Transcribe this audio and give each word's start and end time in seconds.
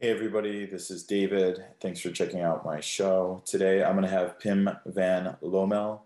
Hey, 0.00 0.10
everybody, 0.10 0.64
this 0.64 0.92
is 0.92 1.02
David. 1.02 1.64
Thanks 1.80 1.98
for 1.98 2.12
checking 2.12 2.40
out 2.40 2.64
my 2.64 2.78
show. 2.78 3.42
Today, 3.44 3.82
I'm 3.82 3.96
going 3.96 4.04
to 4.04 4.08
have 4.08 4.38
Pim 4.38 4.70
van 4.86 5.36
Lommel. 5.42 6.02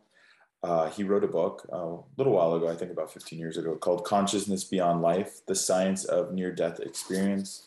Uh, 0.63 0.89
he 0.89 1.05
wrote 1.05 1.25
a 1.25 1.29
book 1.29 1.69
uh, 1.71 1.77
a 1.77 2.05
little 2.17 2.33
while 2.33 2.55
ago, 2.55 2.71
I 2.71 2.75
think 2.75 2.91
about 2.91 3.13
15 3.13 3.39
years 3.39 3.59
ago, 3.59 3.77
called 3.77 4.07
Consciousness 4.07 4.65
Beyond 4.65 5.03
Life 5.03 5.45
The 5.47 5.55
Science 5.55 6.07
of 6.07 6.33
Near 6.33 6.51
Death 6.53 6.81
Experience. 6.81 7.67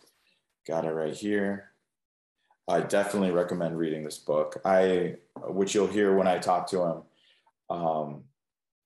Got 0.68 0.86
it 0.86 0.94
right 0.94 1.14
here. 1.14 1.70
I 2.68 2.80
definitely 2.80 3.30
recommend 3.30 3.78
reading 3.78 4.04
this 4.04 4.18
book. 4.18 4.60
I, 4.66 5.18
which 5.44 5.76
you'll 5.76 5.86
hear 5.86 6.18
when 6.18 6.28
I 6.28 6.40
talk 6.40 6.66
to 6.72 6.82
him. 6.82 7.02
Um, 7.70 8.24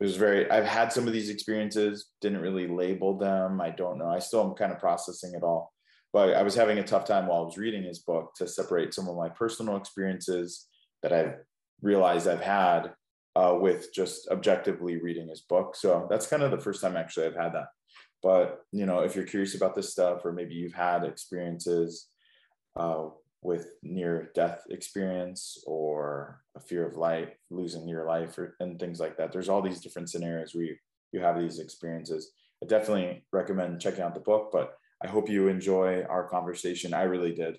it 0.01 0.03
was 0.03 0.17
very, 0.17 0.51
I've 0.51 0.65
had 0.65 0.91
some 0.91 1.07
of 1.07 1.13
these 1.13 1.29
experiences, 1.29 2.07
didn't 2.19 2.41
really 2.41 2.67
label 2.67 3.17
them. 3.17 3.61
I 3.61 3.69
don't 3.69 3.97
know. 3.97 4.09
I 4.09 4.19
still 4.19 4.43
am 4.45 4.55
kind 4.55 4.73
of 4.73 4.79
processing 4.79 5.35
it 5.35 5.43
all 5.43 5.71
but 6.11 6.33
I 6.33 6.41
was 6.41 6.55
having 6.55 6.79
a 6.79 6.83
tough 6.83 7.05
time 7.05 7.27
while 7.27 7.41
I 7.41 7.45
was 7.45 7.57
reading 7.57 7.83
his 7.83 7.99
book 7.99 8.33
to 8.35 8.47
separate 8.47 8.93
some 8.93 9.07
of 9.07 9.15
my 9.15 9.29
personal 9.29 9.77
experiences 9.77 10.67
that 11.03 11.13
I've 11.13 11.35
realized 11.81 12.27
I've 12.27 12.41
had 12.41 12.93
uh, 13.35 13.55
with 13.59 13.93
just 13.93 14.27
objectively 14.29 14.97
reading 14.97 15.29
his 15.29 15.41
book. 15.41 15.75
So 15.75 16.07
that's 16.09 16.27
kind 16.27 16.43
of 16.43 16.51
the 16.51 16.59
first 16.59 16.81
time 16.81 16.97
actually 16.97 17.27
I've 17.27 17.35
had 17.35 17.53
that. 17.53 17.67
But 18.21 18.61
you 18.71 18.85
know, 18.85 18.99
if 18.99 19.15
you're 19.15 19.25
curious 19.25 19.55
about 19.55 19.75
this 19.75 19.91
stuff, 19.91 20.25
or 20.25 20.33
maybe 20.33 20.55
you've 20.55 20.73
had 20.73 21.03
experiences 21.03 22.07
uh, 22.75 23.05
with 23.41 23.67
near 23.81 24.31
death 24.35 24.63
experience 24.69 25.63
or 25.65 26.41
a 26.57 26.59
fear 26.59 26.85
of 26.85 26.97
life, 26.97 27.29
losing 27.49 27.87
your 27.87 28.05
life, 28.05 28.37
or, 28.37 28.55
and 28.59 28.79
things 28.79 28.99
like 28.99 29.17
that, 29.17 29.31
there's 29.31 29.47
all 29.47 29.61
these 29.61 29.79
different 29.79 30.09
scenarios 30.09 30.53
where 30.53 30.65
you, 30.65 30.75
you 31.13 31.21
have 31.21 31.39
these 31.39 31.59
experiences. 31.59 32.31
I 32.61 32.67
definitely 32.67 33.23
recommend 33.31 33.79
checking 33.79 34.01
out 34.01 34.13
the 34.13 34.19
book, 34.19 34.49
but 34.51 34.73
I 35.01 35.07
hope 35.07 35.29
you 35.29 35.47
enjoy 35.47 36.03
our 36.03 36.27
conversation. 36.27 36.93
I 36.93 37.03
really 37.03 37.33
did. 37.33 37.57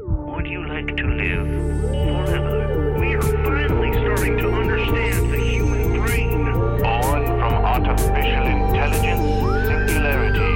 Would 0.00 0.46
you 0.46 0.68
like 0.68 0.94
to 0.96 1.06
live 1.06 1.48
forever? 1.80 2.98
We 3.00 3.14
are 3.14 3.22
finally 3.22 3.92
starting 3.94 4.36
to 4.36 4.52
understand 4.52 5.32
the 5.32 5.38
human 5.38 6.04
brain. 6.04 6.44
Born 6.44 7.26
from 7.26 7.54
artificial 7.64 8.46
intelligence, 8.46 9.24
singularity, 9.66 10.54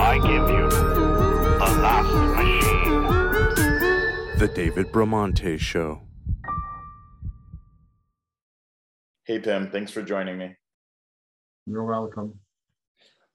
I 0.00 0.16
give 0.16 0.48
you 0.48 0.70
the 1.58 1.70
last 1.82 2.14
machine. 2.38 3.02
The 4.38 4.48
David 4.48 4.86
Bramante 4.92 5.58
Show. 5.58 6.00
Hey, 9.24 9.38
Pim, 9.40 9.70
thanks 9.70 9.92
for 9.92 10.00
joining 10.00 10.38
me. 10.38 10.56
You're 11.66 11.84
welcome. 11.84 12.39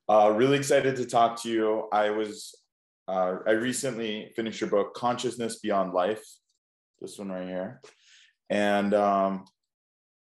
Uh, 0.08 0.31
really 0.36 0.58
excited 0.58 0.95
to 0.95 1.06
talk 1.06 1.42
to 1.42 1.50
you. 1.50 1.88
I 1.92 2.11
was, 2.11 2.53
uh, 3.08 3.38
I 3.48 3.52
recently 3.52 4.31
finished 4.36 4.61
your 4.61 4.70
book, 4.70 4.94
Consciousness 4.94 5.59
Beyond 5.59 5.94
Life, 5.94 6.23
this 7.02 7.17
one 7.17 7.31
right 7.31 7.48
here. 7.48 7.81
And 8.50 8.94
um, 8.94 9.45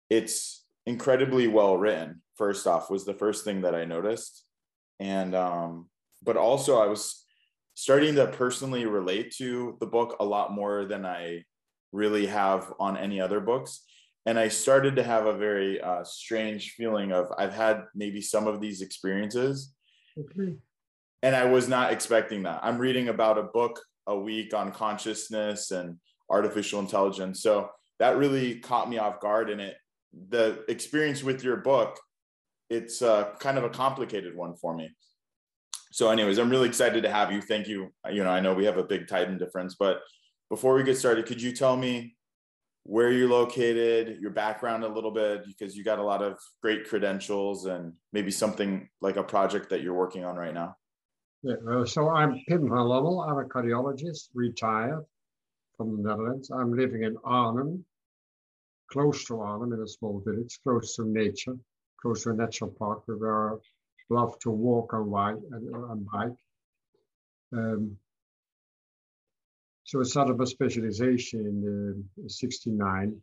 it's 0.09 0.65
incredibly 0.85 1.47
well 1.47 1.77
written, 1.77 2.21
first 2.37 2.65
off, 2.65 2.89
was 2.89 3.03
the 3.03 3.13
first 3.13 3.43
thing 3.43 3.61
that 3.61 3.75
I 3.75 3.83
noticed. 3.83 4.45
And, 5.01 5.35
um, 5.35 5.89
but 6.23 6.37
also 6.37 6.81
I 6.81 6.87
was 6.87 7.25
starting 7.73 8.15
to 8.15 8.27
personally 8.27 8.85
relate 8.85 9.33
to 9.37 9.75
the 9.81 9.87
book 9.87 10.15
a 10.21 10.25
lot 10.25 10.53
more 10.53 10.85
than 10.85 11.05
I 11.05 11.43
really 11.91 12.27
have 12.27 12.71
on 12.79 12.95
any 12.95 13.19
other 13.19 13.41
books 13.41 13.83
and 14.25 14.39
I 14.39 14.47
started 14.47 14.95
to 14.95 15.03
have 15.03 15.25
a 15.25 15.37
very 15.37 15.81
uh, 15.81 16.03
strange 16.03 16.71
feeling 16.71 17.11
of 17.11 17.27
I've 17.37 17.53
had 17.53 17.83
maybe 17.93 18.21
some 18.21 18.47
of 18.47 18.61
these 18.61 18.81
experiences, 18.81 19.73
okay. 20.17 20.55
and 21.21 21.35
I 21.35 21.45
was 21.45 21.67
not 21.67 21.91
expecting 21.91 22.43
that. 22.43 22.59
I'm 22.63 22.77
reading 22.77 23.09
about 23.09 23.37
a 23.37 23.43
book 23.43 23.81
a 24.07 24.17
week 24.17 24.53
on 24.53 24.71
consciousness 24.71 25.71
and 25.71 25.97
artificial 26.29 26.79
intelligence, 26.79 27.41
so 27.41 27.69
that 27.99 28.17
really 28.17 28.59
caught 28.59 28.89
me 28.89 28.97
off 28.97 29.19
guard. 29.19 29.49
And 29.49 29.59
it, 29.59 29.75
the 30.29 30.63
experience 30.69 31.23
with 31.23 31.43
your 31.43 31.57
book, 31.57 31.99
it's 32.69 33.01
uh, 33.01 33.31
kind 33.39 33.57
of 33.57 33.63
a 33.63 33.69
complicated 33.69 34.35
one 34.35 34.55
for 34.55 34.75
me. 34.75 34.89
So, 35.91 36.09
anyways, 36.09 36.39
I'm 36.39 36.49
really 36.49 36.67
excited 36.67 37.03
to 37.03 37.11
have 37.11 37.31
you. 37.31 37.41
Thank 37.41 37.67
you. 37.67 37.93
You 38.11 38.23
know, 38.23 38.31
I 38.31 38.39
know 38.39 38.53
we 38.53 38.65
have 38.65 38.77
a 38.77 38.83
big 38.83 39.07
time 39.07 39.37
difference, 39.37 39.75
but 39.77 40.01
before 40.49 40.73
we 40.75 40.83
get 40.83 40.97
started, 40.97 41.25
could 41.25 41.41
you 41.41 41.51
tell 41.51 41.75
me 41.75 42.15
where 42.83 43.11
you're 43.11 43.29
located, 43.29 44.19
your 44.19 44.31
background 44.31 44.83
a 44.83 44.87
little 44.87 45.11
bit, 45.11 45.45
because 45.45 45.75
you 45.75 45.83
got 45.83 45.99
a 45.99 46.03
lot 46.03 46.21
of 46.21 46.37
great 46.61 46.87
credentials 46.87 47.65
and 47.65 47.93
maybe 48.11 48.29
something 48.29 48.89
like 49.01 49.15
a 49.15 49.23
project 49.23 49.69
that 49.69 49.81
you're 49.81 49.93
working 49.93 50.25
on 50.25 50.35
right 50.35 50.53
now. 50.53 50.75
Yeah, 51.43 51.55
uh, 51.69 51.85
so 51.85 52.09
I'm 52.09 52.39
Pim 52.47 52.69
van 52.69 52.87
Lommel. 52.87 53.27
I'm 53.27 53.37
a 53.37 53.47
cardiologist, 53.47 54.29
retired 54.33 55.05
from 55.77 55.97
the 55.97 56.09
Netherlands. 56.09 56.51
I'm 56.51 56.73
living 56.73 57.03
in 57.03 57.17
Arnhem, 57.23 57.85
close 58.91 59.25
to 59.25 59.39
Arnhem 59.39 59.73
in 59.73 59.81
a 59.81 59.87
small 59.87 60.21
village, 60.25 60.59
close 60.63 60.95
to 60.95 61.05
nature, 61.05 61.55
close 62.01 62.23
to 62.23 62.31
a 62.31 62.33
natural 62.33 62.71
park 62.71 63.03
where 63.05 63.53
I 63.53 63.57
love 64.09 64.37
to 64.39 64.51
walk 64.51 64.93
and 64.93 65.11
ride 65.11 65.35
and, 65.51 65.75
and 65.75 66.07
bike. 66.11 66.31
Um, 67.53 67.97
so 69.85 69.99
I 69.99 70.03
started 70.03 70.37
my 70.37 70.45
specialization 70.45 71.41
in 71.41 72.05
uh, 72.23 72.27
69. 72.27 73.21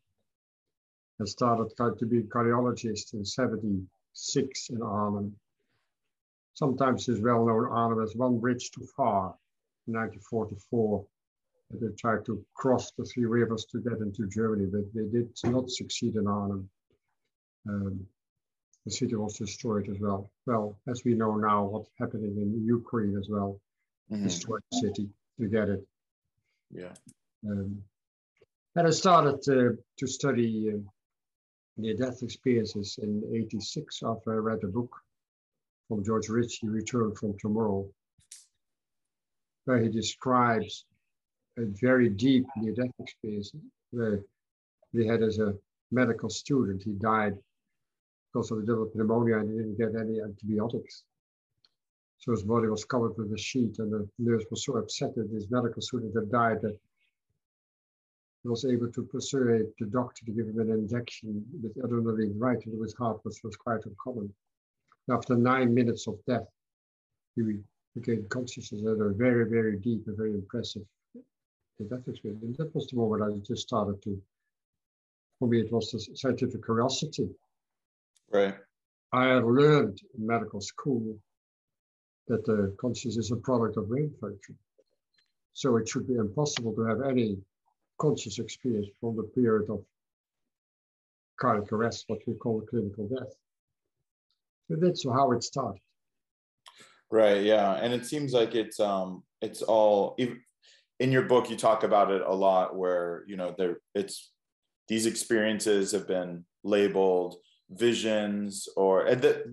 I 1.21 1.25
started 1.25 1.99
to 1.99 2.07
be 2.07 2.19
a 2.19 2.23
cardiologist 2.23 3.15
in 3.15 3.25
76 3.25 4.71
in 4.71 4.83
Arnhem. 4.83 5.35
Sometimes 6.55 7.09
it's 7.09 7.21
well 7.21 7.47
known 7.47 7.67
Arnhem 7.67 8.03
as 8.03 8.15
one 8.15 8.39
bridge 8.39 8.71
too 8.71 8.87
far 8.97 9.35
in 9.87 9.95
1944. 9.95 11.07
They 11.73 11.95
tried 11.97 12.25
to 12.27 12.45
cross 12.55 12.91
the 12.93 13.05
three 13.05 13.27
rivers 13.27 13.65
to 13.67 13.81
get 13.81 13.99
into 13.99 14.27
Germany, 14.27 14.67
but 14.67 14.93
they 14.93 15.07
did 15.07 15.31
not 15.45 15.71
succeed 15.71 16.17
in 16.17 16.27
Arnhem. 16.27 16.69
Um, 17.69 18.07
the 18.85 18.91
city 18.91 19.15
was 19.15 19.37
destroyed 19.37 19.89
as 19.89 20.01
well. 20.01 20.31
Well, 20.47 20.79
as 20.89 21.03
we 21.05 21.15
know 21.15 21.37
now, 21.37 21.65
what's 21.65 21.91
happening 21.99 22.37
in 22.39 22.65
Ukraine 22.67 23.17
as 23.17 23.29
well, 23.29 23.61
mm-hmm. 24.11 24.25
destroyed 24.25 24.63
the 24.71 24.79
city 24.79 25.09
to 25.39 25.49
get 25.49 25.69
it. 25.69 25.87
Yeah. 26.71 26.93
Um, 27.49 27.83
and 28.77 28.87
I 28.87 28.91
started 28.91 29.43
to, 29.43 29.79
to 29.99 30.07
study 30.07 30.73
uh, 30.73 30.79
near-death 31.77 32.23
experiences 32.23 32.99
in 33.03 33.23
86 33.35 34.01
after 34.05 34.35
I 34.35 34.37
read 34.37 34.63
a 34.63 34.69
book 34.69 34.95
from 35.89 36.05
George 36.05 36.29
Ritchie, 36.29 36.69
Return 36.69 37.15
from 37.15 37.37
Tomorrow, 37.39 37.89
where 39.65 39.83
he 39.83 39.89
describes 39.89 40.85
a 41.59 41.63
very 41.81 42.09
deep 42.09 42.47
near-death 42.57 42.93
experience 43.01 43.53
where 43.91 44.21
he 44.93 45.07
had 45.07 45.23
as 45.23 45.39
a 45.39 45.55
medical 45.91 46.31
student. 46.31 46.83
He 46.85 46.93
died 46.93 47.37
because 48.33 48.51
of 48.53 48.61
the 48.61 48.67
double 48.67 48.91
pneumonia 48.95 49.39
and 49.39 49.51
he 49.51 49.57
didn't 49.57 49.79
get 49.79 50.01
any 50.01 50.21
antibiotics. 50.21 51.03
So 52.21 52.33
his 52.33 52.43
body 52.43 52.69
was 52.69 52.85
covered 52.85 53.17
with 53.17 53.33
a 53.33 53.39
sheet, 53.39 53.79
and 53.79 53.93
the 53.93 54.09
nurse 54.19 54.45
was 54.51 54.65
so 54.65 54.77
upset 54.77 55.15
that 55.15 55.31
his 55.31 55.51
medical 55.51 55.81
student 55.81 56.15
had 56.15 56.31
died 56.31 56.61
that 56.63 56.79
he 58.43 58.49
was 58.49 58.65
able 58.65 58.91
to 58.93 59.03
persuade 59.03 59.67
the 59.79 59.87
doctor 59.87 60.25
to 60.27 60.33
give 60.33 60.47
him 60.47 60.61
an 60.61 60.71
injection 60.71 61.45
with 61.63 61.75
adrenaline 61.77 62.35
right 62.37 62.63
into 62.65 62.83
his 62.83 62.95
heart, 62.95 63.21
which 63.23 63.43
was 63.43 63.57
quite 63.57 63.85
uncommon. 63.87 64.33
After 65.11 65.35
nine 65.35 65.73
minutes 65.75 66.07
of 66.07 66.19
death, 66.27 66.47
he 67.37 67.61
became 67.95 68.27
conscious 68.29 68.73
and 68.73 68.87
had 68.87 69.01
a 69.01 69.11
very, 69.11 69.49
very 69.49 69.79
deep 69.79 70.07
and 70.07 70.17
very 70.17 70.35
impressive 70.35 70.83
death 71.89 72.07
experience. 72.07 72.43
And 72.43 72.57
that 72.57 72.75
was 72.75 72.87
the 72.89 72.97
moment 72.97 73.23
I 73.23 73.39
just 73.47 73.63
started 73.63 74.03
to, 74.03 74.21
for 75.39 75.49
me, 75.49 75.61
it 75.61 75.73
was 75.73 75.91
the 75.91 76.17
scientific 76.17 76.65
curiosity. 76.65 77.31
Right. 78.31 78.55
I 79.13 79.29
had 79.29 79.45
learned 79.45 79.99
in 80.17 80.27
medical 80.27 80.61
school 80.61 81.19
that 82.31 82.47
the 82.47 82.73
consciousness 82.81 83.27
is 83.27 83.33
a 83.33 83.37
product 83.37 83.77
of 83.77 83.89
brain 83.89 84.13
function. 84.21 84.57
So 85.53 85.77
it 85.77 85.89
should 85.89 86.07
be 86.07 86.15
impossible 86.15 86.73
to 86.75 86.83
have 86.83 87.03
any 87.03 87.37
conscious 87.99 88.39
experience 88.39 88.87
from 89.01 89.17
the 89.17 89.25
period 89.25 89.69
of 89.69 89.83
cardiac 91.41 91.73
arrest, 91.73 92.05
what 92.07 92.21
we 92.27 92.35
call 92.35 92.63
clinical 92.63 93.09
death. 93.09 93.35
So 94.69 94.77
that's 94.79 95.05
how 95.05 95.33
it 95.33 95.43
started. 95.43 95.83
Right. 97.11 97.43
Yeah, 97.43 97.73
and 97.73 97.93
it 97.93 98.07
seems 98.07 98.33
like 98.33 98.55
it's 98.55 98.79
um 98.79 99.25
it's 99.43 99.63
all 99.63 100.17
in 101.01 101.11
your 101.11 101.23
book 101.23 101.51
you 101.51 101.57
talk 101.57 101.83
about 101.83 102.13
it 102.13 102.23
a 102.23 102.33
lot 102.33 102.77
where 102.77 103.25
you 103.27 103.37
know 103.37 103.53
there 103.59 103.79
it's 103.97 104.31
these 104.87 105.07
experiences 105.07 105.91
have 105.91 106.07
been 106.07 106.45
labeled 106.63 107.37
visions 107.71 108.69
or 108.77 109.09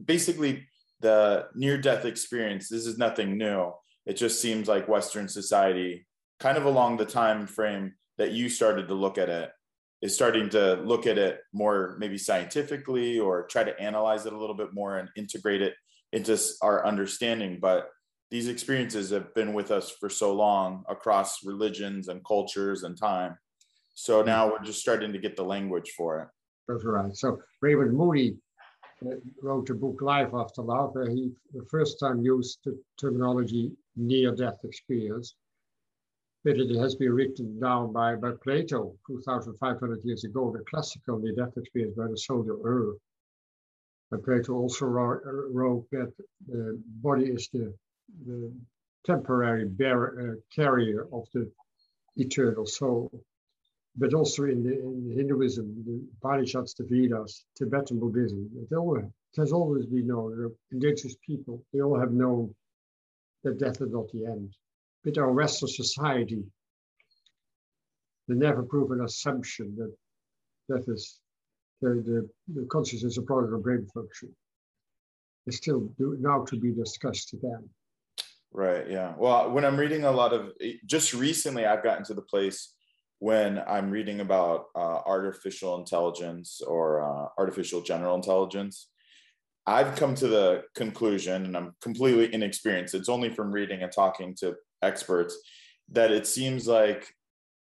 basically 0.05 0.67
the 0.99 1.47
near 1.55 1.77
death 1.77 2.05
experience 2.05 2.69
this 2.69 2.85
is 2.85 2.97
nothing 2.97 3.37
new 3.37 3.71
it 4.05 4.13
just 4.13 4.41
seems 4.41 4.67
like 4.67 4.87
western 4.87 5.27
society 5.27 6.05
kind 6.39 6.57
of 6.57 6.65
along 6.65 6.97
the 6.97 7.05
time 7.05 7.47
frame 7.47 7.93
that 8.17 8.31
you 8.31 8.49
started 8.49 8.87
to 8.87 8.93
look 8.93 9.17
at 9.17 9.29
it 9.29 9.51
is 10.01 10.13
starting 10.13 10.49
to 10.49 10.75
look 10.83 11.07
at 11.07 11.17
it 11.17 11.39
more 11.53 11.95
maybe 11.99 12.17
scientifically 12.17 13.19
or 13.19 13.47
try 13.47 13.63
to 13.63 13.79
analyze 13.79 14.25
it 14.25 14.33
a 14.33 14.37
little 14.37 14.55
bit 14.55 14.73
more 14.73 14.97
and 14.97 15.09
integrate 15.15 15.61
it 15.61 15.73
into 16.13 16.39
our 16.61 16.85
understanding 16.85 17.57
but 17.61 17.89
these 18.29 18.47
experiences 18.47 19.09
have 19.11 19.33
been 19.33 19.53
with 19.53 19.71
us 19.71 19.89
for 19.89 20.09
so 20.09 20.33
long 20.33 20.83
across 20.89 21.45
religions 21.45 22.09
and 22.09 22.23
cultures 22.25 22.83
and 22.83 22.97
time. 22.97 23.37
So 23.93 24.19
mm-hmm. 24.19 24.27
now 24.27 24.51
we're 24.51 24.63
just 24.63 24.81
starting 24.81 25.13
to 25.13 25.19
get 25.19 25.35
the 25.35 25.43
language 25.43 25.93
for 25.95 26.21
it. 26.21 26.27
That's 26.67 26.83
right. 26.83 27.15
So 27.15 27.39
Raymond 27.61 27.95
Moody 27.95 28.35
wrote 29.41 29.69
a 29.69 29.73
book, 29.73 30.01
Life 30.01 30.33
After 30.33 30.61
Love, 30.61 30.95
where 30.95 31.09
he 31.09 31.31
the 31.53 31.65
first 31.65 31.99
time 31.99 32.21
used 32.21 32.59
the 32.63 32.79
terminology 32.99 33.71
near-death 33.95 34.59
experience. 34.63 35.35
But 36.43 36.57
it 36.57 36.75
has 36.77 36.95
been 36.95 37.13
written 37.13 37.59
down 37.59 37.91
by, 37.91 38.15
by 38.15 38.31
Plato 38.43 38.95
2,500 39.07 40.03
years 40.03 40.23
ago, 40.23 40.51
the 40.51 40.63
classical 40.69 41.19
near-death 41.19 41.57
experience 41.57 41.95
by 41.95 42.07
the 42.07 42.17
soldier 42.17 42.57
Earth. 42.63 42.97
And 44.11 44.23
Plato 44.23 44.53
also 44.53 44.85
wrote, 44.85 45.21
wrote 45.51 45.87
that 45.91 46.13
the 46.47 46.81
body 47.01 47.25
is 47.25 47.49
the, 47.51 47.73
the 48.25 48.53
temporary 49.05 49.65
bearer, 49.65 50.37
uh, 50.37 50.55
carrier 50.55 51.07
of 51.11 51.27
the 51.33 51.51
eternal 52.15 52.65
soul. 52.65 53.11
But 53.99 54.13
also 54.13 54.43
in, 54.43 54.63
the, 54.63 54.73
in 54.79 55.11
Hinduism, 55.15 55.83
the 55.85 56.01
Upanishads, 56.21 56.75
the 56.75 56.83
Vedas, 56.83 57.45
Tibetan 57.55 57.99
Buddhism, 57.99 58.47
all, 58.77 58.97
it 58.97 59.05
has 59.37 59.51
always 59.51 59.87
been 59.87 60.07
known, 60.07 60.51
indigenous 60.71 61.15
people, 61.25 61.63
they 61.73 61.81
all 61.81 61.99
have 61.99 62.11
known 62.11 62.53
that 63.43 63.57
death 63.57 63.81
is 63.81 63.91
not 63.91 64.11
the 64.11 64.25
end. 64.25 64.53
But 65.03 65.17
our 65.17 65.31
Western 65.31 65.69
society, 65.69 66.43
they 68.27 68.35
never 68.35 68.61
prove 68.61 68.91
an 68.91 69.01
assumption 69.01 69.75
that 69.77 69.93
death 70.75 70.87
is 70.87 71.19
the, 71.81 71.89
the, 71.89 72.29
the 72.53 72.67
consciousness 72.67 73.13
is 73.13 73.17
a 73.17 73.21
product 73.21 73.53
of 73.53 73.63
brain 73.63 73.87
function. 73.93 74.35
It's 75.45 75.57
still 75.57 75.89
now 75.97 76.43
to 76.45 76.59
be 76.59 76.71
discussed 76.71 77.33
again. 77.33 77.69
Right. 78.51 78.89
Yeah. 78.89 79.13
Well, 79.17 79.51
when 79.51 79.65
I'm 79.65 79.77
reading 79.77 80.03
a 80.03 80.11
lot 80.11 80.33
of, 80.33 80.51
just 80.85 81.13
recently, 81.13 81.65
I've 81.65 81.83
gotten 81.83 82.03
to 82.05 82.13
the 82.13 82.21
place 82.21 82.73
when 83.19 83.61
I'm 83.67 83.89
reading 83.89 84.19
about 84.19 84.65
uh, 84.75 84.99
artificial 85.05 85.79
intelligence 85.79 86.61
or 86.65 87.01
uh, 87.01 87.29
artificial 87.37 87.81
general 87.81 88.15
intelligence. 88.15 88.89
I've 89.65 89.95
come 89.95 90.15
to 90.15 90.27
the 90.27 90.63
conclusion, 90.75 91.45
and 91.45 91.57
I'm 91.57 91.75
completely 91.81 92.33
inexperienced. 92.33 92.95
It's 92.95 93.09
only 93.09 93.29
from 93.29 93.51
reading 93.51 93.83
and 93.83 93.91
talking 93.91 94.33
to 94.39 94.55
experts 94.81 95.37
that 95.91 96.11
it 96.11 96.27
seems 96.27 96.67
like 96.67 97.13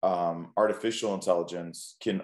um, 0.02 0.52
artificial 0.56 1.14
intelligence 1.14 1.96
can 2.00 2.22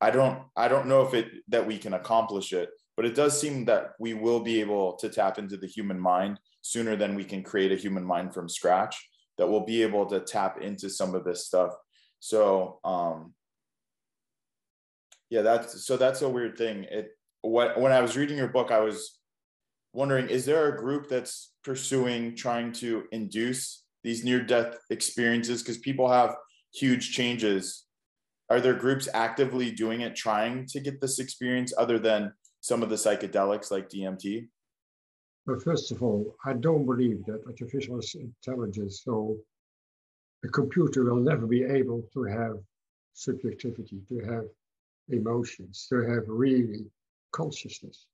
I 0.00 0.10
don't 0.10 0.42
I 0.56 0.68
don't 0.68 0.88
know 0.88 1.02
if 1.02 1.14
it 1.14 1.26
that 1.48 1.66
we 1.66 1.78
can 1.78 1.94
accomplish 1.94 2.52
it, 2.52 2.70
but 2.96 3.06
it 3.06 3.14
does 3.14 3.40
seem 3.40 3.64
that 3.66 3.92
we 4.00 4.14
will 4.14 4.40
be 4.40 4.60
able 4.60 4.94
to 4.94 5.08
tap 5.08 5.38
into 5.38 5.56
the 5.56 5.66
human 5.66 5.98
mind 5.98 6.40
sooner 6.62 6.96
than 6.96 7.14
we 7.14 7.24
can 7.24 7.42
create 7.42 7.72
a 7.72 7.76
human 7.76 8.04
mind 8.04 8.34
from 8.34 8.48
scratch. 8.48 8.96
That 9.38 9.48
we'll 9.48 9.64
be 9.64 9.82
able 9.82 10.06
to 10.06 10.20
tap 10.20 10.60
into 10.60 10.90
some 10.90 11.14
of 11.14 11.24
this 11.24 11.46
stuff. 11.46 11.72
So 12.22 12.78
um, 12.84 13.34
yeah, 15.28 15.42
that's 15.42 15.84
so 15.84 15.96
that's 15.96 16.22
a 16.22 16.28
weird 16.28 16.56
thing. 16.56 16.84
It 16.84 17.10
what 17.40 17.80
when 17.80 17.90
I 17.90 18.00
was 18.00 18.16
reading 18.16 18.36
your 18.36 18.48
book, 18.48 18.70
I 18.70 18.78
was 18.78 19.18
wondering, 19.92 20.28
is 20.28 20.44
there 20.44 20.68
a 20.68 20.78
group 20.78 21.08
that's 21.08 21.52
pursuing 21.64 22.36
trying 22.36 22.72
to 22.74 23.04
induce 23.10 23.84
these 24.04 24.22
near 24.22 24.40
death 24.40 24.78
experiences? 24.88 25.62
Because 25.62 25.78
people 25.78 26.08
have 26.08 26.36
huge 26.72 27.12
changes 27.12 27.84
are 28.52 28.60
there 28.60 28.74
groups 28.74 29.08
actively 29.14 29.70
doing 29.70 30.02
it 30.02 30.14
trying 30.14 30.66
to 30.66 30.78
get 30.78 31.00
this 31.00 31.18
experience 31.18 31.72
other 31.78 31.98
than 31.98 32.34
some 32.60 32.82
of 32.82 32.90
the 32.90 32.96
psychedelics 32.96 33.70
like 33.70 33.88
DMT? 33.88 34.46
Well, 35.46 35.58
first 35.58 35.90
of 35.90 36.02
all, 36.02 36.36
I 36.44 36.52
don't 36.52 36.84
believe 36.84 37.24
that 37.24 37.40
artificial 37.46 37.98
intelligence, 38.14 39.00
so 39.04 39.38
a 40.44 40.48
computer 40.48 41.04
will 41.04 41.16
never 41.16 41.46
be 41.46 41.62
able 41.62 42.02
to 42.12 42.24
have 42.24 42.56
subjectivity, 43.14 44.00
to 44.08 44.18
have 44.20 44.44
emotions, 45.08 45.86
to 45.88 46.00
have 46.02 46.24
really 46.26 46.84
consciousness. 47.32 48.06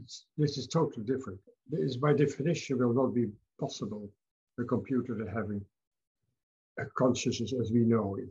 It's, 0.00 0.26
this 0.36 0.58
is 0.58 0.66
totally 0.66 1.04
different. 1.04 1.40
This, 1.70 1.96
by 1.96 2.12
definition, 2.12 2.78
will 2.78 2.94
not 2.94 3.14
be 3.14 3.26
possible, 3.60 4.08
a 4.58 4.64
computer 4.64 5.16
to 5.18 5.30
having 5.30 5.64
a 6.78 6.84
consciousness 6.96 7.52
as 7.60 7.70
we 7.70 7.80
know 7.80 8.16
it 8.16 8.28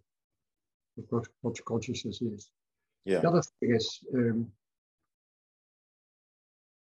what, 1.10 1.28
what 1.42 1.66
consciousness 1.66 2.22
is. 2.22 2.50
Yeah. 3.06 3.20
The 3.20 3.30
other 3.30 3.42
thing 3.60 3.76
is, 3.76 4.00
um, 4.14 4.48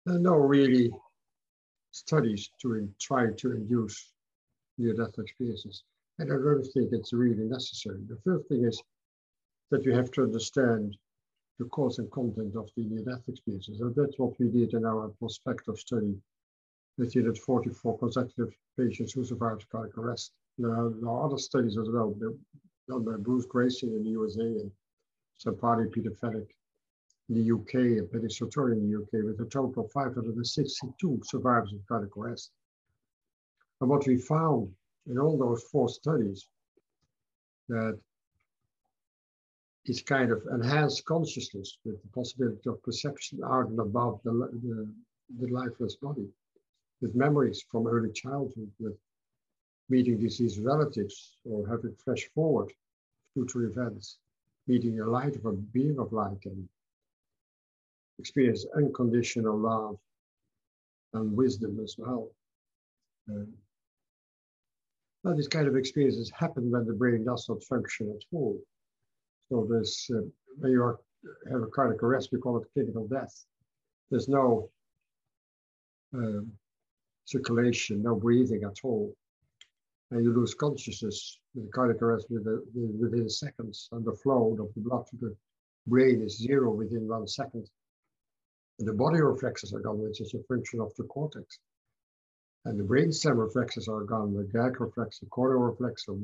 there 0.04 0.16
are 0.16 0.20
no 0.20 0.34
really 0.34 0.90
studies 1.90 2.50
to 2.62 2.88
try 3.00 3.26
to 3.38 3.52
induce 3.52 4.12
near-death 4.78 5.18
experiences. 5.18 5.82
And 6.18 6.32
I 6.32 6.36
don't 6.36 6.64
think 6.72 6.92
it's 6.92 7.12
really 7.12 7.44
necessary. 7.44 8.00
The 8.08 8.18
first 8.24 8.48
thing 8.48 8.64
is 8.64 8.82
that 9.70 9.84
you 9.84 9.92
have 9.92 10.10
to 10.12 10.22
understand 10.22 10.96
the 11.58 11.66
cause 11.66 11.98
and 11.98 12.10
content 12.10 12.54
of 12.56 12.70
the 12.76 12.84
near-death 12.84 13.28
experiences. 13.28 13.80
And 13.80 13.94
that's 13.94 14.18
what 14.18 14.38
we 14.38 14.48
did 14.48 14.74
in 14.74 14.84
our 14.84 15.08
prospective 15.18 15.78
study. 15.78 16.14
We 16.98 17.08
did 17.08 17.38
44 17.38 17.98
consecutive 17.98 18.54
patients 18.78 19.12
who 19.12 19.24
survived 19.24 19.68
cardiac 19.70 19.98
arrest. 19.98 20.32
Are, 20.64 20.90
there 20.90 21.10
are 21.10 21.26
other 21.26 21.38
studies 21.38 21.76
as 21.76 21.90
well 21.90 22.14
done 22.88 23.04
by 23.04 23.16
Bruce 23.18 23.46
Greyson 23.46 23.94
in 23.94 24.04
the 24.04 24.10
USA 24.10 24.42
and 24.42 24.70
Sam 25.36 25.54
Parnia 25.54 25.92
Peter 25.92 26.12
Fenwick 26.12 26.56
in 27.28 27.34
the 27.34 27.52
UK 27.52 27.98
and 27.98 28.10
Penny 28.10 28.28
Sartori 28.28 28.72
in 28.72 28.90
the 28.90 29.02
UK 29.02 29.24
with 29.24 29.40
a 29.40 29.50
total 29.50 29.84
of 29.84 29.92
562 29.92 31.20
survivors 31.24 31.74
of 31.74 31.86
cardiac 31.86 32.16
arrest. 32.16 32.50
And 33.80 33.90
what 33.90 34.06
we 34.06 34.16
found 34.16 34.72
in 35.08 35.18
all 35.18 35.36
those 35.36 35.62
four 35.64 35.88
studies 35.88 36.48
that 37.68 37.98
is 39.86 40.02
kind 40.02 40.32
of 40.32 40.42
enhanced 40.52 41.04
consciousness 41.04 41.78
with 41.84 42.00
the 42.02 42.08
possibility 42.08 42.68
of 42.68 42.82
perception 42.82 43.40
out 43.44 43.68
and 43.68 43.78
above 43.78 44.20
the, 44.24 44.32
the, 44.32 44.88
the 45.40 45.52
lifeless 45.52 45.96
body, 45.96 46.28
with 47.00 47.14
memories 47.14 47.64
from 47.70 47.86
early 47.86 48.12
childhood, 48.12 48.70
with 48.80 48.96
meeting 49.88 50.18
deceased 50.18 50.58
relatives 50.60 51.36
or 51.44 51.66
having 51.68 51.94
flash 52.04 52.28
forward 52.34 52.72
future 53.32 53.64
events, 53.64 54.18
meeting 54.66 55.00
a 55.00 55.04
light 55.04 55.36
of 55.36 55.44
a 55.46 55.52
being 55.52 55.98
of 55.98 56.12
light 56.12 56.44
and 56.46 56.68
experience 58.18 58.66
unconditional 58.76 59.56
love 59.56 59.96
and 61.14 61.36
wisdom 61.36 61.78
as 61.82 61.96
well. 61.98 62.28
Um, 63.28 63.52
now, 65.26 65.34
these 65.34 65.48
kind 65.48 65.66
of 65.66 65.76
experiences 65.76 66.30
happen 66.30 66.70
when 66.70 66.86
the 66.86 66.92
brain 66.92 67.24
does 67.24 67.46
not 67.48 67.62
function 67.64 68.10
at 68.10 68.24
all. 68.32 68.58
So 69.48 69.66
there's, 69.68 70.08
uh, 70.14 70.20
when 70.58 70.72
you 70.72 70.82
are, 70.82 70.98
have 71.50 71.62
a 71.62 71.66
cardiac 71.66 72.02
arrest, 72.02 72.30
we 72.32 72.38
call 72.38 72.58
it 72.58 72.68
clinical 72.72 73.06
death. 73.06 73.34
There's 74.10 74.28
no 74.28 74.70
um, 76.14 76.52
circulation, 77.24 78.02
no 78.02 78.14
breathing 78.14 78.62
at 78.64 78.76
all 78.84 79.14
and 80.10 80.22
you 80.22 80.32
lose 80.32 80.54
consciousness 80.54 81.38
with 81.54 81.70
cardiac 81.72 82.02
arrest 82.02 82.26
within, 82.30 82.62
within 83.00 83.28
seconds, 83.28 83.88
and 83.92 84.04
the 84.04 84.12
flow 84.12 84.52
of 84.52 84.72
the 84.74 84.80
blood 84.80 85.06
to 85.08 85.16
the 85.16 85.36
brain 85.86 86.22
is 86.22 86.38
zero 86.38 86.70
within 86.70 87.08
one 87.08 87.26
second. 87.26 87.68
And 88.78 88.86
the 88.86 88.92
body 88.92 89.20
reflexes 89.20 89.72
are 89.72 89.80
gone, 89.80 89.98
which 89.98 90.20
is 90.20 90.34
a 90.34 90.42
function 90.44 90.80
of 90.80 90.94
the 90.96 91.04
cortex. 91.04 91.58
And 92.66 92.80
the 92.80 92.82
brainstem 92.82 93.38
reflexes 93.38 93.86
are 93.86 94.02
gone, 94.02 94.34
the 94.34 94.42
gag 94.42 94.80
reflex, 94.80 95.20
the 95.20 95.26
corneal 95.26 95.60
reflex, 95.60 96.04
the 96.04 96.20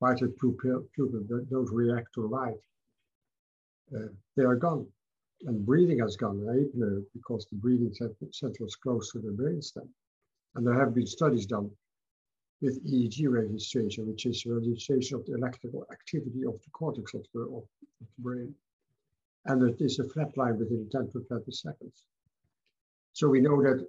vital 0.00 0.28
pupil, 0.38 0.86
pupil 0.94 1.24
that 1.28 1.50
don't 1.50 1.72
react 1.72 2.14
to 2.14 2.28
light. 2.28 2.62
Uh, 3.92 4.06
they 4.36 4.44
are 4.44 4.54
gone. 4.54 4.86
And 5.40 5.66
breathing 5.66 5.98
has 5.98 6.16
gone, 6.16 6.38
apnea, 6.38 7.04
because 7.12 7.46
the 7.46 7.56
breathing 7.56 7.92
center 7.92 8.64
is 8.64 8.76
close 8.76 9.10
to 9.10 9.18
the 9.18 9.30
brainstem. 9.30 9.88
And 10.54 10.64
there 10.64 10.78
have 10.78 10.94
been 10.94 11.08
studies 11.08 11.46
done 11.46 11.68
with 12.60 12.80
EEG 12.86 13.28
registration, 13.28 14.06
which 14.06 14.24
is 14.24 14.46
registration 14.46 15.18
of 15.18 15.26
the 15.26 15.34
electrical 15.34 15.84
activity 15.90 16.44
of 16.46 16.62
the 16.62 16.70
cortex 16.70 17.12
of 17.14 17.26
the, 17.34 17.40
of, 17.40 17.64
the 17.80 18.06
brain. 18.20 18.54
And 19.46 19.68
it 19.68 19.80
is 19.80 19.98
a 19.98 20.08
flat 20.10 20.36
line 20.36 20.60
within 20.60 20.88
10 20.92 21.10
to 21.10 21.24
20 21.26 21.50
seconds. 21.50 22.04
So 23.14 23.28
we 23.28 23.40
know 23.40 23.60
that 23.62 23.84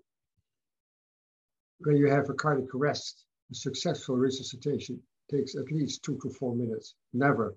when 1.84 1.98
you 1.98 2.10
have 2.10 2.30
a 2.30 2.34
cardiac 2.34 2.74
arrest, 2.74 3.26
a 3.52 3.56
successful 3.56 4.16
resuscitation 4.16 5.02
takes 5.30 5.56
at 5.56 5.72
least 5.72 6.04
two 6.04 6.18
to 6.22 6.30
four 6.30 6.56
minutes, 6.56 6.96
never 7.14 7.56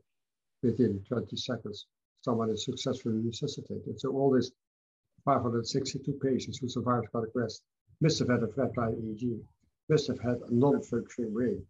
within 0.63 1.03
20 1.09 1.37
seconds. 1.37 1.87
Someone 2.23 2.51
is 2.51 2.65
successfully 2.65 3.19
resuscitated. 3.19 4.01
So 4.01 4.11
all 4.11 4.33
these 4.33 4.53
562 5.25 6.13
patients 6.15 6.59
who 6.59 6.69
survived 6.69 7.11
cardiac 7.13 7.35
arrest 7.37 7.63
must 8.01 8.19
have 8.19 8.29
had 8.29 8.43
a 8.43 8.49
flatline 8.49 9.01
EEG 9.01 9.41
must 9.89 10.09
have 10.09 10.19
had 10.19 10.39
a 10.49 10.55
non-functioning 10.55 11.33
brain. 11.33 11.65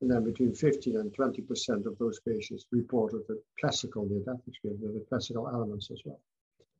And 0.00 0.10
then 0.10 0.24
between 0.24 0.54
15 0.54 0.96
and 0.96 1.12
20% 1.12 1.86
of 1.86 1.96
those 1.98 2.20
patients 2.20 2.66
reported 2.70 3.22
a 3.30 3.34
classical 3.60 4.04
near-death 4.04 4.42
experience, 4.46 4.82
the 4.82 5.06
classical 5.08 5.48
elements 5.48 5.90
as 5.90 6.02
well. 6.04 6.20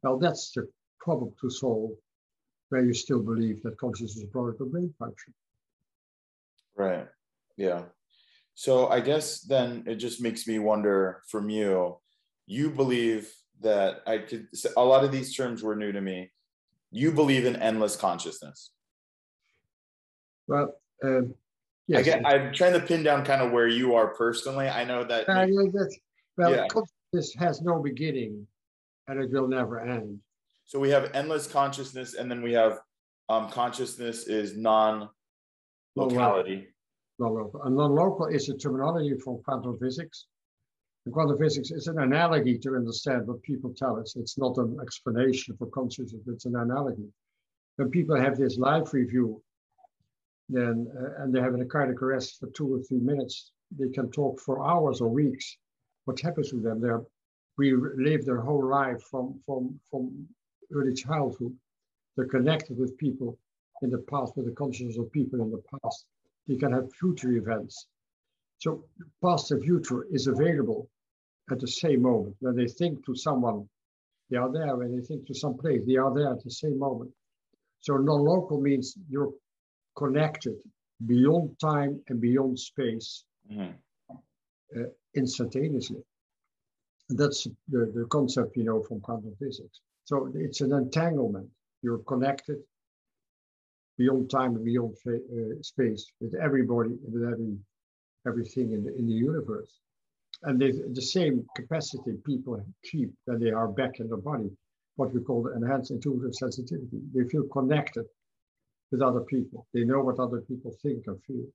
Well, 0.02 0.18
that's 0.18 0.52
the 0.52 0.68
problem 1.00 1.32
to 1.40 1.49
solve 1.49 1.92
where 2.73 2.83
you 2.83 2.95
still 2.95 3.21
believe 3.21 3.62
that 3.62 3.76
consciousness 3.76 4.17
is 4.17 4.23
a 4.23 4.26
product 4.29 4.59
of 4.62 4.73
brain 4.73 4.95
function. 4.99 5.35
Right. 6.75 7.07
Yeah. 7.59 7.83
So 8.55 8.88
I 8.88 9.00
guess 9.00 9.43
then 9.43 9.85
it 9.87 9.97
just 9.97 10.23
makes 10.23 10.47
me 10.47 10.59
wonder 10.59 11.23
from 11.29 11.50
you, 11.50 11.99
you 12.47 12.71
believe 12.71 13.31
that 13.61 14.00
I 14.07 14.19
could, 14.19 14.49
a 14.75 14.83
lot 14.83 15.05
of 15.05 15.12
these 15.12 15.37
terms 15.37 15.62
were 15.62 15.76
new 15.76 15.93
to 15.93 16.00
me. 16.00 16.33
You 16.91 17.12
believe 17.12 17.45
in 17.45 17.57
endless 17.57 17.95
consciousness. 17.95 18.71
Well, 20.47 20.75
um, 21.05 21.35
yes. 21.88 22.00
I 22.00 22.02
get, 22.02 22.26
I'm 22.26 22.55
trying 22.55 22.73
to 22.73 22.81
pin 22.81 23.02
down 23.02 23.23
kind 23.23 23.43
of 23.43 23.52
where 23.52 23.69
you 23.69 23.95
are 23.97 24.14
personally. 24.14 24.71
I 24.71 24.85
know 24.85 25.05
that. 25.05 25.29
Uh, 25.29 25.45
yeah, 25.47 25.69
that's, 25.75 25.99
well, 26.38 26.52
Yeah. 26.52 26.67
consciousness 26.69 27.35
has 27.38 27.61
no 27.61 27.83
beginning 27.83 28.47
and 29.09 29.23
it 29.23 29.31
will 29.31 29.47
never 29.47 29.79
end. 29.79 30.21
So 30.73 30.79
we 30.79 30.88
have 30.88 31.11
endless 31.12 31.47
consciousness, 31.47 32.14
and 32.14 32.31
then 32.31 32.41
we 32.41 32.55
have 32.55 32.79
um, 33.29 33.50
consciousness 33.50 34.26
is 34.26 34.57
non-locality. 34.57 36.69
Non-local. 37.19 37.61
And 37.64 37.76
non-local 37.76 38.29
is 38.29 38.49
a 38.49 38.57
terminology 38.57 39.14
from 39.23 39.43
quantum 39.43 39.79
physics. 39.79 40.29
And 41.05 41.12
quantum 41.12 41.37
physics 41.37 41.73
is 41.73 41.88
an 41.88 41.99
analogy 41.99 42.57
to 42.61 42.75
understand 42.75 43.26
what 43.26 43.43
people 43.43 43.75
tell 43.76 44.00
us. 44.00 44.17
It's 44.17 44.38
not 44.38 44.57
an 44.57 44.79
explanation 44.81 45.55
for 45.59 45.67
consciousness, 45.67 46.23
it's 46.26 46.47
an 46.47 46.57
analogy. 46.57 47.12
When 47.76 47.91
people 47.91 48.19
have 48.19 48.38
this 48.38 48.57
life 48.57 48.95
review, 48.95 49.43
then 50.49 50.91
uh, 50.99 51.23
and 51.23 51.35
they're 51.35 51.45
having 51.45 51.61
a 51.61 51.67
cardiac 51.67 52.00
arrest 52.00 52.41
for 52.41 52.47
two 52.47 52.75
or 52.75 52.81
three 52.81 53.00
minutes, 53.00 53.52
they 53.79 53.91
can 53.91 54.11
talk 54.11 54.41
for 54.41 54.67
hours 54.67 55.02
or 55.02 55.11
weeks. 55.11 55.59
What 56.07 56.19
happens 56.19 56.49
to 56.49 56.61
them? 56.61 56.81
They're 56.81 57.02
we 57.59 57.75
live 57.75 58.25
their 58.25 58.41
whole 58.41 58.67
life 58.67 59.02
from 59.11 59.38
from 59.45 59.79
from 59.91 60.26
early 60.75 60.95
childhood. 60.95 61.55
They're 62.17 62.26
connected 62.26 62.79
with 62.79 62.97
people 62.99 63.38
in 63.83 63.91
the 63.91 63.99
past, 63.99 64.37
with 64.37 64.47
the 64.47 64.52
consciousness 64.52 64.99
of 64.99 65.11
people 65.12 65.41
in 65.43 65.50
the 65.50 65.62
past. 65.81 66.05
They 66.47 66.57
can 66.57 66.73
have 66.73 66.93
future 66.93 67.33
events. 67.33 67.87
So 68.59 68.85
past 69.23 69.50
and 69.50 69.62
future 69.62 70.05
is 70.11 70.26
available 70.26 70.88
at 71.50 71.59
the 71.61 71.67
same 71.69 72.02
moment. 72.02 72.37
When 72.41 72.55
they 72.57 72.67
think 72.69 73.05
to 73.07 73.14
someone, 73.14 73.69
they 74.31 74.37
are 74.37 74.50
there. 74.52 74.76
When 74.76 74.95
they 74.97 75.02
think 75.05 75.26
to 75.26 75.35
some 75.35 75.57
place, 75.57 75.83
they 75.87 75.97
are 75.97 76.12
there 76.14 76.31
at 76.33 76.43
the 76.45 76.50
same 76.50 76.79
moment. 76.79 77.11
So 77.81 77.97
non-local 77.97 78.61
means 78.61 78.97
you're 79.09 79.33
connected 79.97 80.57
beyond 81.07 81.59
time 81.59 82.00
and 82.09 82.21
beyond 82.21 82.59
space 82.59 83.25
Mhm. 83.50 83.75
uh, 84.11 84.85
instantaneously. 85.14 86.02
And 87.09 87.19
that's 87.19 87.45
the, 87.69 87.91
the 87.95 88.07
concept, 88.07 88.57
you 88.57 88.64
know, 88.64 88.83
from 88.83 89.00
quantum 89.00 89.35
physics. 89.37 89.81
So 90.04 90.30
it's 90.35 90.61
an 90.61 90.73
entanglement. 90.73 91.49
You're 91.82 91.99
connected 91.99 92.59
beyond 93.99 94.30
time 94.30 94.56
and 94.56 94.64
beyond 94.64 94.97
uh, 95.06 95.62
space 95.62 96.06
with 96.21 96.35
everybody, 96.35 96.97
with 97.12 97.23
every 97.23 97.56
everything 98.26 98.73
in 98.73 98.85
the, 98.85 98.94
in 98.97 99.06
the 99.06 99.12
universe. 99.12 99.73
And 100.44 100.61
the 100.61 101.02
same 101.02 101.47
capacity 101.54 102.16
people 102.25 102.64
keep 102.90 103.12
when 103.26 103.38
they 103.38 103.50
are 103.50 103.68
back 103.68 104.00
in 104.00 104.09
the 104.09 104.16
body, 104.16 104.50
what 104.97 105.14
we 105.14 105.21
call 105.21 105.42
the 105.42 105.54
enhanced 105.54 105.92
intuitive 105.92 106.35
sensitivity. 106.35 107.00
They 107.14 107.28
feel 107.28 107.44
connected 107.44 108.06
with 108.90 109.02
other 109.02 109.21
people. 109.21 109.66
They 109.73 109.85
know 109.85 110.00
what 110.00 110.18
other 110.18 110.40
people 110.40 110.73
think 110.82 111.04
and 111.06 111.23
feel. 111.25 111.47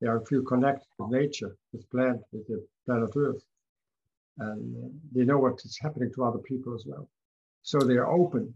They 0.00 0.06
are 0.06 0.20
feel 0.26 0.42
connected 0.42 0.86
with 0.98 1.10
nature, 1.10 1.56
with 1.72 1.88
plant, 1.90 2.20
with 2.32 2.46
the 2.46 2.64
planet 2.86 3.10
Earth. 3.16 3.42
And 4.38 4.84
uh, 4.84 4.88
they 5.12 5.24
know 5.24 5.38
what 5.38 5.60
is 5.64 5.78
happening 5.80 6.12
to 6.14 6.24
other 6.24 6.38
people 6.38 6.74
as 6.74 6.84
well. 6.86 7.08
So 7.64 7.78
they 7.80 7.94
are 7.94 8.06
open. 8.06 8.54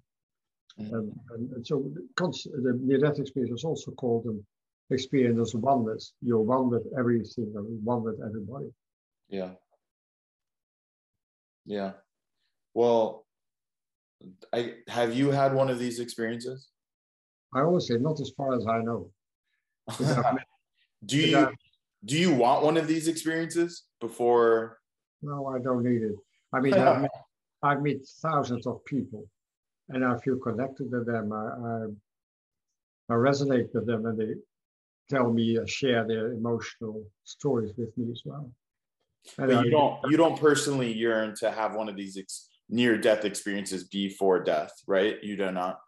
And, 0.76 1.12
and, 1.30 1.52
and 1.52 1.66
so 1.66 1.90
the, 1.92 2.06
cons- 2.14 2.46
near-death 2.52 3.18
experience 3.18 3.52
is 3.58 3.64
also 3.64 3.90
called 3.92 4.26
an 4.26 4.46
experience 4.90 5.54
of 5.54 5.62
oneness. 5.62 6.12
You're 6.22 6.40
one 6.40 6.70
with 6.70 6.86
everything 6.96 7.52
and 7.56 7.84
one 7.84 8.04
with 8.04 8.20
everybody. 8.24 8.70
Yeah. 9.28 9.52
Yeah. 11.66 11.92
Well, 12.74 13.26
I 14.52 14.74
have 14.88 15.14
you 15.14 15.30
had 15.30 15.52
one 15.54 15.70
of 15.70 15.78
these 15.78 16.00
experiences? 16.00 16.68
I 17.54 17.60
always 17.62 17.88
say, 17.88 17.94
not 17.98 18.20
as 18.20 18.30
far 18.36 18.54
as 18.56 18.66
I 18.66 18.78
know. 18.80 19.10
Do 21.06 21.16
you 21.16 21.48
do 22.04 22.18
you 22.18 22.34
want 22.34 22.64
one 22.64 22.76
of 22.76 22.86
these 22.86 23.08
experiences 23.08 23.84
before 24.00 24.78
No, 25.22 25.46
I 25.46 25.58
don't 25.58 25.82
need 25.82 26.02
it. 26.02 26.14
I 26.52 26.60
mean, 26.60 26.74
I've 26.74 27.02
met, 27.02 27.10
I've 27.62 27.82
met 27.82 28.04
thousands 28.22 28.66
of 28.66 28.84
people 28.84 29.26
and 29.88 30.04
I 30.04 30.16
feel 30.18 30.38
connected 30.38 30.90
to 30.90 31.02
them. 31.04 31.32
I, 31.32 31.36
I, 31.36 31.86
I 33.10 33.16
resonate 33.16 33.72
with 33.74 33.86
them 33.86 34.06
and 34.06 34.18
they 34.18 34.34
tell 35.08 35.32
me, 35.32 35.58
uh, 35.58 35.66
share 35.66 36.06
their 36.06 36.32
emotional 36.32 37.02
stories 37.24 37.72
with 37.76 37.96
me 37.96 38.12
as 38.12 38.22
well. 38.24 38.50
And 39.38 39.48
but 39.48 39.56
I- 39.56 39.64
you 39.64 39.70
don't 39.70 39.98
you 40.10 40.16
don't 40.16 40.38
personally 40.38 40.92
yearn 40.92 41.34
to 41.40 41.50
have 41.50 41.74
one 41.74 41.88
of 41.88 41.96
these 41.96 42.16
ex- 42.16 42.48
near 42.68 42.96
death 42.98 43.24
experiences 43.24 43.84
before 43.84 44.40
death, 44.44 44.72
right? 44.86 45.16
You 45.22 45.36
do 45.36 45.50
not. 45.50 45.80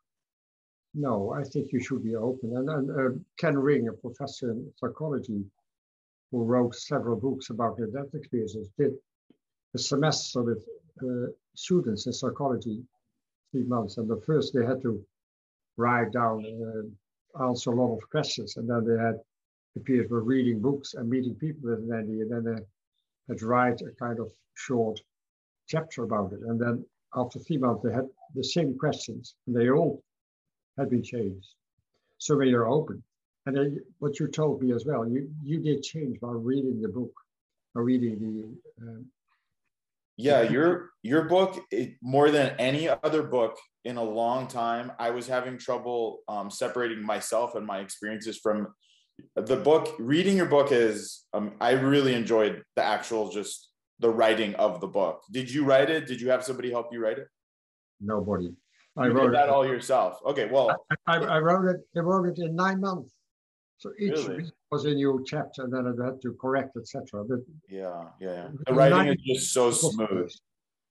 No, 0.93 1.33
I 1.33 1.45
think 1.45 1.73
you 1.73 1.81
should 1.81 2.03
be 2.03 2.17
open. 2.17 2.57
And, 2.57 2.69
and 2.69 2.91
uh, 2.91 3.19
Ken 3.39 3.57
Ring, 3.57 3.89
a 3.89 3.93
professor 3.93 4.51
in 4.51 4.69
psychology, 4.77 5.45
who 6.33 6.43
wrote 6.43 6.75
several 6.75 7.17
books 7.17 7.51
about 7.51 7.79
near 7.79 7.87
death 7.87 8.13
experiences, 8.15 8.69
did 8.77 8.95
a 9.75 9.79
semester 9.79 10.43
with 10.43 10.65
students 11.55 12.07
in 12.07 12.13
psychology, 12.13 12.83
three 13.51 13.65
months. 13.65 13.99
And 13.99 14.09
the 14.09 14.21
first 14.27 14.55
they 14.55 14.65
had 14.65 14.83
to 14.83 15.05
write 15.77 16.13
down, 16.13 16.45
uh, 16.45 17.45
answer 17.45 17.71
a 17.71 17.75
lot 17.75 17.97
of 17.97 18.11
questions. 18.11 18.57
And 18.57 18.69
then 18.69 18.85
they 18.85 19.03
had 19.03 19.17
the 19.75 19.81
periods 19.81 20.11
were 20.11 20.23
reading 20.23 20.61
books 20.61 20.95
and 20.95 21.09
meeting 21.09 21.35
people 21.35 21.71
with 21.71 21.81
an 21.81 21.93
idea. 21.93 22.23
And 22.23 22.31
then 22.31 22.45
they 22.45 22.63
had 23.29 23.43
write 23.43 23.81
a 23.83 23.93
kind 23.99 24.19
of 24.19 24.33
short 24.55 25.01
chapter 25.69 26.05
about 26.05 26.33
it. 26.33 26.41
And 26.41 26.61
then 26.61 26.85
after 27.15 27.39
three 27.39 27.59
months, 27.59 27.83
they 27.85 27.93
had 27.93 28.09
the 28.35 28.45
same 28.45 28.77
questions. 28.79 29.35
And 29.47 29.57
they 29.57 29.71
all 29.71 30.03
had 30.79 30.91
been 30.91 31.03
changed. 31.03 31.49
So 32.19 32.37
when 32.37 32.49
you're 32.49 32.69
open, 32.69 33.03
and 33.47 33.57
then 33.57 33.81
what 33.99 34.21
you 34.21 34.29
told 34.29 34.63
me 34.63 34.73
as 34.75 34.85
well, 34.85 35.09
you 35.09 35.31
you 35.43 35.59
did 35.61 35.83
change 35.83 36.21
by 36.21 36.33
reading 36.33 36.81
the 36.81 36.89
book, 36.89 37.13
or 37.75 37.85
reading 37.85 38.19
the. 38.19 38.87
Um, 38.87 39.07
Yeah, 40.21 40.43
your 40.43 40.91
your 41.03 41.23
book 41.25 41.59
it, 41.71 41.95
more 42.03 42.31
than 42.31 42.55
any 42.59 42.89
other 42.89 43.23
book 43.23 43.57
in 43.85 43.97
a 43.97 44.03
long 44.03 44.49
time. 44.49 44.93
I 44.99 45.11
was 45.11 45.27
having 45.27 45.57
trouble 45.57 46.21
um, 46.29 46.51
separating 46.51 47.03
myself 47.03 47.55
and 47.55 47.67
my 47.67 47.79
experiences 47.79 48.39
from 48.39 48.69
the 49.35 49.57
book. 49.57 49.95
Reading 49.99 50.37
your 50.37 50.47
book 50.47 50.73
is 50.73 51.25
um, 51.33 51.53
I 51.61 51.71
really 51.73 52.15
enjoyed 52.15 52.63
the 52.77 52.85
actual 52.85 53.31
just 53.31 53.71
the 53.99 54.11
writing 54.11 54.55
of 54.57 54.81
the 54.81 54.87
book. 54.89 55.23
Did 55.31 55.51
you 55.51 55.65
write 55.65 55.89
it? 55.89 56.07
Did 56.07 56.21
you 56.21 56.31
have 56.31 56.45
somebody 56.45 56.71
help 56.71 56.93
you 56.93 57.01
write 57.03 57.19
it? 57.19 57.29
nobody. 58.01 58.53
I 58.97 59.07
You 59.07 59.13
wrote 59.13 59.33
that 59.33 59.49
it. 59.49 59.51
all 59.51 59.67
yourself. 59.67 60.19
Okay, 60.27 60.47
well, 60.51 60.75
I, 61.07 61.17
I 61.17 61.39
wrote 61.39 61.67
it. 61.69 61.81
I 61.97 62.01
wrote 62.01 62.27
it 62.29 62.39
in 62.39 62.55
nine 62.57 62.81
months. 62.81 63.13
So 63.79 63.93
each 63.99 64.13
Really? 64.13 64.51
Was 64.71 64.85
a 64.85 64.95
new 64.95 65.25
chapter, 65.27 65.67
that 65.69 65.99
I 66.01 66.07
had 66.07 66.23
to 66.23 66.33
correct, 66.41 66.77
etc. 66.77 67.25
But 67.25 67.41
yeah, 67.69 68.05
yeah, 68.21 68.31
yeah. 68.31 68.49
The 68.67 68.75
writing 68.75 69.15
is 69.15 69.41
just 69.41 69.53
so 69.53 69.71
smooth. 69.71 70.31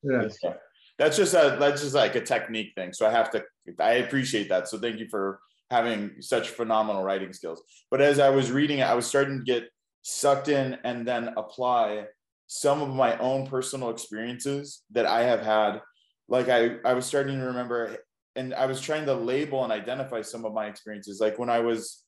Yes. 0.03 0.37
Yeah. 0.43 0.53
That's 0.97 1.15
just 1.15 1.33
a 1.33 1.55
that's 1.59 1.81
just 1.81 1.95
like 1.95 2.15
a 2.15 2.21
technique 2.21 2.73
thing. 2.75 2.93
So 2.93 3.07
I 3.07 3.11
have 3.11 3.31
to 3.31 3.43
I 3.79 3.93
appreciate 3.93 4.49
that. 4.49 4.67
So 4.67 4.77
thank 4.77 4.99
you 4.99 5.07
for 5.07 5.39
having 5.71 6.21
such 6.21 6.49
phenomenal 6.49 7.03
writing 7.03 7.31
skills. 7.31 7.61
But 7.89 8.01
as 8.01 8.19
I 8.19 8.29
was 8.29 8.51
reading 8.51 8.79
it, 8.79 8.87
I 8.87 8.95
was 8.95 9.07
starting 9.07 9.39
to 9.39 9.43
get 9.43 9.69
sucked 10.01 10.49
in 10.49 10.77
and 10.83 11.07
then 11.07 11.33
apply 11.37 12.05
some 12.47 12.81
of 12.81 12.89
my 12.89 13.17
own 13.19 13.45
personal 13.47 13.91
experiences 13.91 14.81
that 14.91 15.05
I 15.05 15.23
have 15.23 15.41
had. 15.41 15.81
Like 16.27 16.49
I 16.49 16.77
I 16.83 16.93
was 16.93 17.05
starting 17.05 17.39
to 17.39 17.45
remember 17.45 17.97
and 18.35 18.53
I 18.53 18.65
was 18.65 18.81
trying 18.81 19.05
to 19.05 19.13
label 19.13 19.63
and 19.63 19.71
identify 19.71 20.21
some 20.21 20.45
of 20.45 20.53
my 20.53 20.67
experiences. 20.67 21.21
Like 21.21 21.39
when 21.39 21.49
I 21.49 21.59
was 21.59 22.03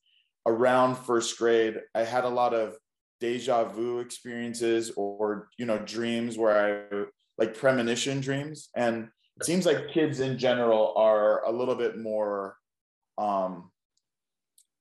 around 0.46 0.96
first 0.96 1.38
grade, 1.38 1.80
I 1.94 2.04
had 2.04 2.24
a 2.24 2.28
lot 2.28 2.54
of 2.54 2.76
deja 3.20 3.64
vu 3.64 4.00
experiences 4.00 4.90
or 4.96 5.48
you 5.56 5.64
know 5.64 5.78
dreams 5.78 6.36
where 6.36 6.56
I 6.92 7.04
like 7.38 7.56
premonition 7.56 8.20
dreams 8.20 8.68
and 8.76 9.08
it 9.38 9.46
seems 9.46 9.64
like 9.64 9.88
kids 9.92 10.20
in 10.20 10.36
general 10.38 10.92
are 10.96 11.44
a 11.44 11.50
little 11.52 11.76
bit 11.76 11.96
more 11.98 12.56
um 13.18 13.70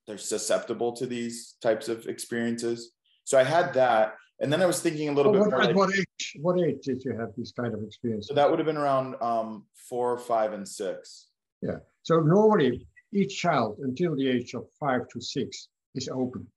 they're 0.08 0.18
susceptible 0.18 0.92
to 0.94 1.06
these 1.06 1.56
types 1.62 1.88
of 1.88 2.08
experiences 2.08 2.92
so 3.24 3.38
i 3.38 3.44
had 3.44 3.74
that 3.76 4.16
and 4.42 4.52
then 4.52 4.62
i 4.62 4.66
was 4.66 4.80
thinking 4.82 5.10
a 5.10 5.14
little 5.14 5.32
Well, 5.32 5.44
bit 5.46 5.52
what, 5.52 5.58
more 5.58 5.68
like, 5.68 5.76
what 5.76 5.96
age? 5.98 6.38
What 6.42 6.60
age 6.60 6.80
did 6.84 7.04
you 7.06 7.16
have 7.18 7.30
these 7.38 7.52
kind 7.52 7.74
of 7.74 7.84
experiences? 7.84 8.28
so 8.28 8.34
that 8.34 8.50
would 8.50 8.60
have 8.60 8.66
been 8.66 8.78
around 8.78 9.16
um 9.22 9.66
four 9.88 10.18
five 10.18 10.54
and 10.54 10.68
six 10.68 11.28
Yeah. 11.62 11.78
So 12.04 12.20
normally, 12.20 12.88
each 13.14 13.38
child 13.40 13.78
until 13.82 14.16
the 14.16 14.28
age 14.28 14.54
of 14.54 14.64
five 14.80 15.02
to 15.10 15.20
six 15.22 15.68
is 15.96 16.08
open, 16.10 16.48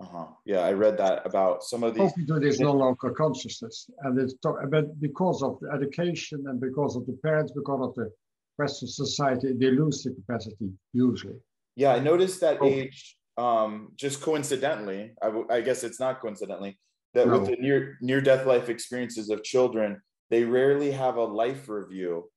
uh-huh. 0.00 0.26
Yeah 0.44 0.60
i 0.60 0.72
read 0.72 0.96
that 0.98 1.16
about 1.26 1.62
some 1.62 1.82
of 1.82 1.94
these 1.94 2.10
open 2.10 2.26
to 2.26 2.38
this 2.40 2.58
non-local 2.60 3.10
consciousness, 3.22 3.88
and 4.04 4.18
it's 4.18 4.34
but 4.70 4.86
because 5.00 5.42
of 5.42 5.58
the 5.60 5.68
education 5.76 6.44
and 6.48 6.60
because 6.60 6.96
of 6.96 7.06
the 7.06 7.16
parents, 7.22 7.52
because 7.52 7.82
of 7.88 7.94
the 7.94 8.10
Western 8.58 8.88
society, 8.88 9.52
they 9.52 9.70
lose 9.70 10.02
the 10.02 10.10
capacity 10.14 10.68
usually. 10.92 11.38
yeah 11.76 11.92
i 11.94 11.98
noticed 11.98 12.40
that 12.40 12.58
Oh. 12.60 12.66
age 12.66 13.16
um, 13.38 13.92
just 13.96 14.22
coincidentally, 14.22 15.12
I, 15.20 15.26
w- 15.26 15.46
I 15.50 15.60
guess 15.60 15.84
it's 15.84 16.00
not 16.00 16.22
coincidentally, 16.22 16.78
that 17.12 17.28
with 17.28 17.44
the 17.50 17.56
near 17.66 17.98
near 18.00 18.22
death 18.22 18.46
life 18.46 18.70
experiences 18.70 19.28
of 19.28 19.42
children, 19.52 20.00
they 20.30 20.42
rarely 20.44 20.90
have 21.02 21.16
a 21.16 21.24
life 21.42 21.68
review 21.68 22.30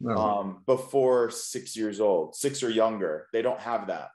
No. 0.00 0.16
um, 0.16 0.62
before 0.66 1.30
six 1.30 1.76
years 1.76 2.00
old, 2.00 2.34
six 2.34 2.62
or 2.62 2.70
younger. 2.70 3.26
They 3.32 3.42
don't 3.42 3.60
have 3.60 3.86
that. 3.88 4.08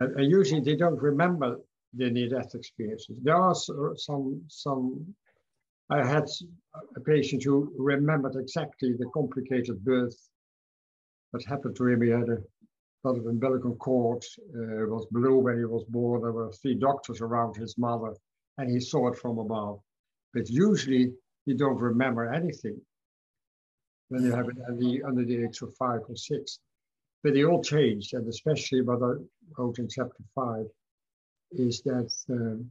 and, 0.00 0.18
and 0.18 0.30
usually 0.30 0.60
they 0.60 0.76
don't 0.76 1.00
remember 1.00 1.60
the 1.94 2.10
near-death 2.10 2.54
experiences. 2.54 3.16
There 3.22 3.36
are 3.36 3.54
some 3.96 4.42
some. 4.48 5.14
I 5.90 6.06
had 6.06 6.26
a 6.96 7.00
patient 7.00 7.42
who 7.44 7.72
remembered 7.78 8.36
exactly 8.36 8.92
the 8.92 9.06
complicated 9.14 9.82
birth 9.84 10.18
that 11.32 11.44
happened 11.46 11.76
to 11.76 11.86
him. 11.86 12.02
He 12.02 12.10
had 12.10 12.28
a 12.28 12.38
lot 13.04 13.16
of 13.16 13.26
umbilical 13.26 13.74
cord. 13.76 14.22
Uh, 14.54 14.82
it 14.84 14.90
was 14.90 15.06
blue 15.10 15.38
when 15.38 15.56
he 15.56 15.64
was 15.64 15.84
born. 15.84 16.20
There 16.22 16.32
were 16.32 16.52
three 16.52 16.74
doctors 16.74 17.20
around 17.22 17.56
his 17.56 17.78
mother, 17.78 18.14
and 18.58 18.68
he 18.70 18.80
saw 18.80 19.08
it 19.08 19.18
from 19.18 19.38
above. 19.38 19.80
But 20.34 20.50
usually 20.50 21.12
you 21.46 21.54
don't 21.54 21.78
remember 21.78 22.30
anything 22.30 22.78
when 24.08 24.24
you 24.24 24.32
have 24.32 24.48
at 24.48 24.78
the, 24.78 25.02
under 25.02 25.24
the 25.24 25.44
age 25.44 25.60
of 25.62 25.74
five 25.76 26.00
or 26.08 26.16
six. 26.16 26.58
But 27.22 27.34
they 27.34 27.44
all 27.44 27.62
changed, 27.62 28.14
and 28.14 28.26
especially 28.28 28.82
what 28.82 29.02
I 29.02 29.14
wrote 29.56 29.78
in 29.78 29.88
chapter 29.88 30.22
five 30.34 30.66
is 31.52 31.82
that 31.82 32.12
um, 32.30 32.70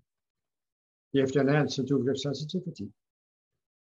you 1.11 1.21
have 1.21 1.31
to 1.33 1.41
enhance 1.41 1.79
intuitive 1.79 2.17
sensitivity. 2.17 2.87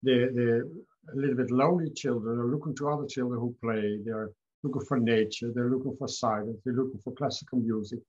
The, 0.03 0.29
the 0.33 0.83
a 1.13 1.15
little 1.15 1.35
bit 1.35 1.51
lonely 1.51 1.91
children 1.91 2.39
are 2.39 2.47
looking 2.47 2.75
to 2.75 2.89
other 2.89 3.05
children 3.05 3.39
who 3.39 3.55
play. 3.62 4.00
They're 4.03 4.31
looking 4.63 4.85
for 4.85 5.00
nature. 5.00 5.51
They're 5.53 5.69
looking 5.69 5.95
for 5.97 6.07
silence. 6.07 6.57
They're 6.63 6.74
looking 6.74 7.00
for 7.03 7.13
classical 7.13 7.59
music. 7.59 8.00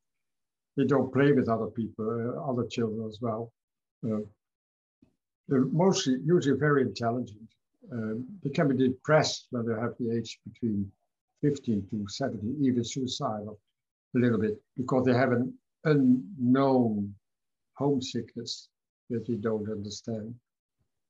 They 0.77 0.85
don't 0.85 1.13
play 1.13 1.33
with 1.33 1.49
other 1.49 1.67
people, 1.67 2.09
uh, 2.09 2.51
other 2.51 2.67
children 2.67 3.07
as 3.07 3.19
well. 3.21 3.53
Uh, 4.05 4.21
they're 5.49 5.65
mostly 5.67 6.19
usually 6.25 6.59
very 6.59 6.83
intelligent. 6.83 7.49
Um, 7.93 8.27
they 8.43 8.51
can 8.51 8.69
be 8.69 8.89
depressed 8.89 9.47
when 9.51 9.67
they 9.67 9.75
have 9.75 9.95
the 9.99 10.17
age 10.17 10.39
between 10.45 10.91
15 11.43 11.87
to 11.91 12.05
70, 12.09 12.57
even 12.61 12.83
suicidal 12.85 13.59
a 14.15 14.19
little 14.19 14.39
bit 14.39 14.61
because 14.77 15.05
they 15.05 15.13
have 15.13 15.33
an 15.33 15.55
unknown 15.85 17.15
homesickness 17.75 18.69
that 19.11 19.27
they 19.27 19.35
don't 19.35 19.71
understand. 19.71 20.35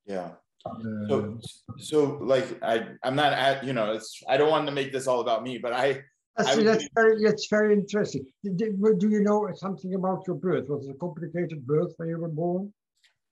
Yeah. 0.07 0.31
Um, 0.67 1.07
So, 1.09 1.39
so 1.79 2.19
like 2.21 2.63
I, 2.63 2.89
I'm 3.03 3.17
not 3.17 3.33
at, 3.33 3.65
you 3.65 3.73
know, 3.73 3.93
it's, 3.93 4.23
I 4.29 4.37
don't 4.37 4.51
want 4.51 4.67
to 4.67 4.73
make 4.73 4.93
this 4.93 5.07
all 5.07 5.21
about 5.21 5.43
me, 5.43 5.59
but 5.59 5.73
I, 5.73 6.03
that's, 6.37 6.51
I 6.51 6.57
would 6.57 6.67
that's 6.67 6.89
very, 6.95 7.23
that's 7.25 7.47
very 7.49 7.73
interesting. 7.73 8.27
Did- 8.45 8.59
did- 8.59 8.99
do 8.99 9.09
you 9.09 9.23
know 9.23 9.49
something 9.55 9.95
about 9.95 10.25
your 10.27 10.37
birth? 10.37 10.69
Was 10.69 10.87
it 10.87 10.91
a 10.91 10.95
complicated 10.99 11.67
birth 11.67 11.95
when 11.97 12.09
you 12.11 12.19
were 12.19 12.29
born? 12.29 12.73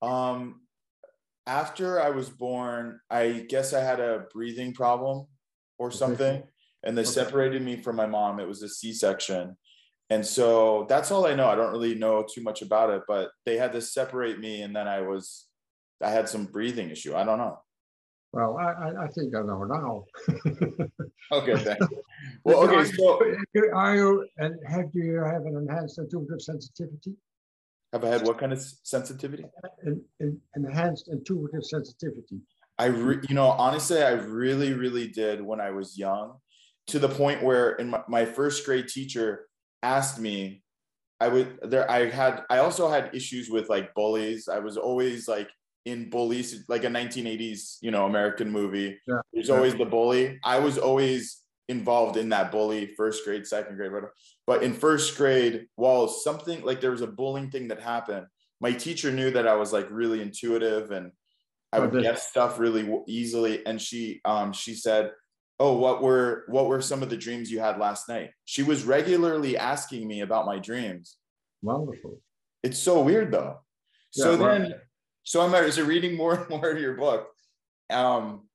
um, 0.02 0.60
after 1.46 2.00
I 2.00 2.10
was 2.10 2.30
born, 2.30 3.00
I 3.10 3.44
guess 3.48 3.72
I 3.72 3.80
had 3.80 4.00
a 4.00 4.26
breathing 4.32 4.72
problem 4.72 5.26
or 5.78 5.90
something, 5.90 6.42
and 6.82 6.96
they 6.96 7.02
Okay. 7.02 7.10
separated 7.10 7.62
me 7.62 7.76
from 7.76 7.96
my 7.96 8.06
mom. 8.06 8.40
It 8.40 8.48
was 8.48 8.62
a 8.62 8.68
C-section. 8.68 9.56
And 10.10 10.24
so 10.24 10.86
that's 10.88 11.10
all 11.10 11.26
I 11.26 11.34
know. 11.34 11.48
I 11.48 11.54
don't 11.54 11.72
really 11.72 11.94
know 11.94 12.24
too 12.28 12.42
much 12.42 12.62
about 12.62 12.90
it, 12.90 13.02
but 13.08 13.30
they 13.46 13.56
had 13.56 13.72
to 13.72 13.80
separate 13.80 14.38
me, 14.38 14.62
and 14.62 14.74
then 14.74 14.86
I 14.86 15.00
was, 15.00 15.46
I 16.02 16.10
had 16.10 16.28
some 16.28 16.46
breathing 16.46 16.90
issue. 16.90 17.14
I 17.14 17.24
don't 17.24 17.38
know. 17.38 17.58
Well, 18.32 18.58
I, 18.58 19.04
I, 19.04 19.08
think 19.08 19.34
I 19.36 19.42
know 19.42 19.62
now. 19.64 20.04
Okay, 21.32 21.56
thanks. 21.56 21.86
Well, 22.44 22.68
okay, 22.68 22.84
so 22.92 23.18
Are 23.72 23.96
you, 23.96 24.28
and 24.38 24.54
have 24.68 24.90
you 24.92 25.22
have 25.22 25.46
an 25.46 25.56
enhanced 25.56 25.98
intuitive 25.98 26.42
sensitivity? 26.42 27.14
Have 27.94 28.04
I 28.04 28.08
had 28.08 28.22
what 28.26 28.38
kind 28.38 28.52
of 28.52 28.60
sensitivity? 28.60 29.44
An, 29.84 30.02
an 30.18 30.40
enhanced 30.56 31.08
intuitive 31.08 31.64
sensitivity. 31.64 32.40
I, 32.76 32.87
re- 32.87 33.20
you 33.28 33.37
know, 33.37 33.46
honestly, 33.46 34.02
I 34.02 34.11
really, 34.11 34.72
really 34.72 35.07
did 35.07 35.40
when 35.40 35.61
I 35.61 35.70
was 35.70 35.96
young, 35.96 36.38
to 36.88 36.98
the 36.98 37.09
point 37.09 37.42
where 37.42 37.72
in 37.76 37.90
my, 37.90 38.02
my 38.09 38.24
first 38.24 38.66
grade 38.66 38.88
teacher 38.88 39.46
asked 39.83 40.18
me, 40.18 40.62
I 41.20 41.28
would 41.28 41.61
there. 41.62 41.88
I 41.88 42.11
had. 42.11 42.42
I 42.50 42.59
also 42.59 42.90
had 42.90 43.14
issues 43.14 43.48
with 43.48 43.68
like 43.68 43.94
bullies. 43.94 44.48
I 44.48 44.59
was 44.59 44.76
always 44.76 45.28
like 45.28 45.48
in 45.85 46.11
bullies, 46.11 46.64
like 46.68 46.83
a 46.83 46.88
1980s, 46.88 47.76
you 47.80 47.92
know, 47.92 48.07
American 48.07 48.50
movie. 48.50 48.98
Yeah. 49.07 49.20
There's 49.33 49.50
always 49.50 49.76
the 49.76 49.85
bully. 49.85 50.40
I 50.42 50.59
was 50.59 50.76
always 50.76 51.42
involved 51.68 52.16
in 52.16 52.30
that 52.30 52.50
bully, 52.50 52.92
first 52.96 53.24
grade, 53.24 53.46
second 53.46 53.76
grade, 53.76 53.92
whatever. 53.92 54.12
But 54.46 54.62
in 54.62 54.74
first 54.74 55.16
grade, 55.16 55.66
while 55.76 56.07
something 56.09 56.62
like 56.62 56.80
there 56.80 56.90
was 56.90 57.00
a 57.00 57.07
bullying 57.07 57.50
thing 57.50 57.68
that 57.68 57.80
happened, 57.80 58.26
my 58.61 58.72
teacher 58.72 59.11
knew 59.11 59.30
that 59.30 59.48
I 59.48 59.54
was 59.54 59.72
like 59.72 59.88
really 59.90 60.20
intuitive 60.20 60.90
and 60.90 61.12
I 61.72 61.78
Oh, 61.78 61.88
would 61.88 62.02
guess 62.02 62.28
stuff 62.28 62.59
really 62.59 62.88
easily. 63.07 63.66
And 63.66 63.80
she 63.80 64.20
um 64.24 64.52
she 64.52 64.74
said, 64.74 65.12
"Oh, 65.59 65.76
what 65.76 66.02
were 66.02 66.44
what 66.48 66.66
were 66.68 66.80
some 66.80 67.02
of 67.02 67.11
the 67.11 67.16
dreams 67.16 67.50
you 67.50 67.59
had 67.59 67.78
last 67.78 68.09
night?" 68.09 68.30
She 68.44 68.62
was 68.62 68.85
regularly 68.85 69.57
asking 69.57 70.07
me 70.07 70.20
about 70.20 70.46
my 70.46 70.59
dreams. 70.59 71.16
Wonderful. 71.62 72.20
It's 72.62 72.78
so 72.78 73.02
weird 73.02 73.33
though. 73.33 73.61
So 74.11 74.37
right. 74.37 74.61
then, 74.61 74.74
so 75.24 75.40
I'm 75.40 75.54
as 75.54 75.78
I'm 75.78 75.87
reading 75.87 76.16
more 76.16 76.35
and 76.35 76.48
more 76.48 76.70
of 76.70 76.80
your 76.80 76.94
book. 76.94 77.28
Um, 77.90 78.48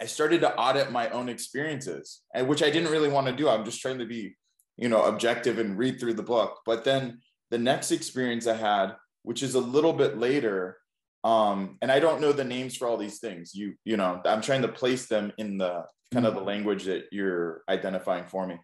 I 0.00 0.06
started 0.06 0.42
to 0.42 0.54
audit 0.56 0.92
my 0.92 1.08
own 1.10 1.28
experiences, 1.28 2.22
and 2.34 2.46
which 2.46 2.62
I 2.62 2.70
didn't 2.70 2.92
really 2.92 3.08
want 3.08 3.26
to 3.26 3.32
do. 3.32 3.48
I'm 3.48 3.64
just 3.64 3.80
trying 3.80 3.98
to 3.98 4.06
be, 4.06 4.36
you 4.76 4.88
know, 4.88 5.02
objective 5.04 5.58
and 5.58 5.78
read 5.78 5.98
through 5.98 6.14
the 6.14 6.22
book. 6.22 6.60
But 6.66 6.84
then 6.84 7.20
the 7.50 7.58
next 7.58 7.90
experience 7.90 8.46
I 8.46 8.56
had, 8.56 8.96
which 9.22 9.42
is 9.42 9.54
a 9.54 9.60
little 9.60 9.92
bit 9.92 10.18
later, 10.18 10.78
um, 11.24 11.78
and 11.82 11.90
I 11.90 11.98
don't 11.98 12.20
know 12.20 12.32
the 12.32 12.44
names 12.44 12.76
for 12.76 12.86
all 12.86 12.96
these 12.96 13.18
things. 13.18 13.54
You, 13.54 13.74
you 13.84 13.96
know, 13.96 14.20
I'm 14.24 14.42
trying 14.42 14.62
to 14.62 14.68
place 14.68 15.06
them 15.06 15.32
in 15.38 15.58
the 15.58 15.84
kind 16.12 16.26
of 16.26 16.34
the 16.34 16.40
language 16.40 16.84
that 16.84 17.04
you're 17.10 17.62
identifying 17.68 18.26
for 18.26 18.46
me. 18.46 18.58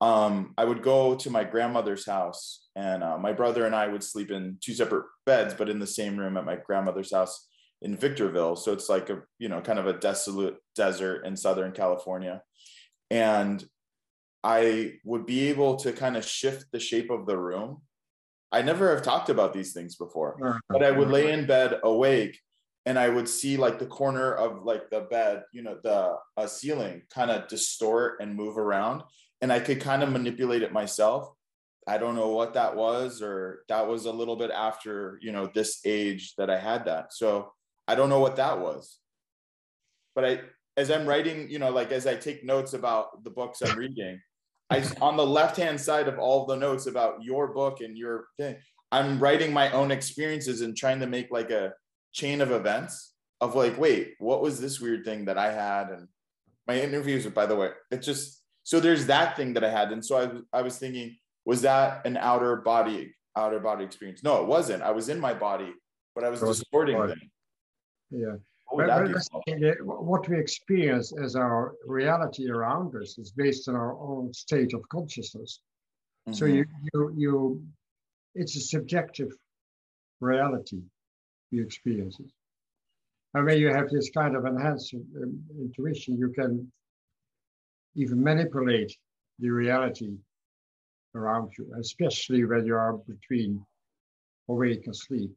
Um, 0.00 0.54
I 0.56 0.64
would 0.64 0.82
go 0.82 1.14
to 1.14 1.30
my 1.30 1.44
grandmother's 1.44 2.06
house, 2.06 2.66
and 2.74 3.04
uh, 3.04 3.18
my 3.18 3.32
brother 3.32 3.66
and 3.66 3.74
I 3.74 3.86
would 3.86 4.02
sleep 4.02 4.30
in 4.30 4.56
two 4.60 4.72
separate 4.72 5.04
beds, 5.26 5.54
but 5.54 5.68
in 5.68 5.78
the 5.78 5.86
same 5.86 6.16
room 6.16 6.36
at 6.36 6.46
my 6.46 6.56
grandmother's 6.56 7.12
house 7.12 7.46
in 7.82 7.96
Victorville. 7.96 8.56
So 8.56 8.72
it's 8.72 8.88
like 8.88 9.10
a, 9.10 9.22
you 9.38 9.48
know, 9.48 9.60
kind 9.60 9.78
of 9.78 9.86
a 9.86 9.98
desolate 9.98 10.56
desert 10.74 11.26
in 11.26 11.36
Southern 11.36 11.72
California. 11.72 12.42
And 13.10 13.64
I 14.42 14.94
would 15.04 15.26
be 15.26 15.48
able 15.48 15.76
to 15.76 15.92
kind 15.92 16.16
of 16.16 16.24
shift 16.24 16.66
the 16.72 16.80
shape 16.80 17.10
of 17.10 17.26
the 17.26 17.36
room. 17.36 17.82
I 18.52 18.62
never 18.62 18.94
have 18.94 19.02
talked 19.02 19.28
about 19.28 19.52
these 19.52 19.72
things 19.72 19.96
before, 19.96 20.60
but 20.68 20.82
I 20.82 20.90
would 20.90 21.08
lay 21.08 21.32
in 21.32 21.46
bed 21.46 21.80
awake 21.84 22.40
and 22.86 22.98
I 22.98 23.08
would 23.08 23.28
see 23.28 23.56
like 23.56 23.78
the 23.78 23.86
corner 23.86 24.32
of 24.32 24.64
like 24.64 24.90
the 24.90 25.02
bed, 25.02 25.44
you 25.52 25.62
know, 25.62 25.78
the 25.82 26.16
uh, 26.36 26.46
ceiling 26.46 27.02
kind 27.14 27.30
of 27.30 27.46
distort 27.48 28.20
and 28.20 28.34
move 28.34 28.56
around. 28.58 29.02
And 29.42 29.52
I 29.52 29.60
could 29.60 29.80
kind 29.80 30.02
of 30.02 30.10
manipulate 30.10 30.62
it 30.62 30.72
myself. 30.72 31.30
I 31.86 31.98
don't 31.98 32.16
know 32.16 32.30
what 32.30 32.54
that 32.54 32.74
was, 32.76 33.22
or 33.22 33.64
that 33.68 33.86
was 33.86 34.06
a 34.06 34.12
little 34.12 34.36
bit 34.36 34.50
after, 34.50 35.18
you 35.22 35.32
know, 35.32 35.50
this 35.54 35.80
age 35.84 36.34
that 36.36 36.50
I 36.50 36.58
had 36.58 36.86
that. 36.86 37.12
So 37.12 37.52
I 37.86 37.94
don't 37.94 38.08
know 38.08 38.20
what 38.20 38.36
that 38.36 38.60
was. 38.60 38.98
But 40.14 40.24
I, 40.24 40.40
as 40.76 40.90
I'm 40.90 41.06
writing, 41.06 41.50
you 41.50 41.58
know, 41.58 41.70
like 41.70 41.92
as 41.92 42.06
I 42.06 42.16
take 42.16 42.44
notes 42.44 42.72
about 42.72 43.22
the 43.24 43.30
books 43.30 43.62
I'm 43.62 43.78
reading, 43.78 44.20
I 44.70 44.84
on 45.00 45.16
the 45.16 45.26
left 45.26 45.56
hand 45.56 45.80
side 45.80 46.08
of 46.08 46.18
all 46.18 46.46
the 46.46 46.56
notes 46.56 46.86
about 46.86 47.22
your 47.22 47.48
book 47.48 47.80
and 47.80 47.98
your 47.98 48.26
thing, 48.36 48.56
I'm 48.92 49.18
writing 49.18 49.52
my 49.52 49.70
own 49.72 49.90
experiences 49.90 50.60
and 50.60 50.76
trying 50.76 51.00
to 51.00 51.06
make 51.06 51.30
like 51.30 51.50
a 51.50 51.72
chain 52.12 52.40
of 52.40 52.50
events 52.50 53.14
of 53.40 53.54
like, 53.54 53.78
wait, 53.78 54.14
what 54.18 54.42
was 54.42 54.60
this 54.60 54.80
weird 54.80 55.04
thing 55.04 55.24
that 55.26 55.38
I 55.38 55.52
had? 55.52 55.90
And 55.90 56.08
my 56.66 56.80
interviews, 56.80 57.26
by 57.26 57.46
the 57.46 57.56
way, 57.56 57.70
it 57.90 58.02
just 58.02 58.42
so 58.62 58.78
there's 58.78 59.06
that 59.06 59.36
thing 59.36 59.54
that 59.54 59.64
I 59.64 59.70
had. 59.70 59.90
And 59.90 60.04
so 60.04 60.44
I, 60.52 60.58
I 60.58 60.62
was 60.62 60.78
thinking, 60.78 61.16
was 61.44 61.62
that 61.62 62.06
an 62.06 62.16
outer 62.16 62.56
body, 62.56 63.14
outer 63.36 63.58
body 63.58 63.84
experience? 63.84 64.22
No, 64.22 64.42
it 64.42 64.46
wasn't. 64.46 64.82
I 64.82 64.92
was 64.92 65.08
in 65.08 65.18
my 65.18 65.34
body, 65.34 65.72
but 66.14 66.24
I 66.24 66.28
was 66.28 66.42
It 66.42 66.46
distorting 66.46 66.98
them. 66.98 67.20
Yeah. 68.10 68.36
What 68.70 68.76
would 68.76 68.86
But- 68.86 68.86
that 68.88 69.00
but 69.02 69.06
be 69.08 69.12
that's 69.14 69.28
called? 69.28 69.42
the 69.46 69.52
thing, 69.52 69.60
that 69.62 69.84
what 69.84 70.28
we 70.28 70.38
experience 70.38 71.12
as 71.12 71.34
our 71.36 71.74
reality 71.84 72.48
around 72.48 72.94
us 72.94 73.18
is 73.18 73.32
based 73.32 73.68
on 73.68 73.74
our 73.74 73.94
own 73.98 74.32
state 74.32 74.72
of 74.74 74.88
consciousness. 74.88 75.60
So 76.32 76.44
Mhm. 76.46 76.54
you, 76.56 76.64
you, 76.94 77.12
you, 77.16 77.66
it's 78.34 78.56
a 78.56 78.60
subjective 78.60 79.32
reality 80.20 80.82
you 81.50 81.62
experience 81.64 82.20
it. 82.20 82.30
And 83.34 83.44
when 83.46 83.58
you 83.58 83.68
have 83.68 83.90
this 83.90 84.10
kind 84.10 84.36
of 84.36 84.44
enhanced 84.44 84.94
um, 84.94 85.44
intuition, 85.58 86.16
you 86.16 86.30
can 86.30 86.70
even 87.96 88.22
manipulate 88.22 88.96
the 89.40 89.50
reality 89.50 90.16
around 91.16 91.50
you, 91.58 91.72
especially 91.80 92.44
when 92.44 92.64
you 92.66 92.76
are 92.76 92.92
between 92.98 93.64
awake 94.48 94.86
and 94.86 94.94
sleep. 94.94 95.32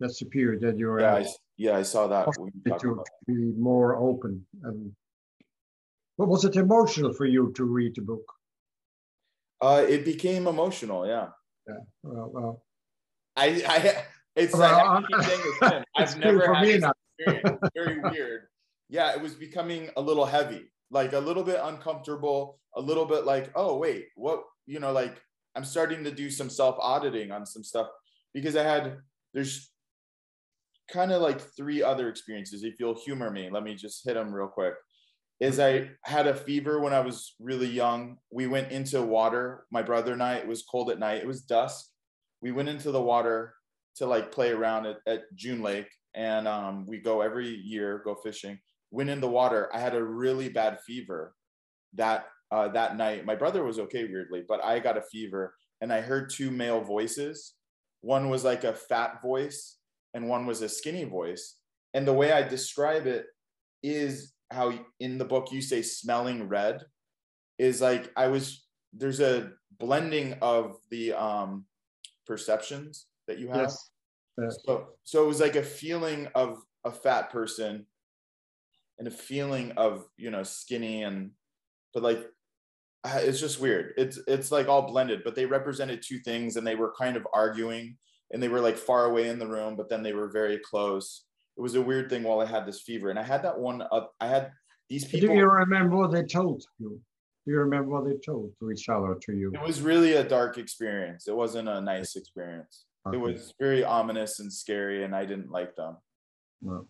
That's 0.00 0.18
the 0.18 0.26
period 0.26 0.60
that 0.62 0.76
you're 0.76 1.00
yeah, 1.00 1.14
I, 1.14 1.18
in 1.20 1.26
s- 1.26 1.38
yeah, 1.58 1.76
I 1.76 1.82
saw 1.82 2.06
that. 2.06 2.26
when 2.38 2.52
you 2.64 2.78
to 2.78 2.92
about- 2.92 3.06
be 3.26 3.34
more 3.58 3.96
open. 3.96 4.46
And 4.62 4.92
what 6.16 6.28
was 6.28 6.44
it 6.44 6.56
emotional 6.56 7.12
for 7.12 7.26
you 7.26 7.52
to 7.56 7.64
read 7.64 7.94
the 7.96 8.02
book? 8.02 8.24
Uh, 9.60 9.84
it 9.88 10.04
became 10.04 10.46
emotional. 10.46 11.06
Yeah, 11.06 11.28
Yeah. 11.68 11.74
Well, 12.02 12.30
well. 12.32 12.62
I, 13.36 13.62
I, 13.66 14.04
it's 14.36 14.52
Well, 14.52 14.62
like, 14.62 14.72
I 14.72 14.86
I'm- 14.94 15.04
keep 15.08 15.22
saying 15.22 15.40
it's 15.44 15.72
him. 15.72 15.84
It's 15.98 16.12
I've 16.14 16.18
never 16.20 16.54
had 16.54 16.64
this 16.66 16.80
now. 16.82 16.92
experience. 17.18 17.58
Very 17.74 17.98
weird. 18.00 18.42
Yeah, 18.88 19.12
it 19.14 19.20
was 19.20 19.34
becoming 19.34 19.90
a 19.96 20.00
little 20.00 20.24
heavy, 20.24 20.70
like 20.90 21.12
a 21.12 21.18
little 21.18 21.42
bit 21.44 21.60
uncomfortable, 21.62 22.58
a 22.76 22.80
little 22.80 23.04
bit 23.04 23.24
like, 23.26 23.50
oh 23.54 23.76
wait, 23.76 24.06
what? 24.14 24.44
You 24.66 24.78
know, 24.80 24.92
like 24.92 25.20
I'm 25.56 25.64
starting 25.64 26.04
to 26.04 26.10
do 26.12 26.30
some 26.30 26.48
self 26.48 26.76
auditing 26.80 27.30
on 27.32 27.44
some 27.44 27.62
stuff 27.64 27.88
because 28.32 28.54
I 28.56 28.62
had 28.62 28.96
there's 29.34 29.70
kind 30.90 31.12
of 31.12 31.22
like 31.22 31.40
three 31.40 31.82
other 31.82 32.08
experiences. 32.08 32.64
If 32.64 32.80
you'll 32.80 32.98
humor 32.98 33.30
me, 33.30 33.50
let 33.50 33.62
me 33.62 33.74
just 33.74 34.04
hit 34.04 34.14
them 34.14 34.32
real 34.32 34.48
quick. 34.48 34.74
Is 35.40 35.60
I 35.60 35.90
had 36.02 36.26
a 36.26 36.34
fever 36.34 36.80
when 36.80 36.92
I 36.92 37.00
was 37.00 37.34
really 37.38 37.68
young. 37.68 38.16
We 38.32 38.48
went 38.48 38.72
into 38.72 39.00
water, 39.02 39.66
my 39.70 39.82
brother 39.82 40.12
and 40.12 40.22
I. 40.22 40.34
It 40.34 40.48
was 40.48 40.64
cold 40.64 40.90
at 40.90 40.98
night. 40.98 41.22
It 41.22 41.28
was 41.28 41.42
dusk. 41.42 41.86
We 42.42 42.50
went 42.50 42.68
into 42.68 42.90
the 42.90 43.00
water 43.00 43.54
to 43.96 44.06
like 44.06 44.32
play 44.32 44.50
around 44.50 44.86
at, 44.86 44.96
at 45.06 45.22
June 45.36 45.62
Lake, 45.62 45.88
and 46.14 46.48
um, 46.48 46.86
we 46.86 46.98
go 46.98 47.20
every 47.20 47.48
year 47.48 48.02
go 48.04 48.16
fishing. 48.16 48.58
Went 48.90 49.10
in 49.10 49.20
the 49.20 49.28
water. 49.28 49.68
I 49.72 49.78
had 49.78 49.94
a 49.94 50.02
really 50.02 50.48
bad 50.48 50.80
fever 50.80 51.34
that 51.94 52.26
uh, 52.50 52.68
that 52.68 52.96
night. 52.96 53.24
My 53.24 53.36
brother 53.36 53.62
was 53.62 53.78
okay 53.78 54.04
weirdly, 54.04 54.42
but 54.48 54.64
I 54.64 54.78
got 54.80 54.96
a 54.96 55.02
fever, 55.02 55.54
and 55.80 55.92
I 55.92 56.00
heard 56.00 56.30
two 56.30 56.50
male 56.50 56.80
voices. 56.80 57.54
One 58.00 58.28
was 58.28 58.44
like 58.44 58.64
a 58.64 58.72
fat 58.72 59.20
voice, 59.22 59.77
and 60.14 60.28
one 60.28 60.46
was 60.46 60.62
a 60.62 60.68
skinny 60.68 61.04
voice. 61.04 61.56
And 61.94 62.06
the 62.06 62.12
way 62.12 62.32
I 62.32 62.42
describe 62.42 63.06
it 63.06 63.26
is 63.82 64.34
how 64.50 64.72
in 65.00 65.18
the 65.18 65.24
book 65.24 65.52
you 65.52 65.60
say 65.60 65.82
smelling 65.82 66.48
red 66.48 66.82
is 67.58 67.80
like 67.80 68.10
I 68.16 68.28
was 68.28 68.66
there's 68.92 69.20
a 69.20 69.50
blending 69.78 70.34
of 70.40 70.76
the 70.90 71.12
um 71.12 71.64
perceptions 72.26 73.06
that 73.26 73.38
you 73.38 73.48
have. 73.48 73.72
Yes. 74.38 74.58
So 74.64 74.88
so 75.04 75.24
it 75.24 75.28
was 75.28 75.40
like 75.40 75.56
a 75.56 75.62
feeling 75.62 76.28
of 76.34 76.62
a 76.84 76.90
fat 76.90 77.30
person 77.30 77.86
and 78.98 79.08
a 79.08 79.10
feeling 79.10 79.72
of 79.72 80.04
you 80.16 80.30
know 80.30 80.42
skinny 80.42 81.02
and 81.02 81.30
but 81.92 82.02
like 82.02 82.26
uh, 83.04 83.20
it's 83.22 83.40
just 83.40 83.60
weird. 83.60 83.94
It's 83.96 84.18
it's 84.26 84.50
like 84.50 84.68
all 84.68 84.82
blended, 84.82 85.22
but 85.24 85.34
they 85.34 85.46
represented 85.46 86.02
two 86.02 86.18
things 86.18 86.56
and 86.56 86.66
they 86.66 86.74
were 86.74 86.94
kind 86.98 87.16
of 87.16 87.26
arguing 87.32 87.96
and 88.32 88.42
they 88.42 88.48
were 88.48 88.60
like 88.60 88.76
far 88.76 89.06
away 89.06 89.28
in 89.28 89.38
the 89.38 89.46
room, 89.46 89.76
but 89.76 89.88
then 89.88 90.02
they 90.02 90.12
were 90.12 90.28
very 90.28 90.58
close. 90.58 91.24
It 91.56 91.60
was 91.60 91.74
a 91.74 91.82
weird 91.82 92.08
thing 92.08 92.22
while 92.22 92.40
I 92.40 92.46
had 92.46 92.66
this 92.66 92.80
fever, 92.82 93.10
and 93.10 93.18
I 93.18 93.22
had 93.22 93.42
that 93.42 93.58
one. 93.58 93.82
Up, 93.90 94.14
I 94.20 94.26
had 94.28 94.52
these 94.88 95.04
people. 95.04 95.28
Do 95.28 95.34
you 95.34 95.48
remember 95.48 95.96
what 95.96 96.12
they 96.12 96.22
told 96.22 96.64
you? 96.78 97.00
Do 97.44 97.52
you 97.52 97.58
remember 97.58 97.90
what 97.90 98.04
they 98.04 98.16
told 98.24 98.52
to 98.60 98.70
each 98.70 98.88
other 98.88 99.14
to 99.22 99.32
you? 99.32 99.50
It 99.54 99.62
was 99.62 99.80
really 99.80 100.14
a 100.14 100.24
dark 100.24 100.58
experience. 100.58 101.26
It 101.26 101.34
wasn't 101.34 101.68
a 101.68 101.80
nice 101.80 102.14
experience. 102.16 102.84
It 103.10 103.16
was 103.16 103.54
very 103.58 103.82
ominous 103.82 104.38
and 104.38 104.52
scary, 104.52 105.02
and 105.02 105.16
I 105.16 105.24
didn't 105.24 105.50
like 105.50 105.74
them. 105.76 105.96
No. 106.60 106.86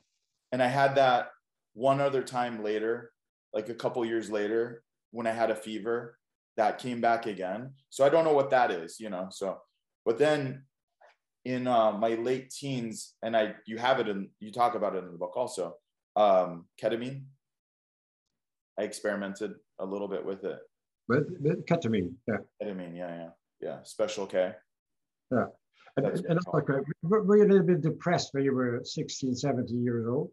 And 0.50 0.60
I 0.60 0.66
had 0.66 0.96
that 0.96 1.30
one 1.74 2.00
other 2.00 2.22
time 2.22 2.64
later, 2.64 3.12
like 3.52 3.68
a 3.68 3.74
couple 3.74 4.04
years 4.04 4.28
later, 4.30 4.82
when 5.12 5.28
I 5.28 5.30
had 5.30 5.50
a 5.50 5.54
fever, 5.54 6.18
that 6.56 6.78
came 6.78 7.00
back 7.00 7.26
again. 7.26 7.72
So 7.88 8.04
I 8.04 8.08
don't 8.08 8.24
know 8.24 8.34
what 8.34 8.50
that 8.50 8.72
is, 8.72 8.98
you 8.98 9.10
know. 9.10 9.28
So, 9.30 9.60
but 10.04 10.18
then 10.18 10.64
in 11.48 11.66
uh, 11.66 11.92
my 11.92 12.10
late 12.10 12.50
teens, 12.50 13.14
and 13.22 13.34
I 13.34 13.54
you 13.64 13.78
have 13.78 14.00
it 14.00 14.08
in 14.08 14.28
you 14.38 14.52
talk 14.52 14.74
about 14.74 14.94
it 14.94 15.04
in 15.04 15.12
the 15.12 15.18
book 15.18 15.34
also, 15.34 15.76
um, 16.14 16.66
ketamine. 16.80 17.22
I 18.78 18.82
experimented 18.82 19.54
a 19.80 19.86
little 19.86 20.08
bit 20.08 20.24
with 20.24 20.44
it. 20.44 20.58
But, 21.08 21.22
but 21.42 21.66
ketamine, 21.66 22.12
yeah. 22.28 22.36
Ketamine, 22.62 22.94
yeah, 22.94 23.14
yeah, 23.16 23.30
yeah. 23.62 23.78
Special 23.82 24.26
K. 24.26 24.52
And, 25.30 26.06
and 26.28 26.38
okay, 26.54 26.74
were 27.02 27.22
were 27.24 27.38
you 27.38 27.44
a 27.44 27.50
little 27.50 27.66
bit 27.66 27.80
depressed 27.80 28.28
when 28.32 28.44
you 28.44 28.52
were 28.54 28.80
16, 28.84 29.34
17 29.34 29.82
years 29.82 30.06
old? 30.06 30.30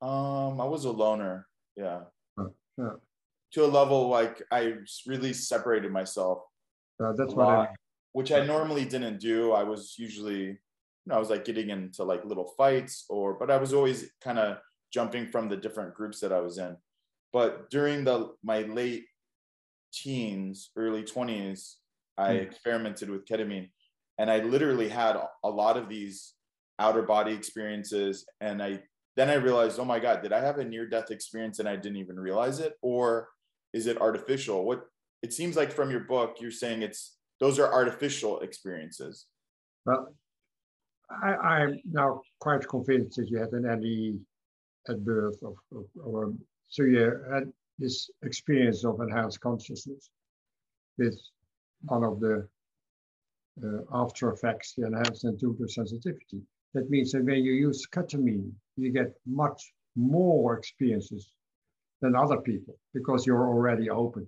Um, 0.00 0.58
I 0.58 0.64
was 0.64 0.86
a 0.86 0.90
loner, 0.90 1.46
yeah. 1.76 2.00
yeah. 2.78 2.96
To 3.52 3.64
a 3.64 3.66
level 3.66 4.08
like 4.08 4.42
I 4.50 4.74
really 5.06 5.34
separated 5.34 5.92
myself, 5.92 6.38
Uh, 6.98 7.12
that's 7.12 7.34
what 7.34 7.46
I 7.46 7.56
lot, 7.56 7.68
which 8.14 8.32
I 8.32 8.46
normally 8.46 8.86
didn't 8.86 9.20
do. 9.20 9.52
I 9.52 9.64
was 9.64 9.96
usually, 9.98 10.42
you 10.44 10.58
know, 11.06 11.16
I 11.16 11.20
was 11.20 11.30
like 11.30 11.44
getting 11.44 11.70
into 11.70 12.04
like 12.04 12.24
little 12.24 12.54
fights 12.56 13.04
or, 13.10 13.34
but 13.34 13.50
I 13.50 13.58
was 13.58 13.74
always 13.74 14.10
kind 14.22 14.38
of 14.38 14.58
jumping 14.92 15.28
from 15.28 15.48
the 15.50 15.56
different 15.58 15.94
groups 15.94 16.20
that 16.20 16.32
I 16.32 16.40
was 16.40 16.58
in. 16.58 16.76
But 17.32 17.70
during 17.70 18.04
the 18.04 18.34
my 18.42 18.62
late 18.62 19.06
teens, 19.92 20.70
early 20.76 21.02
20s, 21.02 21.76
I 22.16 22.34
Hmm. 22.34 22.36
experimented 22.36 23.10
with 23.10 23.26
ketamine 23.26 23.70
and 24.18 24.30
I 24.30 24.38
literally 24.40 24.88
had 24.88 25.16
a 25.42 25.50
lot 25.50 25.76
of 25.76 25.88
these 25.88 26.34
outer 26.78 27.02
body 27.02 27.32
experiences 27.34 28.26
and 28.40 28.62
I 28.62 28.84
then 29.16 29.30
I 29.30 29.34
realized, 29.34 29.78
oh 29.78 29.84
my 29.84 30.00
God, 30.00 30.22
did 30.22 30.32
I 30.32 30.40
have 30.40 30.58
a 30.58 30.64
near 30.64 30.88
death 30.88 31.10
experience 31.12 31.60
and 31.60 31.68
I 31.68 31.76
didn't 31.76 31.98
even 31.98 32.18
realize 32.18 32.58
it? 32.60 32.74
Or 32.82 33.28
is 33.72 33.86
it 33.86 34.00
artificial? 34.00 34.64
What 34.64 34.86
it 35.22 35.32
seems 35.32 35.56
like 35.56 35.72
from 35.72 35.90
your 35.90 36.00
book, 36.00 36.38
you're 36.40 36.50
saying 36.50 36.82
it's 36.82 37.13
those 37.40 37.58
are 37.58 37.72
artificial 37.72 38.40
experiences. 38.40 39.26
Well, 39.86 40.14
I, 41.10 41.34
I'm 41.34 41.80
now 41.84 42.22
quite 42.40 42.66
convinced 42.68 43.16
that 43.16 43.28
you 43.28 43.38
had 43.38 43.52
an 43.52 43.80
NE 43.80 44.18
at 44.88 45.04
birth, 45.04 45.42
of, 45.42 45.54
of, 45.72 45.84
or 46.02 46.32
so 46.68 46.82
you 46.82 47.20
had 47.32 47.52
this 47.78 48.10
experience 48.22 48.84
of 48.84 49.00
enhanced 49.00 49.40
consciousness 49.40 50.10
with 50.98 51.18
one 51.82 52.04
of 52.04 52.20
the 52.20 52.46
uh, 53.62 53.78
after 53.92 54.32
effects, 54.32 54.74
the 54.76 54.86
enhanced 54.86 55.24
intuitive 55.24 55.70
sensitivity. 55.70 56.40
That 56.74 56.90
means 56.90 57.12
that 57.12 57.24
when 57.24 57.44
you 57.44 57.52
use 57.52 57.86
ketamine, 57.86 58.50
you 58.76 58.90
get 58.90 59.14
much 59.26 59.72
more 59.94 60.58
experiences 60.58 61.28
than 62.00 62.16
other 62.16 62.38
people 62.38 62.76
because 62.92 63.26
you're 63.26 63.48
already 63.48 63.90
open. 63.90 64.26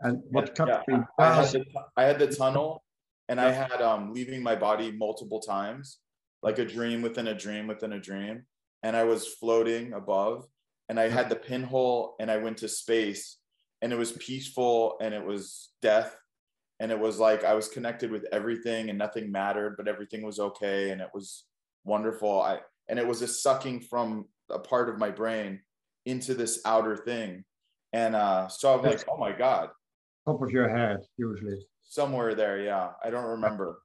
And 0.00 0.22
what 0.30 0.58
Yeah, 0.58 0.82
yeah. 0.88 0.94
ketamine 0.94 1.06
I 1.18 1.34
had 1.34 1.52
the, 1.52 1.64
I 1.96 2.04
had 2.04 2.18
the 2.18 2.26
tunnel 2.26 2.82
and 3.28 3.40
I 3.40 3.50
had 3.50 3.80
um 3.82 4.12
leaving 4.12 4.42
my 4.42 4.56
body 4.56 4.90
multiple 4.90 5.40
times, 5.40 5.98
like 6.42 6.58
a 6.58 6.64
dream 6.64 7.02
within 7.02 7.28
a 7.28 7.34
dream 7.34 7.66
within 7.66 7.92
a 7.92 8.00
dream. 8.00 8.44
And 8.82 8.96
I 8.96 9.04
was 9.04 9.26
floating 9.26 9.92
above 9.92 10.46
and 10.88 10.98
I 10.98 11.08
had 11.08 11.28
the 11.28 11.36
pinhole 11.36 12.16
and 12.18 12.30
I 12.30 12.38
went 12.38 12.58
to 12.58 12.68
space 12.68 13.36
and 13.82 13.92
it 13.92 13.96
was 13.96 14.12
peaceful 14.12 14.96
and 15.00 15.14
it 15.14 15.24
was 15.24 15.70
death. 15.82 16.16
And 16.80 16.90
it 16.90 16.98
was 16.98 17.18
like 17.18 17.44
I 17.44 17.54
was 17.54 17.68
connected 17.68 18.10
with 18.10 18.24
everything 18.32 18.88
and 18.88 18.98
nothing 18.98 19.30
mattered, 19.30 19.76
but 19.76 19.86
everything 19.86 20.22
was 20.22 20.40
okay 20.40 20.90
and 20.90 21.00
it 21.02 21.10
was 21.12 21.44
wonderful. 21.84 22.40
I 22.40 22.60
and 22.88 22.98
it 22.98 23.06
was 23.06 23.22
a 23.22 23.28
sucking 23.28 23.80
from 23.82 24.26
a 24.50 24.58
part 24.58 24.88
of 24.88 24.98
my 24.98 25.10
brain 25.10 25.60
into 26.06 26.34
this 26.34 26.60
outer 26.64 26.96
thing. 26.96 27.44
And 27.92 28.16
uh, 28.16 28.48
so 28.48 28.74
I'm 28.74 28.84
like, 28.84 29.04
oh 29.08 29.16
my 29.16 29.32
God, 29.32 29.70
top 30.26 30.42
of 30.42 30.50
your 30.50 30.68
head, 30.68 31.00
usually, 31.16 31.58
somewhere 31.82 32.34
there 32.36 32.58
yeah 32.60 32.90
i 33.02 33.10
don't 33.10 33.24
remember 33.24 33.80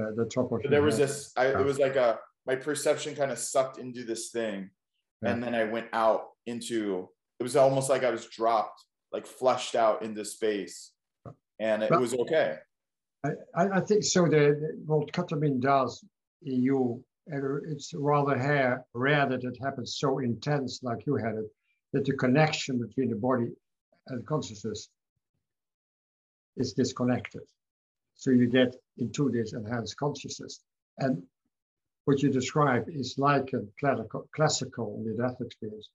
uh, 0.00 0.10
the 0.16 0.24
top 0.24 0.50
of 0.52 0.62
there 0.70 0.80
was 0.80 0.96
head. 0.96 1.08
this 1.08 1.32
I, 1.36 1.48
Yeah. 1.50 1.60
it 1.60 1.66
was 1.66 1.78
like 1.78 1.96
a 1.96 2.18
my 2.46 2.56
perception 2.56 3.14
kind 3.14 3.30
of 3.30 3.38
sucked 3.38 3.76
into 3.78 4.02
this 4.04 4.30
thing 4.30 4.70
and 5.22 5.42
then 5.42 5.54
i 5.54 5.64
went 5.64 5.88
out 5.92 6.22
into 6.46 7.08
it 7.38 7.42
was 7.42 7.54
almost 7.56 7.90
like 7.90 8.04
i 8.04 8.10
was 8.10 8.24
dropped 8.26 8.80
like 9.12 9.26
flushed 9.26 9.74
out 9.74 10.00
into 10.02 10.24
space 10.24 10.92
and 11.60 11.82
it 11.82 11.90
But- 11.90 12.00
was 12.00 12.14
okay 12.14 12.56
I, 13.24 13.30
I 13.54 13.64
I 13.78 13.80
think 13.80 14.02
so. 14.04 14.20
The, 14.24 14.42
the- 14.60 14.78
what 14.86 15.10
ketamine 15.12 15.60
does 15.60 16.02
you, 16.42 17.02
it's 17.26 17.92
rather 17.94 18.36
rare, 18.36 18.84
rare 18.94 19.26
that 19.28 19.42
it 19.42 19.56
happens 19.62 19.96
so 19.98 20.20
intense 20.20 20.80
like 20.88 21.04
you 21.06 21.16
had 21.16 21.34
it, 21.42 21.48
that 21.92 22.04
the 22.04 22.12
connection 22.24 22.78
between 22.78 23.08
the 23.10 23.16
body 23.16 23.48
and 24.08 24.24
consciousness 24.26 24.88
is 26.56 26.72
disconnected. 26.72 27.42
So 28.14 28.30
you 28.30 28.46
get 28.46 28.74
into 28.98 29.30
this 29.30 29.52
enhanced 29.52 29.96
consciousness. 29.96 30.60
And 30.98 31.22
what 32.06 32.22
you 32.22 32.30
describe 32.30 32.88
is 32.88 33.16
like 33.18 33.52
a 33.52 33.62
classical, 33.78 34.28
classical 34.34 34.98
near-death 35.04 35.40
experience, 35.40 35.90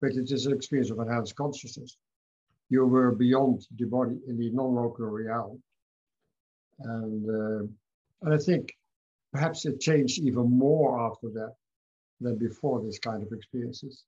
but 0.00 0.12
it 0.12 0.30
is 0.30 0.46
an 0.46 0.54
experience 0.54 0.90
of 0.90 0.98
enhanced 0.98 1.36
consciousness. 1.36 1.96
You 2.70 2.86
were 2.86 3.12
beyond 3.12 3.66
the 3.76 3.86
body 3.86 4.18
in 4.28 4.38
the 4.38 4.50
non-local 4.50 5.06
realm. 5.06 5.62
And, 6.80 7.28
uh, 7.28 7.66
and 8.22 8.34
I 8.34 8.38
think 8.38 8.74
perhaps 9.32 9.66
it 9.66 9.80
changed 9.80 10.18
even 10.20 10.50
more 10.50 11.00
after 11.00 11.28
that 11.30 11.54
than 12.20 12.36
before 12.38 12.82
this 12.82 12.98
kind 12.98 13.22
of 13.22 13.32
experiences. 13.32 14.04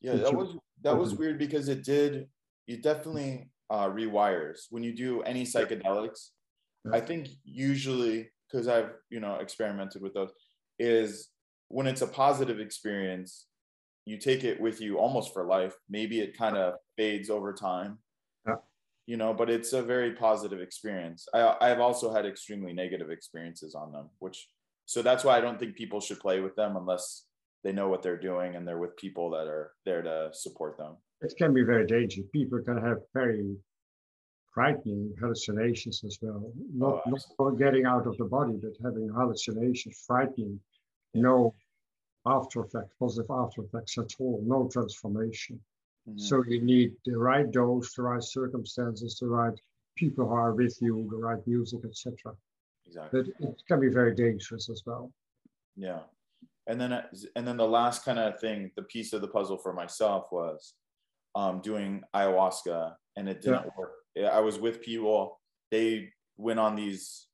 yeah 0.00 0.16
that 0.16 0.34
was 0.34 0.56
that 0.82 0.96
was 0.96 1.14
weird 1.14 1.38
because 1.38 1.68
it 1.68 1.84
did 1.84 2.26
You 2.66 2.76
definitely 2.78 3.48
uh 3.70 3.88
rewires 3.88 4.60
when 4.70 4.82
you 4.82 4.92
do 4.94 5.22
any 5.22 5.44
psychedelics 5.44 6.30
Yeah. 6.84 6.96
i 6.98 7.00
think 7.00 7.28
usually 7.44 8.30
because 8.46 8.66
i've 8.68 8.92
you 9.10 9.20
know 9.20 9.34
experimented 9.36 10.02
with 10.02 10.14
those 10.14 10.32
is 10.78 11.28
when 11.68 11.86
it's 11.86 12.02
a 12.02 12.06
positive 12.06 12.58
experience 12.60 13.46
you 14.06 14.16
take 14.18 14.42
it 14.44 14.60
with 14.60 14.80
you 14.80 14.98
almost 14.98 15.32
for 15.32 15.44
life 15.46 15.74
maybe 15.88 16.20
it 16.20 16.36
kind 16.36 16.56
of 16.56 16.74
fades 16.96 17.28
over 17.30 17.52
time 17.52 17.98
Yeah. 18.46 18.56
you 19.06 19.16
know, 19.16 19.32
but 19.40 19.48
it's 19.50 19.72
a 19.72 19.82
very 19.94 20.12
positive 20.26 20.60
experience. 20.68 21.20
I, 21.34 21.40
I've 21.66 21.80
also 21.88 22.06
had 22.16 22.24
extremely 22.26 22.72
negative 22.72 23.10
experiences 23.10 23.74
on 23.74 23.92
them, 23.92 24.06
which, 24.24 24.38
so 24.86 25.02
that's 25.02 25.24
why 25.24 25.34
I 25.36 25.40
don't 25.44 25.58
think 25.60 25.74
people 25.76 26.00
should 26.00 26.20
play 26.26 26.38
with 26.46 26.54
them 26.60 26.72
unless 26.76 27.04
they 27.64 27.72
know 27.72 27.88
what 27.92 28.02
they're 28.02 28.24
doing 28.30 28.50
and 28.56 28.62
they're 28.66 28.84
with 28.84 28.96
people 29.06 29.26
that 29.36 29.46
are 29.54 29.66
there 29.86 30.02
to 30.10 30.16
support 30.32 30.74
them. 30.78 30.92
It 31.22 31.34
can 31.36 31.52
be 31.52 31.62
very 31.62 31.86
dangerous. 31.86 32.26
People 32.32 32.60
can 32.62 32.78
have 32.78 32.98
very 33.12 33.56
frightening 34.52 35.14
hallucinations 35.20 36.02
as 36.04 36.18
well. 36.22 36.52
Not, 36.72 37.02
Oh, 37.06 37.18
not 37.38 37.58
getting 37.58 37.84
out 37.84 38.06
of 38.06 38.16
the 38.16 38.24
body, 38.24 38.54
but 38.60 38.72
having 38.82 39.08
hallucinations, 39.08 40.02
frightening, 40.06 40.60
no 41.14 41.54
after 42.26 42.64
effects, 42.64 42.94
positive 42.98 43.30
after 43.30 43.62
effects 43.62 43.96
at 43.98 44.12
all, 44.18 44.42
no 44.42 44.68
transformation. 44.68 45.62
Mhm. 46.08 46.20
So 46.20 46.42
you 46.44 46.60
need 46.60 46.96
the 47.04 47.16
right 47.16 47.50
dose, 47.50 47.94
the 47.94 48.02
right 48.02 48.22
circumstances, 48.22 49.18
the 49.18 49.28
right 49.28 49.58
people 49.96 50.26
who 50.26 50.34
are 50.34 50.54
with 50.54 50.80
you, 50.82 51.08
the 51.10 51.16
right 51.16 51.46
music, 51.46 51.84
etc. 51.84 52.36
exactly. 52.86 53.22
But 53.38 53.48
it 53.48 53.66
can 53.66 53.80
be 53.80 53.88
very 53.88 54.14
dangerous 54.14 54.68
as 54.68 54.84
well. 54.84 55.12
Yeah. 55.76 56.02
And 56.66 56.80
then, 56.80 56.92
and 57.36 57.46
then 57.46 57.56
the 57.56 57.66
last 57.66 58.04
kind 58.04 58.18
of 58.18 58.40
thing, 58.40 58.70
the 58.74 58.82
piece 58.82 59.12
of 59.12 59.20
the 59.20 59.28
puzzle 59.28 59.56
for 59.58 59.72
myself 59.72 60.30
was 60.32 60.74
um, 61.34 61.60
doing 61.60 62.02
ayahuasca 62.14 62.94
and 63.16 63.28
it 63.28 63.42
didn't 63.42 63.66
work. 63.76 63.92
I 64.30 64.40
was 64.40 64.58
with 64.58 64.82
people, 64.82 65.40
they 65.70 66.10
went 66.36 66.58
on 66.58 66.74
these 66.74 67.26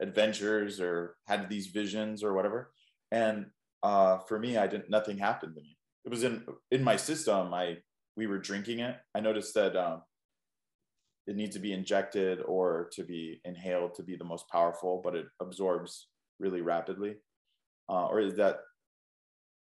adventures 0.00 0.80
or 0.80 1.16
had 1.26 1.48
these 1.48 1.68
visions 1.68 2.22
or 2.22 2.34
whatever. 2.34 2.72
And 3.10 3.46
uh, 3.82 4.18
for 4.18 4.38
me, 4.38 4.56
I 4.56 4.66
didn't, 4.66 4.90
nothing 4.90 5.18
happened 5.18 5.54
to 5.56 5.60
me. 5.60 5.76
It 6.04 6.10
was 6.10 6.24
in, 6.24 6.44
in 6.70 6.82
my 6.82 6.96
system. 6.96 7.52
I, 7.52 7.78
we 8.16 8.26
were 8.26 8.38
drinking 8.38 8.80
it. 8.80 8.96
I 9.14 9.20
noticed 9.20 9.54
that 9.54 9.76
um, 9.76 10.02
it 11.26 11.36
needs 11.36 11.54
to 11.56 11.60
be 11.60 11.72
injected 11.72 12.40
or 12.46 12.88
to 12.92 13.04
be 13.04 13.40
inhaled 13.44 13.94
to 13.94 14.02
be 14.02 14.16
the 14.16 14.24
most 14.24 14.48
powerful, 14.48 15.00
but 15.02 15.14
it 15.14 15.26
absorbs 15.40 16.08
really 16.38 16.60
rapidly. 16.60 17.16
Uh, 17.88 18.06
or 18.06 18.20
is 18.20 18.34
that 18.36 18.58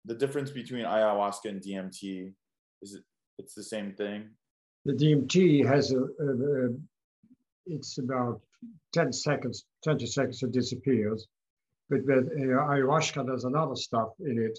the 0.04 0.14
difference 0.14 0.50
between 0.50 0.84
ayahuasca 0.84 1.46
and 1.46 1.62
DMT? 1.62 2.32
Is 2.82 2.94
it 2.94 3.02
it's 3.38 3.54
the 3.54 3.62
same 3.62 3.92
thing? 3.92 4.30
The 4.84 4.92
DMT 4.92 5.66
has 5.66 5.92
a, 5.92 5.98
a, 5.98 6.66
a 6.66 6.68
it's 7.66 7.98
about 7.98 8.40
10 8.92 9.12
seconds, 9.12 9.64
20 9.84 10.06
seconds 10.06 10.42
it 10.42 10.52
disappears. 10.52 11.26
But 11.88 12.04
with 12.04 12.28
uh, 12.28 12.62
ayahuasca, 12.72 13.26
there's 13.26 13.44
another 13.44 13.76
stuff 13.76 14.10
in 14.20 14.38
it 14.38 14.58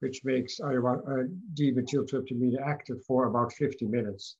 which 0.00 0.22
makes 0.24 0.60
ayahuasca, 0.60 1.08
uh, 1.08 1.28
dimethyltryptamine 1.54 2.60
active 2.62 3.02
for 3.06 3.26
about 3.26 3.52
50 3.54 3.86
minutes. 3.86 4.36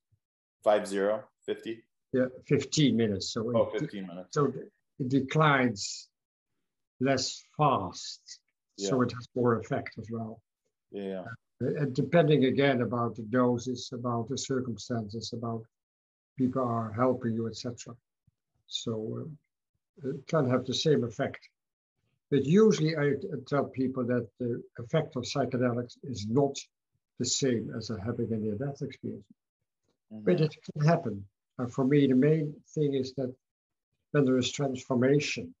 Five 0.63 0.87
zero, 0.87 1.23
50? 1.45 1.83
Yeah, 2.13 2.25
15 2.47 2.95
minutes. 2.95 3.33
So 3.33 3.51
Oh, 3.55 3.71
it, 3.73 3.79
15 3.79 4.07
minutes. 4.07 4.29
so 4.31 4.53
it 4.99 5.09
declines 5.09 6.07
less 6.99 7.43
fast. 7.57 8.39
So 8.77 9.01
it 9.01 9.11
has 9.11 9.27
more 9.35 9.57
effect 9.59 9.97
as 9.97 10.07
well. 10.11 10.41
Yeah. 10.91 11.23
Uh, 11.61 11.73
And 11.81 11.95
depending 11.95 12.45
again 12.45 12.81
about 12.81 13.15
the 13.15 13.23
doses, 13.23 13.89
about 13.93 14.27
the 14.29 14.37
circumstances, 14.37 15.33
about 15.33 15.63
people 16.37 16.61
are 16.63 16.91
helping 16.91 17.33
you, 17.33 17.47
etc. 17.47 17.95
So 18.67 18.93
um, 19.21 19.37
it 20.03 20.27
can 20.27 20.49
have 20.49 20.65
the 20.65 20.73
same 20.73 21.03
effect. 21.03 21.49
But 22.31 22.45
usually 22.45 22.97
I 22.97 23.13
tell 23.47 23.65
people 23.65 24.03
that 24.05 24.27
the 24.39 24.61
effect 24.79 25.15
of 25.15 25.23
psychedelics 25.23 25.97
is 26.03 26.27
not 26.27 26.57
the 27.19 27.25
same 27.25 27.73
as 27.77 27.89
having 28.03 28.33
a 28.33 28.37
near-death 28.37 28.81
experience. 28.81 29.25
But 30.11 30.37
Mhm. 30.37 30.45
it 30.45 30.55
can 30.65 30.81
happen. 30.85 31.27
And 31.57 31.71
for 31.71 31.85
me, 31.85 32.07
the 32.07 32.15
main 32.15 32.61
thing 32.73 32.93
is 32.93 33.13
that 33.13 33.33
when 34.11 34.25
there 34.25 34.37
is 34.37 34.51
transformation, 34.51 35.55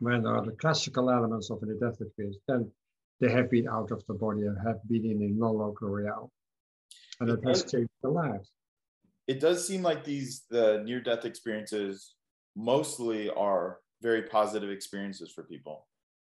when 0.00 0.22
there 0.22 0.36
are 0.36 0.44
the 0.44 0.56
classical 0.56 1.08
elements 1.10 1.50
of 1.50 1.62
a 1.62 1.66
near-death 1.66 2.00
experience, 2.00 2.38
then 2.46 2.70
they 3.20 3.30
have 3.30 3.50
been 3.50 3.68
out 3.68 3.90
of 3.90 4.04
the 4.06 4.14
body 4.14 4.42
and 4.42 4.56
have 4.64 4.80
been 4.88 5.04
in 5.04 5.22
a 5.22 5.28
non-local 5.28 5.88
realm. 5.88 6.30
And 7.20 7.30
it 7.30 7.40
has 7.44 7.64
changed 7.64 7.90
their 8.02 8.12
lives. 8.12 8.50
It 9.26 9.40
does 9.40 9.66
seem 9.66 9.82
like 9.82 10.04
these 10.04 10.44
the 10.50 10.82
near 10.84 11.00
death 11.00 11.24
experiences 11.24 12.14
mostly 12.56 13.28
are 13.30 13.78
very 14.00 14.22
positive 14.22 14.70
experiences 14.70 15.30
for 15.30 15.42
people. 15.42 15.86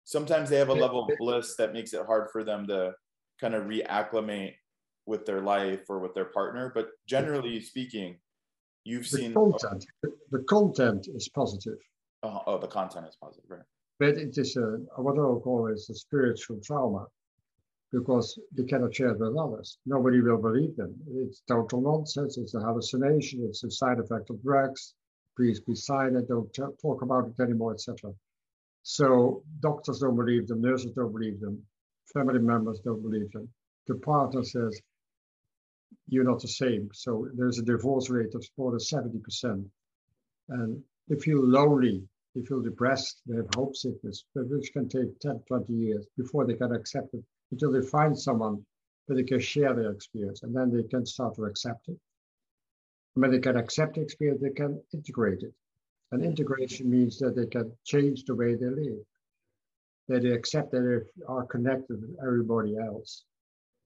Sometimes 0.03 0.49
they 0.49 0.57
have 0.57 0.69
a 0.69 0.73
level 0.73 1.05
of 1.05 1.17
bliss 1.17 1.55
that 1.55 1.73
makes 1.73 1.93
it 1.93 2.05
hard 2.05 2.29
for 2.31 2.43
them 2.43 2.67
to 2.67 2.93
kind 3.39 3.55
of 3.55 3.63
reacclimate 3.63 4.55
with 5.05 5.25
their 5.25 5.41
life 5.41 5.81
or 5.89 5.99
with 5.99 6.13
their 6.13 6.25
partner. 6.25 6.71
But 6.75 6.89
generally 7.07 7.61
speaking, 7.61 8.17
you've 8.83 9.09
The 9.09 9.17
seen 9.17 9.33
content, 9.33 9.85
the 10.31 10.39
content 10.39 11.07
is 11.13 11.29
positive, 11.29 11.77
oh, 12.23 12.41
oh, 12.45 12.57
the 12.57 12.67
content 12.67 13.07
is 13.07 13.15
positive, 13.15 13.49
right? 13.49 13.61
But 13.99 14.17
it 14.17 14.37
is 14.37 14.55
a, 14.57 14.77
what 14.97 15.17
I 15.17 15.21
will 15.21 15.41
call 15.41 15.67
is 15.67 15.89
a 15.89 15.95
spiritual 15.95 16.59
trauma 16.63 17.05
because 17.91 18.39
they 18.51 18.63
cannot 18.63 18.95
share 18.95 19.09
it 19.09 19.19
with 19.19 19.37
others. 19.37 19.77
Nobody 19.85 20.21
will 20.21 20.41
believe 20.41 20.75
them. 20.75 20.95
It's 21.15 21.43
total 21.47 21.81
nonsense. 21.81 22.37
It's 22.37 22.55
a 22.55 22.59
hallucination. 22.59 23.45
It's 23.47 23.63
a 23.63 23.69
side 23.69 23.99
effect 23.99 24.31
of 24.31 24.41
drugs. 24.41 24.95
Please 25.37 25.59
be 25.59 25.75
silent. 25.75 26.27
Don't 26.27 26.51
t- 26.53 26.63
talk 26.81 27.03
about 27.03 27.27
it 27.27 27.41
anymore, 27.41 27.73
etc. 27.73 28.11
So 28.81 29.43
doctors 29.59 29.99
don't 29.99 30.15
believe 30.15 30.47
them. 30.47 30.61
Nurses 30.61 30.91
don't 30.91 31.13
believe 31.13 31.39
them. 31.39 31.61
Family 32.13 32.39
members 32.39 32.79
don't 32.83 33.01
believe 33.01 33.31
them. 33.31 33.47
The 33.87 33.95
partner 33.95 34.43
says, 34.43 34.81
you're 36.07 36.23
not 36.23 36.41
the 36.41 36.47
same. 36.47 36.89
So 36.93 37.27
there's 37.35 37.59
a 37.59 37.63
divorce 37.63 38.09
rate 38.09 38.33
of 38.35 38.45
more 38.57 38.71
than 38.71 38.79
70%. 38.79 39.65
And 40.49 40.83
they 41.07 41.15
feel 41.17 41.43
lonely, 41.43 42.03
they 42.35 42.41
feel 42.43 42.61
depressed, 42.61 43.21
they 43.25 43.35
have 43.35 43.49
hope 43.55 43.75
sickness, 43.75 44.25
which 44.33 44.73
can 44.73 44.89
take 44.89 45.19
10, 45.19 45.43
20 45.47 45.73
years 45.73 46.05
before 46.17 46.45
they 46.45 46.55
can 46.55 46.73
accept 46.73 47.13
it 47.13 47.23
until 47.51 47.71
they 47.71 47.81
find 47.81 48.17
someone 48.17 48.65
that 49.07 49.15
they 49.15 49.23
can 49.23 49.39
share 49.39 49.73
their 49.73 49.91
experience 49.91 50.43
and 50.43 50.55
then 50.55 50.71
they 50.71 50.83
can 50.83 51.05
start 51.05 51.35
to 51.35 51.45
accept 51.45 51.87
it. 51.89 51.99
And 53.15 53.21
when 53.21 53.31
they 53.31 53.39
can 53.39 53.57
accept 53.57 53.95
the 53.95 54.01
experience, 54.01 54.41
they 54.41 54.49
can 54.49 54.81
integrate 54.93 55.43
it. 55.43 55.53
And 56.11 56.23
integration 56.23 56.89
means 56.89 57.19
that 57.19 57.35
they 57.35 57.47
can 57.47 57.71
change 57.83 58.23
the 58.23 58.35
way 58.35 58.55
they 58.55 58.69
live, 58.69 58.99
that 60.07 60.23
they 60.23 60.31
accept 60.31 60.71
that 60.71 60.81
they 60.81 61.23
are 61.27 61.45
connected 61.45 62.01
with 62.01 62.15
everybody 62.25 62.77
else. 62.77 63.25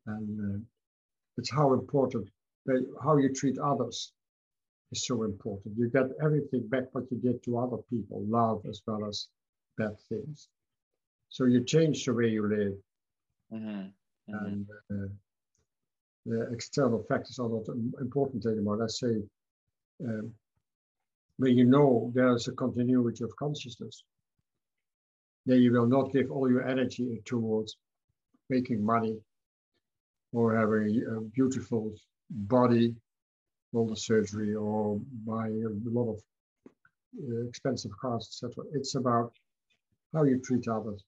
And 0.05 0.55
uh, 0.55 0.59
it's 1.37 1.51
how 1.51 1.73
important, 1.73 2.29
how 3.01 3.17
you 3.17 3.33
treat 3.33 3.57
others 3.59 4.13
is 4.91 5.05
so 5.05 5.23
important. 5.23 5.77
You 5.77 5.89
get 5.89 6.07
everything 6.21 6.67
back 6.67 6.85
what 6.93 7.11
you 7.11 7.17
did 7.17 7.43
to 7.43 7.57
other 7.57 7.77
people, 7.89 8.23
love 8.27 8.65
as 8.67 8.81
well 8.87 9.05
as 9.05 9.27
bad 9.77 9.99
things. 10.09 10.49
So 11.29 11.45
you 11.45 11.63
change 11.63 12.05
the 12.05 12.13
way 12.13 12.29
you 12.29 12.47
live, 12.47 12.75
Mhm. 13.51 13.93
Mhm. 14.27 14.35
and 14.43 14.67
uh, 14.91 15.07
the 16.25 16.51
external 16.51 17.03
factors 17.03 17.39
are 17.39 17.49
not 17.49 17.67
important 18.01 18.45
anymore. 18.45 18.77
Let's 18.77 18.99
say 18.99 19.23
um, 20.03 20.33
when 21.37 21.57
you 21.57 21.65
know 21.65 22.11
there 22.13 22.33
is 22.35 22.47
a 22.47 22.51
continuity 22.53 23.23
of 23.23 23.35
consciousness, 23.37 24.03
then 25.45 25.61
you 25.61 25.71
will 25.71 25.87
not 25.87 26.11
give 26.11 26.31
all 26.31 26.49
your 26.49 26.67
energy 26.67 27.21
towards 27.25 27.77
making 28.49 28.83
money 28.83 29.17
or 30.33 30.55
having 30.55 31.03
a 31.15 31.21
beautiful 31.21 31.93
body, 32.29 32.95
all 33.73 33.87
the 33.87 33.95
surgery, 33.95 34.55
or 34.55 34.99
buying 35.25 35.63
a 35.65 35.89
lot 35.89 36.13
of 36.13 36.23
uh, 37.21 37.47
expensive 37.47 37.91
cars, 37.99 38.27
etc. 38.43 38.63
It's 38.73 38.95
about 38.95 39.33
how 40.13 40.23
you 40.23 40.39
treat 40.39 40.67
others, 40.67 41.03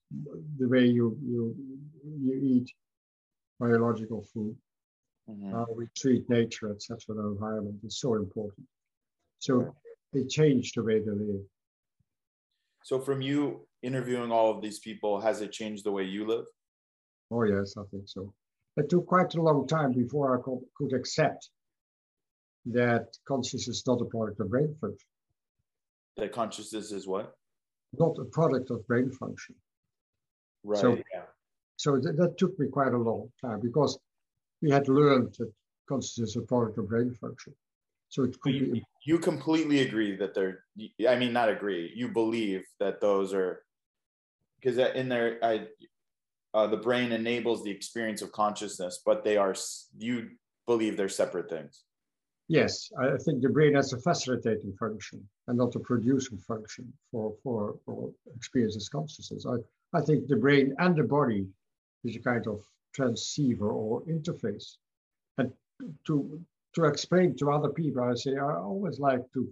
the 0.58 0.68
way 0.68 0.86
you 0.86 1.16
you 1.22 1.54
you 2.04 2.34
eat 2.34 2.70
biological 3.58 4.22
food, 4.32 4.56
Mhm. 5.28 5.52
how 5.52 5.66
we 5.74 5.86
treat 5.96 6.28
nature, 6.28 6.70
etc. 6.72 7.14
The 7.14 7.26
environment 7.26 7.80
is 7.84 7.98
so 7.98 8.14
important. 8.14 8.66
So 9.38 9.74
they 10.12 10.24
change 10.26 10.72
the 10.72 10.82
way 10.82 11.00
they 11.00 11.10
live. 11.10 11.44
So 12.84 13.00
from 13.00 13.20
you 13.22 13.66
interviewing 13.82 14.32
all 14.32 14.50
of 14.50 14.60
these 14.62 14.80
people, 14.80 15.20
has 15.20 15.40
it 15.40 15.52
changed 15.52 15.84
the 15.84 15.92
way 15.92 16.04
you 16.04 16.26
live? 16.26 16.46
Oh 17.30 17.44
yes, 17.44 17.76
I 17.76 17.84
think 17.90 18.08
so. 18.08 18.34
It 18.76 18.88
took 18.88 19.06
quite 19.06 19.34
a 19.34 19.42
long 19.42 19.66
time 19.66 19.92
before 19.92 20.38
I 20.38 20.42
could, 20.42 20.60
could 20.74 20.92
accept 20.92 21.50
that 22.66 23.16
consciousness 23.26 23.68
is 23.68 23.86
not 23.86 24.00
a 24.00 24.04
product 24.04 24.40
of 24.40 24.50
brain 24.50 24.74
function, 24.80 25.08
That 26.16 26.32
consciousness 26.32 26.92
is 26.92 27.06
what? 27.06 27.34
not 27.98 28.16
a 28.18 28.24
product 28.24 28.70
of 28.70 28.86
brain 28.86 29.10
function. 29.10 29.54
Right. 30.62 30.80
So- 30.80 30.96
yeah. 31.12 31.24
So 31.76 31.98
th- 31.98 32.14
that 32.16 32.36
took 32.36 32.58
me 32.58 32.68
quite 32.68 32.92
a 32.92 32.98
long 32.98 33.32
time 33.40 33.60
because 33.60 33.98
we 34.60 34.70
had 34.70 34.86
learned 34.88 35.34
that 35.38 35.50
consciousness 35.88 36.30
is 36.30 36.36
a 36.36 36.42
product 36.42 36.76
of 36.76 36.88
brain 36.90 37.14
function. 37.14 37.54
So 38.10 38.24
it 38.24 38.38
could 38.40 38.54
you, 38.54 38.72
be 38.72 38.84
you 39.06 39.18
completely 39.18 39.80
agree 39.80 40.14
that 40.16 40.34
they're 40.34 40.64
i 41.08 41.16
mean 41.16 41.32
not 41.32 41.48
agree 41.48 41.90
you 41.94 42.08
believe 42.08 42.64
that 42.80 43.00
those 43.00 43.32
are 43.32 43.64
because 44.60 44.76
in 44.94 45.08
there 45.08 45.38
i 45.42 45.66
uh, 46.52 46.66
the 46.66 46.76
brain 46.76 47.12
enables 47.12 47.62
the 47.62 47.70
experience 47.70 48.20
of 48.20 48.32
consciousness 48.32 49.00
but 49.06 49.24
they 49.24 49.36
are 49.36 49.54
you 49.96 50.30
believe 50.66 50.96
they're 50.96 51.08
separate 51.08 51.48
things 51.48 51.84
Yes, 52.50 52.90
I 52.98 53.16
think 53.16 53.42
the 53.42 53.48
brain 53.48 53.74
has 53.76 53.92
a 53.92 54.00
facilitating 54.00 54.72
function 54.72 55.24
and 55.46 55.56
not 55.56 55.76
a 55.76 55.78
producing 55.78 56.38
function 56.38 56.92
for, 57.12 57.32
for, 57.44 57.76
for 57.86 58.10
experiences 58.34 58.88
consciousness. 58.88 59.46
I, 59.46 59.58
I 59.96 60.00
think 60.00 60.26
the 60.26 60.34
brain 60.34 60.74
and 60.80 60.96
the 60.96 61.04
body 61.04 61.46
is 62.02 62.16
a 62.16 62.18
kind 62.18 62.44
of 62.48 62.64
transceiver 62.92 63.70
or 63.70 64.02
interface. 64.02 64.78
And 65.38 65.52
to, 66.08 66.40
to 66.74 66.86
explain 66.86 67.36
to 67.36 67.52
other 67.52 67.68
people, 67.68 68.02
I 68.02 68.14
say 68.16 68.36
I 68.36 68.56
always 68.56 68.98
like 68.98 69.22
to 69.34 69.48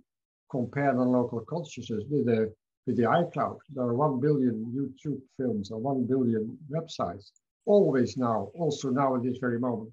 compare 0.51 0.93
the 0.93 1.05
local 1.05 1.43
consciousness 1.43 2.03
with 2.11 2.27
the, 2.27 2.53
with 2.89 2.97
the 2.97 3.05
iCloud. 3.05 3.59
There 3.77 3.85
are 3.85 3.95
1 3.95 4.19
billion 4.19 4.57
YouTube 4.77 5.21
films 5.37 5.71
or 5.71 5.79
1 5.79 6.07
billion 6.09 6.59
websites, 6.69 7.31
always 7.65 8.17
now, 8.17 8.51
also 8.59 8.91
now 8.91 9.15
at 9.15 9.23
this 9.23 9.39
very 9.39 9.61
moment 9.61 9.93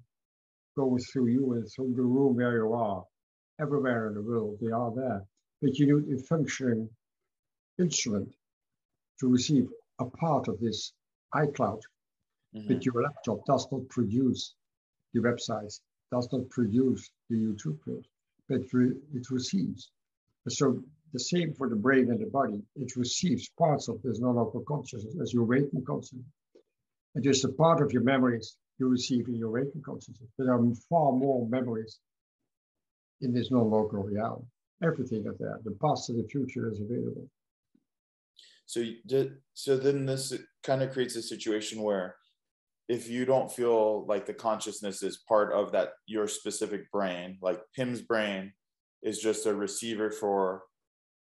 going 0.76 0.98
through 0.98 1.28
you 1.28 1.52
and 1.54 1.70
through 1.70 1.94
the 1.94 2.02
room 2.02 2.36
where 2.36 2.56
you 2.56 2.72
are. 2.72 3.04
Everywhere 3.60 4.08
in 4.08 4.14
the 4.14 4.22
world, 4.22 4.58
they 4.60 4.70
are 4.70 4.92
there. 4.94 5.24
But 5.62 5.78
you 5.78 6.00
need 6.00 6.18
a 6.18 6.22
functioning 6.22 6.88
instrument 7.78 8.34
to 9.20 9.28
receive 9.28 9.68
a 9.98 10.04
part 10.04 10.48
of 10.48 10.60
this 10.60 10.92
iCloud. 11.34 11.80
Mm-hmm. 12.54 12.68
But 12.68 12.84
your 12.84 13.02
laptop 13.02 13.44
does 13.46 13.66
not 13.72 13.88
produce 13.88 14.54
the 15.14 15.20
websites, 15.20 15.80
does 16.12 16.28
not 16.32 16.48
produce 16.50 17.10
the 17.30 17.36
YouTube 17.36 17.78
videos, 17.86 18.04
but 18.48 18.60
re- 18.72 18.96
it 19.14 19.30
receives. 19.30 19.90
So 20.48 20.82
the 21.12 21.20
same 21.20 21.54
for 21.54 21.68
the 21.68 21.76
brain 21.76 22.10
and 22.10 22.20
the 22.20 22.26
body. 22.26 22.62
It 22.76 22.94
receives 22.96 23.48
parts 23.58 23.88
of 23.88 24.02
this 24.02 24.20
non-local 24.20 24.60
consciousness 24.60 25.16
as 25.22 25.32
your 25.32 25.44
waking 25.44 25.84
consciousness. 25.84 26.26
And 27.14 27.24
just 27.24 27.44
a 27.44 27.48
part 27.48 27.80
of 27.80 27.92
your 27.92 28.02
memories 28.02 28.56
you 28.78 28.88
receive 28.88 29.28
in 29.28 29.36
your 29.36 29.50
waking 29.50 29.82
consciousness. 29.82 30.30
But 30.36 30.44
there 30.44 30.54
are 30.54 30.64
far 30.88 31.12
more 31.12 31.46
memories 31.48 31.98
in 33.20 33.32
this 33.32 33.50
non-local 33.50 34.02
reality. 34.02 34.44
Everything 34.82 35.24
is 35.26 35.38
there. 35.38 35.58
The 35.64 35.76
past 35.82 36.10
and 36.10 36.22
the 36.22 36.28
future 36.28 36.70
is 36.70 36.80
available. 36.80 37.28
So, 38.66 38.84
so 39.54 39.76
then 39.76 40.06
this 40.06 40.34
kind 40.64 40.82
of 40.82 40.92
creates 40.92 41.16
a 41.16 41.22
situation 41.22 41.80
where 41.80 42.16
if 42.88 43.08
you 43.08 43.24
don't 43.24 43.50
feel 43.50 44.04
like 44.06 44.26
the 44.26 44.34
consciousness 44.34 45.02
is 45.02 45.18
part 45.28 45.52
of 45.52 45.72
that 45.72 45.90
your 46.06 46.28
specific 46.28 46.90
brain, 46.90 47.38
like 47.40 47.60
Pim's 47.74 48.02
brain 48.02 48.52
is 49.02 49.18
just 49.18 49.46
a 49.46 49.54
receiver 49.54 50.10
for 50.10 50.62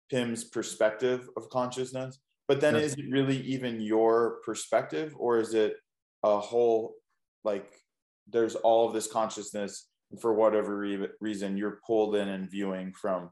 Pim's 0.10 0.44
perspective 0.46 1.30
of 1.38 1.50
consciousness. 1.50 2.20
But 2.48 2.62
then 2.62 2.76
yes. 2.76 2.86
is 2.86 2.94
it 2.96 3.06
really 3.10 3.42
even 3.42 3.82
your 3.82 4.38
perspective 4.46 5.14
or 5.18 5.40
is 5.40 5.54
it 5.54 5.76
a 6.24 6.40
whole 6.40 6.96
like 7.44 7.72
there's 8.30 8.56
all 8.56 8.88
of 8.88 8.94
this 8.94 9.08
consciousness 9.08 9.88
and 10.12 10.22
for 10.22 10.34
whatever 10.34 10.78
re- 10.78 11.10
reason 11.20 11.58
you're 11.58 11.80
pulled 11.86 12.16
in 12.16 12.28
and 12.28 12.50
viewing 12.50 12.94
from 12.94 13.30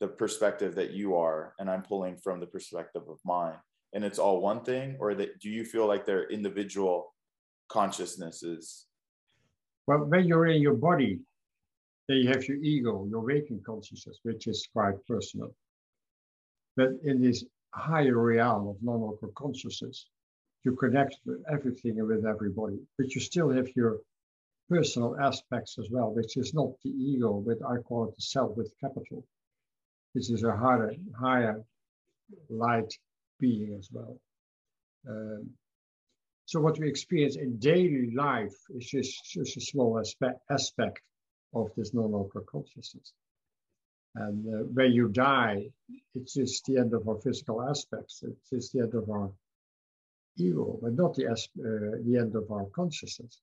the 0.00 0.08
perspective 0.08 0.74
that 0.76 0.92
you 0.92 1.16
are 1.16 1.54
and 1.58 1.68
i'm 1.68 1.82
pulling 1.82 2.16
from 2.16 2.40
the 2.40 2.46
perspective 2.46 3.02
of 3.08 3.18
mine. 3.24 3.56
And 3.94 4.04
it's 4.04 4.18
all 4.18 4.40
one 4.42 4.62
thing 4.62 4.96
or 5.00 5.14
that 5.14 5.40
do 5.40 5.48
you 5.48 5.64
feel 5.64 5.86
like 5.86 6.04
they're 6.04 6.30
individual 6.30 7.14
consciousnesses? 7.68 8.86
Well 9.86 10.04
when 10.04 10.26
you're 10.26 10.46
in 10.46 10.62
your 10.62 10.74
body 10.74 11.20
then 12.06 12.18
you 12.18 12.28
have 12.28 12.44
your 12.44 12.58
ego 12.58 13.06
your 13.10 13.20
waking 13.20 13.62
consciousness 13.64 14.18
which 14.22 14.46
is 14.46 14.68
quite 14.72 14.94
personal. 15.06 15.54
But 16.76 16.90
in 17.04 17.20
this 17.20 17.44
higher 17.74 18.18
realm 18.18 18.68
of 18.68 18.76
non-local 18.82 19.32
consciousness 19.34 20.06
you 20.68 20.76
connect 20.76 21.16
everything 21.50 21.94
with 22.06 22.26
everybody, 22.26 22.78
but 22.98 23.14
you 23.14 23.20
still 23.20 23.50
have 23.50 23.68
your 23.74 24.00
personal 24.68 25.16
aspects 25.18 25.78
as 25.78 25.88
well, 25.90 26.10
which 26.14 26.36
is 26.36 26.52
not 26.52 26.70
the 26.84 26.90
ego, 26.90 27.42
but 27.46 27.58
I 27.66 27.76
call 27.78 28.04
it 28.08 28.14
the 28.16 28.22
self 28.22 28.54
with 28.56 28.70
capital. 28.78 29.24
This 30.14 30.28
is 30.28 30.42
a 30.44 30.54
higher, 30.54 30.92
higher 31.18 31.64
light 32.50 32.92
being 33.40 33.74
as 33.78 33.88
well. 33.90 34.14
Um, 35.08 35.50
so 36.44 36.60
what 36.60 36.78
we 36.78 36.86
experience 36.88 37.36
in 37.36 37.58
daily 37.58 38.10
life 38.14 38.56
is 38.76 38.86
just, 38.86 39.24
just 39.24 39.56
a 39.56 39.60
small 39.60 39.98
aspect, 39.98 40.38
aspect 40.50 41.00
of 41.54 41.70
this 41.76 41.94
non-local 41.94 42.42
consciousness. 42.42 43.12
And 44.16 44.38
uh, 44.54 44.64
when 44.76 44.92
you 44.92 45.08
die, 45.08 45.70
it's 46.14 46.34
just 46.34 46.66
the 46.66 46.76
end 46.76 46.92
of 46.92 47.08
our 47.08 47.20
physical 47.20 47.62
aspects. 47.62 48.22
It's 48.22 48.50
just 48.50 48.72
the 48.72 48.80
end 48.80 48.94
of 48.94 49.08
our 49.08 49.30
ego, 50.38 50.78
but 50.82 50.94
not 50.94 51.14
the, 51.14 51.26
uh, 51.30 51.34
the 52.04 52.16
end 52.18 52.34
of 52.34 52.50
our 52.50 52.66
consciousness. 52.74 53.40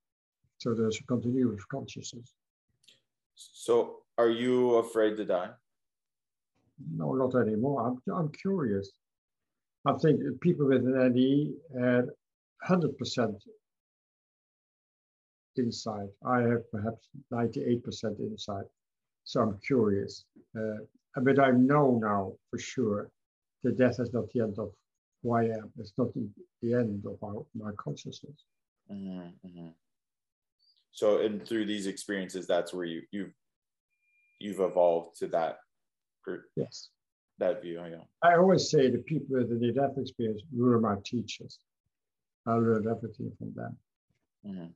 So 0.58 0.74
there's 0.74 1.00
a 1.00 1.04
continuity 1.04 1.54
of 1.54 1.68
consciousness. 1.70 2.34
So 3.36 4.04
are 4.18 4.30
you 4.30 4.76
afraid 4.76 5.18
to 5.18 5.26
die? 5.26 5.50
No, 6.96 7.14
not 7.14 7.36
anymore. 7.36 7.86
I'm, 7.88 8.14
I'm 8.14 8.32
curious. 8.32 8.92
I 9.86 9.94
think 9.94 10.20
people 10.42 10.68
with 10.68 10.86
an 10.86 10.94
NDE 10.94 11.54
had 11.80 12.06
100% 12.68 13.36
insight. 15.58 16.10
I 16.26 16.42
have 16.42 16.70
perhaps 16.72 17.10
98% 17.32 18.20
insight. 18.20 18.66
So 19.24 19.42
I'm 19.42 19.60
curious. 19.66 20.26
Uh, 20.58 20.84
but 21.22 21.40
I 21.40 21.52
know 21.52 22.00
now 22.02 22.34
for 22.50 22.60
sure 22.60 23.10
that 23.64 23.78
death 23.78 24.00
is 24.00 24.14
not 24.14 24.30
the 24.32 24.42
end 24.42 24.58
of 24.60 24.72
who 25.26 25.34
I 25.34 25.46
am. 25.46 25.72
It's 25.80 25.94
not 25.98 26.14
the, 26.14 26.28
the 26.62 26.76
end 26.76 27.04
of 27.06 27.18
our, 27.24 27.46
my 27.56 27.72
consciousness. 27.78 28.46
Mm-hmm, 28.92 29.48
mm-hmm. 29.48 29.68
So, 30.92 31.20
and 31.22 31.46
through 31.46 31.66
these 31.66 31.88
experiences, 31.88 32.48
that's 32.48 32.74
where 32.74 32.86
you 32.86 33.02
you've 33.12 33.34
you've 34.40 34.60
evolved 34.60 35.18
to 35.20 35.28
that. 35.30 35.58
Yes. 36.56 36.90
That 37.40 37.62
view. 37.62 37.84
Yeah. 37.90 37.98
I 38.24 38.36
always 38.38 38.70
say 38.70 38.90
the 38.90 39.00
people 39.00 39.38
with 39.38 39.50
the 39.50 39.56
near-death 39.56 39.98
experience 39.98 40.42
were 40.54 40.80
my 40.80 40.96
teachers. 41.04 41.60
I 42.48 42.54
learned 42.54 42.88
everything 42.88 43.32
from 43.38 43.54
them. 43.56 43.78
Mm-hmm. 44.48 44.68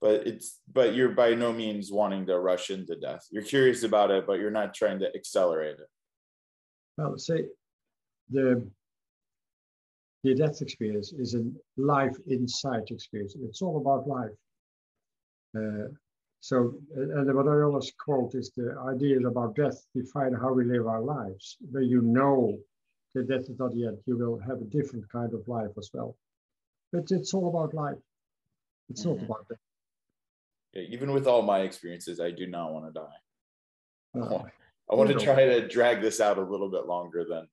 But 0.00 0.26
it's 0.26 0.60
but 0.72 0.94
you're 0.94 1.08
by 1.08 1.34
no 1.34 1.52
means 1.52 1.90
wanting 1.90 2.26
to 2.26 2.38
rush 2.38 2.70
into 2.70 2.96
death. 2.96 3.26
You're 3.30 3.42
curious 3.42 3.82
about 3.82 4.10
it, 4.10 4.26
but 4.26 4.38
you're 4.38 4.50
not 4.50 4.74
trying 4.74 5.00
to 5.00 5.14
accelerate 5.14 5.78
it. 5.78 5.88
Well, 6.98 7.16
say 7.18 7.46
the 8.30 8.68
the 10.22 10.34
death 10.34 10.60
experience 10.62 11.12
is 11.12 11.34
a 11.34 11.44
life 11.76 12.16
insight 12.28 12.90
experience. 12.90 13.36
It's 13.42 13.62
all 13.62 13.76
about 13.78 14.08
life. 14.08 14.30
Uh, 15.56 15.88
so, 16.40 16.74
and 16.94 17.34
what 17.34 17.48
I 17.48 17.62
always 17.62 17.92
quote 17.98 18.34
is 18.34 18.52
the 18.56 18.76
idea 18.88 19.18
about 19.26 19.56
death 19.56 19.84
define 19.94 20.32
how 20.32 20.52
we 20.52 20.64
live 20.64 20.86
our 20.86 21.02
lives. 21.02 21.56
Where 21.70 21.82
you 21.82 22.02
know 22.02 22.58
that 23.14 23.28
death 23.28 23.48
is 23.48 23.58
not 23.58 23.72
the 23.72 23.86
end, 23.86 23.98
you 24.06 24.16
will 24.16 24.38
have 24.38 24.60
a 24.60 24.64
different 24.64 25.10
kind 25.10 25.32
of 25.34 25.46
life 25.48 25.70
as 25.78 25.90
well. 25.92 26.16
But 26.92 27.10
it's 27.10 27.34
all 27.34 27.48
about 27.48 27.74
life. 27.74 27.96
It's 28.90 29.04
mm-hmm. 29.04 29.22
not 29.22 29.24
about 29.24 29.48
death. 29.48 29.58
Yeah, 30.74 30.82
even 30.82 31.12
with 31.12 31.26
all 31.26 31.42
my 31.42 31.60
experiences, 31.60 32.20
I 32.20 32.30
do 32.30 32.46
not 32.46 32.72
want 32.72 32.86
to 32.86 32.92
die. 32.92 33.16
No. 34.14 34.46
I 34.90 34.94
want 34.94 35.10
to 35.10 35.18
try 35.18 35.44
to 35.44 35.66
drag 35.66 36.00
this 36.00 36.20
out 36.20 36.38
a 36.38 36.42
little 36.42 36.70
bit 36.70 36.86
longer 36.86 37.24
than 37.28 37.48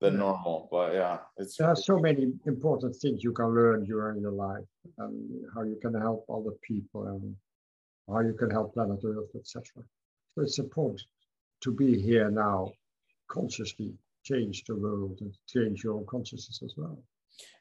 than 0.00 0.14
yeah. 0.14 0.20
normal. 0.20 0.68
But 0.70 0.94
yeah, 0.94 1.18
it's 1.36 1.56
there 1.56 1.68
are 1.68 1.76
so 1.76 1.98
many 1.98 2.32
important 2.46 2.96
things 2.96 3.22
you 3.22 3.32
can 3.32 3.54
learn 3.54 3.84
during 3.84 4.20
your 4.20 4.32
life, 4.32 4.64
and 4.98 5.44
how 5.54 5.62
you 5.62 5.78
can 5.80 5.94
help 5.94 6.24
other 6.28 6.54
people, 6.62 7.06
and 7.06 7.34
how 8.08 8.20
you 8.20 8.34
can 8.34 8.50
help 8.50 8.74
planet 8.74 9.00
Earth, 9.04 9.34
etc. 9.36 9.62
So 10.34 10.42
it's 10.42 10.58
important 10.58 11.02
to 11.62 11.72
be 11.72 12.00
here 12.00 12.30
now, 12.30 12.72
consciously 13.28 13.94
change 14.24 14.64
the 14.64 14.76
world 14.76 15.18
and 15.20 15.34
change 15.48 15.82
your 15.82 15.94
own 15.94 16.06
consciousness 16.06 16.60
as 16.62 16.74
well. 16.76 16.98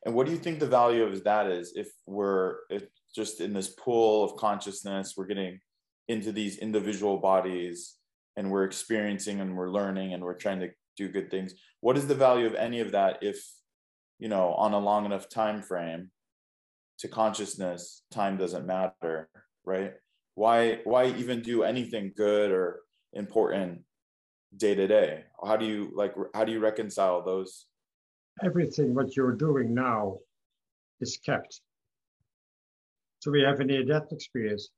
And 0.06 0.14
what 0.14 0.26
do 0.26 0.32
you 0.32 0.38
think 0.38 0.60
the 0.60 0.68
value 0.68 1.04
of 1.04 1.24
that 1.24 1.48
is? 1.48 1.74
If 1.76 1.90
we're 2.06 2.58
if 2.70 2.84
just 3.16 3.42
in 3.42 3.54
this 3.54 3.70
pool 3.70 4.24
of 4.24 4.36
consciousness, 4.38 5.14
we're 5.16 5.26
getting 5.26 5.60
into 6.08 6.32
these 6.32 6.58
individual 6.58 7.18
bodies 7.18 7.96
and 8.36 8.52
we're 8.52 8.64
experiencing 8.64 9.42
and 9.42 9.56
we're 9.56 9.72
learning 9.72 10.14
and 10.14 10.24
we're 10.24 10.36
trying 10.36 10.60
to 10.60 10.70
do 10.98 11.08
good 11.08 11.32
things. 11.32 11.54
What 11.80 11.98
is 11.98 12.08
the 12.08 12.16
value 12.16 12.48
of 12.48 12.56
any 12.56 12.80
of 12.82 12.92
that 12.92 13.20
if 13.22 13.38
you 14.20 14.28
know 14.28 14.54
on 14.54 14.74
a 14.74 14.80
long 14.80 15.06
enough 15.06 15.30
time 15.30 15.62
frame 15.62 16.10
to 17.00 17.08
consciousness 17.08 18.02
time 18.12 18.38
doesn't 18.38 18.66
matter 18.66 19.30
right? 19.68 19.94
Why 20.36 20.80
why 20.86 21.08
even 21.08 21.42
do 21.42 21.64
anything 21.64 22.14
good 22.16 22.52
or 22.52 22.82
important 23.14 23.82
day 24.56 24.74
to 24.74 24.88
day? 24.88 25.26
How 25.46 25.58
do 25.58 25.66
you 25.66 25.92
like 25.94 26.16
how 26.34 26.46
do 26.46 26.52
you 26.52 26.60
reconcile 26.60 27.24
those? 27.24 27.68
Everything 28.44 28.96
what 28.96 29.16
you're 29.16 29.34
doing 29.36 29.74
now 29.74 30.18
is 31.02 31.18
kept. 31.24 31.62
So 33.20 33.32
we 33.32 33.42
have 33.42 33.60
a 33.60 33.66
near 33.66 33.84
death 33.84 34.12
experience. 34.12 34.70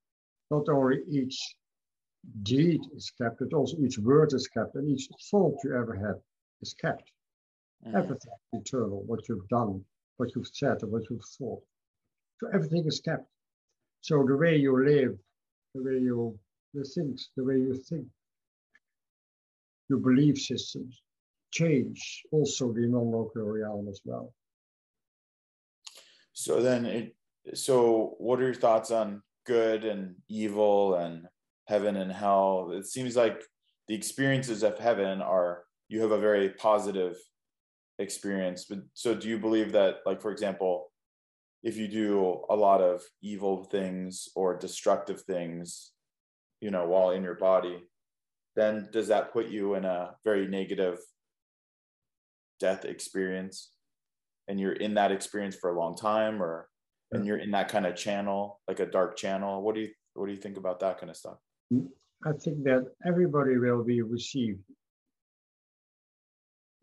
Not 0.50 0.68
only 0.70 1.00
each 1.08 1.38
deed 2.44 2.82
is 2.96 3.12
kept, 3.22 3.40
but 3.40 3.54
also 3.54 3.78
each 3.78 3.98
word 3.98 4.34
is 4.34 4.48
kept, 4.48 4.76
and 4.76 4.90
each 4.90 5.08
thought 5.30 5.58
you 5.64 5.76
ever 5.76 5.96
had 5.96 6.16
is 6.62 6.74
kept. 6.74 7.12
Mm. 7.86 7.96
Everything 7.96 8.32
is 8.54 8.62
eternal, 8.62 9.04
what 9.06 9.28
you've 9.28 9.48
done, 9.48 9.84
what 10.18 10.30
you've 10.36 10.52
said, 10.54 10.82
and 10.82 10.92
what 10.92 11.04
you've 11.10 11.26
thought. 11.38 11.64
So 12.40 12.48
everything 12.54 12.86
is 12.86 13.00
kept. 13.00 13.26
So 14.02 14.24
the 14.26 14.38
way 14.38 14.58
you 14.58 14.86
live, 14.86 15.18
the 15.76 15.84
way 15.84 16.00
you 16.00 16.38
the 16.74 16.84
things, 16.84 17.30
the 17.36 17.44
way 17.44 17.56
you 17.56 17.76
think, 17.90 18.06
your 19.90 20.00
belief 20.00 20.38
systems 20.38 21.02
change 21.52 22.24
also 22.32 22.72
the 22.72 22.82
non-local 22.82 23.42
realm 23.42 23.88
as 23.90 24.00
well. 24.06 24.34
So 26.34 26.62
then, 26.62 26.86
it, 26.86 27.16
so 27.56 28.16
what 28.20 28.40
are 28.40 28.44
your 28.44 28.54
thoughts 28.54 28.92
on 28.92 29.24
good 29.46 29.84
and 29.84 30.16
evil 30.30 30.96
and 30.96 31.28
heaven 31.70 31.96
and 31.96 32.12
hell? 32.12 32.72
It 32.74 32.86
seems 32.86 33.16
like 33.16 33.42
the 33.88 33.96
experiences 33.96 34.64
of 34.64 34.78
heaven 34.78 35.22
are 35.22 35.64
you 35.88 36.02
have 36.02 36.12
a 36.12 36.20
very 36.20 36.50
positive 36.50 37.16
experience. 38.00 38.66
But 38.66 38.80
so, 38.94 39.16
do 39.16 39.30
you 39.30 39.40
believe 39.40 39.72
that, 39.72 39.98
like 40.06 40.22
for 40.22 40.32
example, 40.32 40.92
if 41.64 41.78
you 41.78 41.88
do 41.88 42.44
a 42.50 42.56
lot 42.56 42.82
of 42.82 43.02
evil 43.22 43.64
things 43.64 44.28
or 44.36 44.58
destructive 44.58 45.22
things, 45.22 45.92
you 46.62 46.72
know, 46.72 46.88
while 46.88 47.12
in 47.12 47.24
your 47.24 47.36
body, 47.36 47.78
then 48.56 48.90
does 48.92 49.08
that 49.08 49.32
put 49.32 49.48
you 49.48 49.76
in 49.76 49.86
a 49.86 50.12
very 50.24 50.48
negative 50.48 50.98
death 52.60 52.86
experience 52.86 53.72
and 54.48 54.60
you're 54.60 54.74
in 54.74 54.96
that 54.96 55.12
experience 55.12 55.56
for 55.56 55.70
a 55.70 55.80
long 55.80 55.96
time 55.96 56.42
or 56.42 56.68
and 57.12 57.26
you're 57.26 57.38
in 57.38 57.52
that 57.52 57.70
kind 57.70 57.86
of 57.86 57.96
channel 57.96 58.60
like 58.68 58.80
a 58.80 58.86
dark 58.86 59.16
channel 59.16 59.62
what 59.62 59.76
do 59.76 59.82
you 59.82 59.90
what 60.16 60.26
do 60.26 60.34
you 60.34 60.38
think 60.38 60.58
about 60.58 60.80
that 60.82 61.00
kind 61.00 61.10
of 61.10 61.16
stuff 61.16 61.38
i 62.26 62.32
think 62.44 62.64
that 62.64 62.86
everybody 63.06 63.58
will 63.58 63.84
be 63.84 64.02
received 64.02 64.62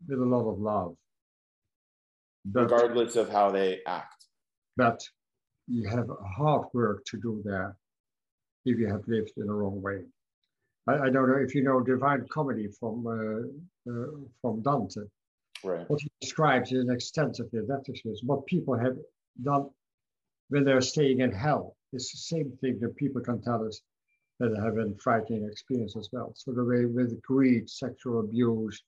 with 0.07 0.19
a 0.19 0.25
lot 0.25 0.49
of 0.49 0.59
love. 0.59 0.95
But, 2.45 2.71
regardless 2.71 3.15
of 3.15 3.29
how 3.29 3.51
they 3.51 3.79
act. 3.85 4.25
But 4.77 5.01
you 5.67 5.87
have 5.89 6.07
hard 6.37 6.67
work 6.73 7.03
to 7.07 7.17
do 7.17 7.41
there 7.43 7.75
if 8.65 8.79
you 8.79 8.87
have 8.87 9.07
lived 9.07 9.31
in 9.37 9.47
the 9.47 9.53
wrong 9.53 9.81
way. 9.81 10.01
I, 10.87 10.93
I 10.93 11.09
don't 11.09 11.29
know 11.29 11.37
if 11.37 11.53
you 11.55 11.63
know 11.63 11.81
divine 11.81 12.25
comedy 12.29 12.67
from 12.79 13.05
uh, 13.07 13.91
uh, 13.91 14.07
from 14.41 14.61
dante. 14.61 15.01
Right. 15.63 15.89
What 15.89 15.99
he 16.01 16.09
describes 16.21 16.71
is 16.71 16.83
an 16.83 16.91
extensive 16.91 17.47
experience. 17.47 18.21
What 18.23 18.45
people 18.45 18.77
have 18.77 18.95
done 19.43 19.69
when 20.49 20.63
they're 20.63 20.81
staying 20.81 21.21
in 21.21 21.31
hell. 21.31 21.75
Is 21.93 22.11
the 22.11 22.17
same 22.17 22.51
thing 22.59 22.79
that 22.81 22.97
people 22.97 23.21
can 23.21 23.41
tell 23.41 23.65
us 23.65 23.79
that 24.39 24.55
have 24.57 24.77
a 24.77 24.93
frightening 25.01 25.47
experience 25.49 25.95
as 25.95 26.09
well. 26.11 26.33
So 26.35 26.51
the 26.51 26.63
way 26.63 26.85
with 26.85 27.21
greed, 27.21 27.69
sexual 27.69 28.19
abuse, 28.19 28.83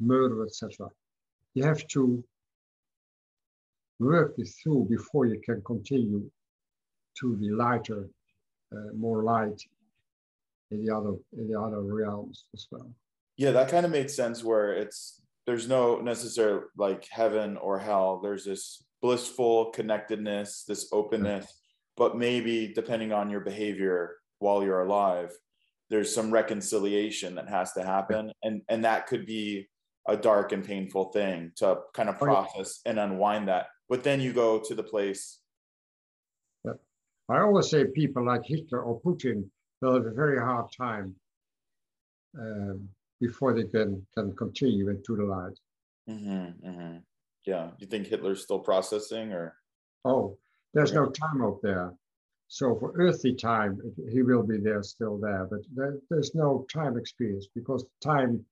murder, 0.00 0.44
etc. 0.44 0.88
You 1.54 1.64
have 1.64 1.86
to 1.88 2.24
work 3.98 4.36
this 4.36 4.56
through 4.56 4.86
before 4.90 5.26
you 5.26 5.40
can 5.44 5.62
continue 5.62 6.30
to 7.20 7.36
the 7.36 7.50
lighter, 7.50 8.08
uh, 8.72 8.92
more 8.96 9.22
light 9.22 9.60
in 10.70 10.84
the 10.84 10.94
other 10.94 11.14
in 11.36 11.48
the 11.48 11.60
other 11.60 11.80
realms 11.80 12.44
as 12.54 12.66
well. 12.70 12.90
Yeah, 13.36 13.52
that 13.52 13.68
kind 13.68 13.84
of 13.84 13.92
makes 13.92 14.14
sense. 14.14 14.42
Where 14.42 14.72
it's 14.72 15.20
there's 15.46 15.68
no 15.68 16.00
necessary 16.00 16.62
like 16.76 17.06
heaven 17.08 17.56
or 17.56 17.78
hell. 17.78 18.20
There's 18.22 18.44
this 18.44 18.82
blissful 19.02 19.66
connectedness, 19.66 20.64
this 20.66 20.88
openness, 20.90 21.46
but 21.96 22.16
maybe 22.16 22.72
depending 22.74 23.12
on 23.12 23.30
your 23.30 23.40
behavior 23.40 24.16
while 24.38 24.62
you're 24.62 24.82
alive, 24.82 25.30
there's 25.90 26.14
some 26.14 26.30
reconciliation 26.30 27.34
that 27.36 27.48
has 27.48 27.72
to 27.72 27.84
happen. 27.84 28.32
And 28.42 28.62
and 28.68 28.84
that 28.84 29.06
could 29.06 29.26
be 29.26 29.68
a 30.06 30.16
dark 30.16 30.52
and 30.52 30.64
painful 30.64 31.06
thing 31.12 31.52
to 31.56 31.78
kind 31.94 32.08
of 32.08 32.18
process 32.18 32.80
and 32.84 32.98
unwind 32.98 33.48
that. 33.48 33.66
But 33.88 34.04
then 34.04 34.20
you 34.20 34.32
go 34.32 34.60
to 34.60 34.74
the 34.74 34.82
place. 34.82 35.40
I 37.30 37.40
always 37.40 37.70
say 37.70 37.86
people 37.86 38.26
like 38.26 38.44
Hitler 38.44 38.82
or 38.82 39.00
Putin 39.00 39.44
will 39.80 39.94
have 39.94 40.04
a 40.04 40.10
very 40.10 40.38
hard 40.38 40.66
time 40.76 41.14
um, 42.38 42.88
before 43.20 43.54
they 43.54 43.64
can 43.64 44.06
can 44.14 44.36
continue 44.36 44.90
into 44.90 45.16
the 45.16 45.24
light. 45.24 45.58
Mm-hmm, 46.08 46.68
mm-hmm. 46.68 46.96
Yeah, 47.46 47.70
you 47.78 47.86
think 47.86 48.06
Hitler's 48.06 48.42
still 48.42 48.58
processing, 48.58 49.32
or? 49.32 49.56
Oh, 50.04 50.36
there's 50.72 50.92
no 50.92 51.06
time 51.06 51.42
up 51.42 51.60
there. 51.62 51.94
So 52.48 52.76
for 52.78 52.92
earthly 52.96 53.34
time, 53.34 53.80
he 54.10 54.22
will 54.22 54.42
be 54.42 54.58
there, 54.58 54.82
still 54.82 55.18
there, 55.18 55.46
but 55.50 55.60
there, 55.74 55.98
there's 56.10 56.34
no 56.34 56.66
time 56.72 56.96
experience 56.96 57.48
because 57.54 57.84
time 58.02 58.44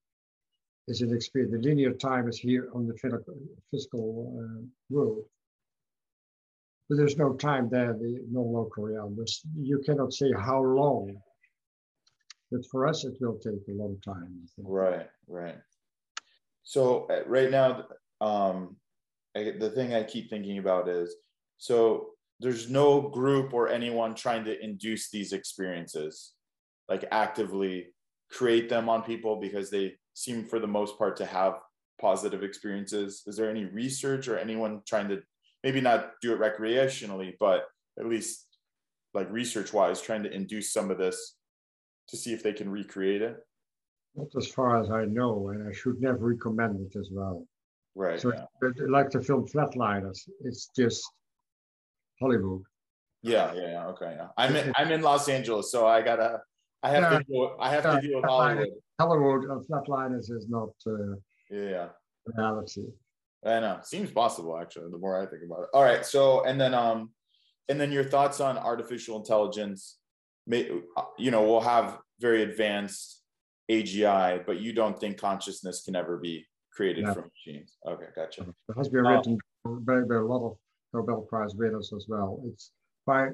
is 0.89 1.03
an 1.03 1.15
experience. 1.15 1.53
The 1.53 1.69
linear 1.69 1.93
time 1.93 2.29
is 2.29 2.39
here 2.39 2.71
on 2.75 2.87
the 2.87 2.97
physical 3.71 4.35
uh, 4.43 4.63
world. 4.91 5.25
But 6.89 6.97
there's 6.99 7.17
no 7.17 7.35
time 7.35 7.69
there, 7.71 7.93
the 7.93 8.25
non-local 8.31 8.85
realm. 8.85 9.15
There's, 9.17 9.41
you 9.57 9.81
cannot 9.87 10.13
say 10.13 10.33
how 10.33 10.61
long 10.63 11.17
but 12.53 12.67
for 12.67 12.87
us 12.87 13.05
it 13.05 13.15
will 13.21 13.39
take 13.39 13.67
a 13.69 13.73
long 13.73 13.97
time 14.05 14.47
right 14.59 15.09
right 15.27 15.57
so 16.63 17.07
uh, 17.11 17.23
right 17.27 17.51
now 17.51 17.85
um 18.21 18.77
I, 19.35 19.55
the 19.59 19.71
thing 19.71 19.95
i 19.95 20.05
keep 20.05 20.29
thinking 20.29 20.59
about 20.59 20.89
is 20.89 21.17
so 21.57 22.11
there's 22.43 22.69
no 22.69 23.01
group 23.01 23.55
or 23.55 23.69
anyone 23.69 24.15
trying 24.15 24.45
to 24.45 24.63
induce 24.63 25.11
these 25.11 25.33
experiences 25.33 26.33
like 26.89 27.05
actively 27.11 27.87
create 28.31 28.69
them 28.69 28.89
on 28.89 29.03
people 29.03 29.37
because 29.41 29.71
they 29.71 29.93
seem 30.15 30.45
for 30.45 30.59
the 30.59 30.67
most 30.67 30.99
part 30.99 31.17
to 31.17 31.25
have 31.25 31.55
positive 32.01 32.43
experiences 32.43 33.23
is 33.27 33.37
there 33.37 33.51
any 33.51 33.65
research 33.65 34.29
or 34.29 34.39
anyone 34.39 34.81
trying 34.87 35.09
to 35.09 35.21
maybe 35.63 35.81
not 35.81 36.13
do 36.21 36.33
it 36.33 36.41
recreationally 36.41 37.35
but 37.39 37.67
at 37.99 38.07
least 38.07 38.47
like 39.15 39.31
research 39.31 39.73
wise 39.73 40.01
trying 40.01 40.23
to 40.23 40.33
induce 40.33 40.73
some 40.73 40.91
of 40.91 40.99
this 40.99 41.37
to 42.09 42.17
see 42.17 42.33
if 42.33 42.43
they 42.43 42.53
can 42.53 42.71
recreate 42.71 43.23
it? 43.23 43.37
Not 44.15 44.29
as 44.37 44.47
far 44.47 44.81
as 44.81 44.91
I 44.91 45.05
know, 45.07 45.49
and 45.49 45.67
I 45.69 45.73
should 45.73 46.01
never 46.01 46.19
recommend 46.19 46.81
it 46.81 46.99
as 46.99 47.09
well. 47.11 47.47
Right. 47.95 48.21
So, 48.21 48.33
yeah. 48.33 48.71
like 48.89 49.11
the 49.11 49.23
film 49.23 49.47
Flatliners, 49.47 50.29
it's 50.45 50.69
just 50.77 51.03
Hollywood. 52.21 52.63
Yeah, 53.23 53.53
yeah, 53.55 53.71
yeah. 53.71 53.87
Okay, 53.89 54.15
yeah. 54.17 54.29
I'm 54.37 54.57
in, 54.57 54.73
I'm 54.77 54.91
in 54.91 55.03
Los 55.03 55.29
Angeles, 55.29 55.71
so 55.71 55.87
I 55.87 56.03
gotta, 56.03 56.41
I 56.83 56.91
have 56.91 57.03
yeah, 57.03 57.19
to, 57.19 57.25
deal, 57.25 57.57
I 57.61 57.71
have 57.71 57.85
yeah, 57.85 57.95
to 57.95 58.07
deal 58.07 58.17
with 58.17 58.25
Hollywood. 58.25 58.69
Hollywood 59.01 59.45
and 59.45 59.67
Flatliners 59.67 60.31
is 60.31 60.47
not. 60.49 60.71
Uh, 60.87 61.17
yeah. 61.51 61.89
Reality. 62.27 62.85
I 63.45 63.61
know. 63.61 63.81
Seems 63.83 64.11
possible, 64.11 64.57
actually. 64.59 64.91
The 64.91 64.99
more 64.99 65.21
I 65.21 65.27
think 65.27 65.43
about 65.45 65.65
it. 65.65 65.69
All 65.75 65.83
right. 65.83 66.07
So, 66.07 66.45
and 66.45 66.61
then, 66.61 66.75
um, 66.75 67.11
and 67.69 67.81
then 67.81 67.91
your 67.91 68.05
thoughts 68.05 68.41
on 68.41 68.57
artificial 68.57 69.17
intelligence 69.17 69.99
may, 70.47 70.71
you 71.19 71.31
know, 71.31 71.43
we'll 71.43 71.61
have 71.61 71.99
very 72.21 72.43
advanced 72.43 73.23
AGI, 73.71 74.47
but 74.47 74.61
you 74.61 74.73
don't 74.73 74.99
think 74.99 75.19
consciousness 75.19 75.83
can 75.85 75.97
ever 75.97 76.19
be 76.19 76.47
created 76.73 77.05
from 77.07 77.31
machines. 77.47 77.77
Okay, 77.87 78.07
gotcha. 78.15 78.43
It 78.43 78.77
has 78.77 78.89
been 78.89 79.03
written 79.03 79.39
by, 79.65 80.01
by 80.01 80.17
a 80.17 80.23
lot 80.23 80.47
of 80.47 80.57
Nobel 80.93 81.23
Prize 81.23 81.55
winners 81.55 81.93
as 81.93 82.07
well. 82.09 82.41
It's 82.47 82.73
by 83.07 83.31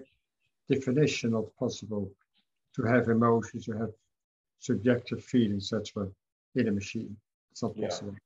definition 0.71 1.33
not 1.33 1.55
possible 1.59 2.11
to 2.77 2.83
have 2.83 3.09
emotions, 3.09 3.65
to 3.67 3.73
have 3.73 3.91
subjective 4.59 5.25
feelings, 5.25 5.73
etc., 5.73 6.09
in 6.55 6.69
a 6.69 6.73
machine. 6.73 7.17
It's 7.51 7.63
not 7.63 7.77
possible. 7.77 8.13
Yeah. 8.13 8.19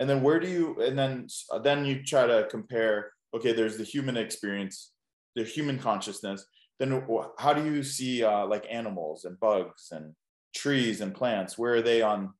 And 0.00 0.10
then 0.10 0.22
where 0.22 0.40
do 0.40 0.48
you? 0.48 0.80
And 0.82 0.98
then 0.98 1.26
then 1.62 1.84
you 1.84 2.02
try 2.02 2.26
to 2.26 2.46
compare. 2.50 3.12
Okay, 3.34 3.52
there's 3.52 3.76
the 3.76 3.84
human 3.84 4.16
experience, 4.16 4.92
the 5.34 5.44
human 5.44 5.78
consciousness, 5.78 6.46
then 6.78 7.02
how 7.38 7.52
do 7.52 7.64
you 7.64 7.82
see 7.82 8.22
uh, 8.22 8.46
like 8.46 8.66
animals 8.70 9.24
and 9.24 9.38
bugs 9.40 9.88
and 9.92 10.14
trees 10.54 11.00
and 11.00 11.14
plants 11.14 11.58
where 11.58 11.74
are 11.74 11.82
they 11.82 12.00
on 12.02 12.32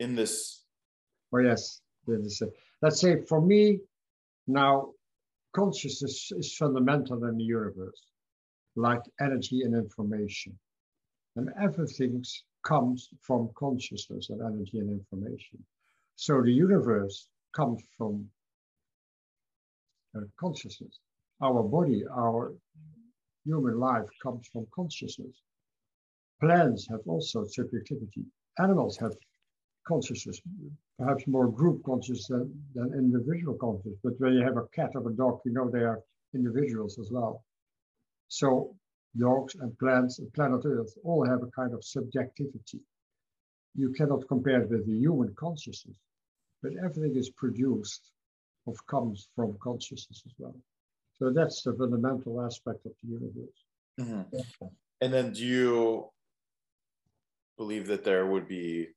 in 0.00 0.16
this 0.16 0.64
oh 1.32 1.38
yes 1.38 1.80
let's 2.82 3.00
say 3.00 3.20
for 3.22 3.40
me 3.40 3.78
now 4.48 4.88
consciousness 5.54 6.32
is 6.32 6.56
fundamental 6.56 7.24
in 7.24 7.36
the 7.36 7.44
universe 7.44 8.02
like 8.76 9.02
energy 9.20 9.62
and 9.62 9.74
information 9.74 10.58
and 11.36 11.50
everything 11.60 12.24
comes 12.64 13.10
from 13.20 13.50
consciousness 13.54 14.30
and 14.30 14.40
energy 14.40 14.78
and 14.78 14.90
information 14.90 15.58
so 16.16 16.40
the 16.42 16.52
universe 16.52 17.28
comes 17.54 17.82
from 17.96 18.26
uh, 20.16 20.20
consciousness 20.38 20.98
our 21.42 21.62
body 21.62 22.04
our 22.10 22.52
human 23.44 23.78
life 23.78 24.08
comes 24.22 24.46
from 24.52 24.66
consciousness. 24.74 25.34
Plants 26.40 26.86
have 26.88 27.00
also 27.06 27.44
subjectivity. 27.44 28.24
Animals 28.58 28.96
have 28.98 29.12
consciousness, 29.86 30.40
perhaps 30.98 31.26
more 31.26 31.48
group 31.48 31.82
conscious 31.84 32.26
than, 32.26 32.52
than 32.74 32.92
individual 32.94 33.54
conscious. 33.54 33.94
But 34.02 34.14
when 34.18 34.34
you 34.34 34.42
have 34.42 34.56
a 34.56 34.66
cat 34.74 34.90
or 34.94 35.08
a 35.08 35.12
dog, 35.12 35.40
you 35.44 35.52
know 35.52 35.68
they 35.70 35.80
are 35.80 36.00
individuals 36.34 36.98
as 36.98 37.10
well. 37.10 37.44
So 38.28 38.74
dogs 39.18 39.54
and 39.56 39.78
plants 39.78 40.18
and 40.18 40.32
planet 40.32 40.62
Earth 40.64 40.94
all 41.04 41.24
have 41.26 41.42
a 41.42 41.50
kind 41.50 41.74
of 41.74 41.84
subjectivity. 41.84 42.80
You 43.74 43.90
cannot 43.92 44.28
compare 44.28 44.62
it 44.62 44.70
with 44.70 44.86
the 44.86 44.96
human 44.96 45.34
consciousness, 45.34 45.96
but 46.62 46.72
everything 46.82 47.16
is 47.16 47.30
produced 47.30 48.10
of 48.66 48.86
comes 48.86 49.28
from 49.34 49.56
consciousness 49.62 50.22
as 50.26 50.32
well. 50.38 50.54
So 51.18 51.30
that's 51.30 51.62
the 51.62 51.72
fundamental 51.74 52.40
aspect 52.42 52.86
of 52.86 52.92
the 53.02 53.08
universe. 53.08 53.64
Mm-hmm. 54.00 54.66
And 55.00 55.12
then 55.12 55.32
do 55.32 55.44
you 55.44 56.10
believe 57.56 57.86
that 57.88 58.04
there 58.04 58.26
would 58.26 58.48
be 58.48 58.88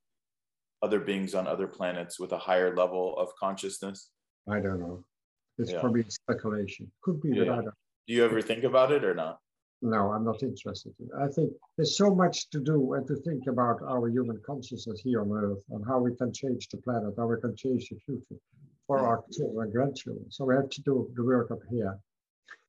other 0.86 1.00
beings 1.00 1.34
on 1.34 1.44
other 1.46 1.68
planets 1.78 2.14
with 2.20 2.32
a 2.38 2.42
higher 2.48 2.70
level 2.82 3.04
of 3.22 3.28
consciousness? 3.44 3.98
I 4.56 4.58
don't 4.64 4.80
know. 4.84 4.96
It's 5.58 5.72
Yeah. 5.72 5.80
probably 5.80 6.04
speculation. 6.08 6.84
Could 7.02 7.18
be, 7.20 7.30
but 7.38 7.48
I 7.48 7.62
don't. 7.64 7.78
Do 8.06 8.12
you 8.16 8.24
ever 8.24 8.40
think 8.50 8.62
about 8.70 8.92
it 8.96 9.02
or 9.10 9.14
not? 9.14 9.34
No, 9.82 10.00
I'm 10.14 10.24
not 10.30 10.42
interested. 10.50 10.92
in 11.00 11.08
I 11.24 11.28
think 11.36 11.48
there's 11.74 11.96
so 12.02 12.08
much 12.22 12.36
to 12.52 12.60
do 12.72 12.78
and 12.94 13.04
to 13.10 13.16
think 13.26 13.42
about 13.54 13.78
our 13.82 14.08
human 14.16 14.38
consciousness 14.50 15.00
here 15.06 15.20
on 15.24 15.30
Earth 15.44 15.64
and 15.72 15.82
how 15.90 15.98
we 16.06 16.12
can 16.20 16.32
change 16.32 16.68
the 16.68 16.78
planet, 16.86 17.14
how 17.18 17.26
we 17.32 17.38
can 17.44 17.54
change 17.64 17.84
the 17.90 17.98
future 18.06 18.40
for 18.86 18.98
our 19.08 19.18
mm-hmm. 19.18 19.32
children 19.36 19.64
and 19.64 19.72
grandchildren. 19.76 20.26
So 20.30 20.44
we 20.48 20.54
have 20.54 20.70
to 20.76 20.82
do 20.90 20.94
the 21.16 21.24
work 21.24 21.50
up 21.50 21.62
here. 21.70 21.94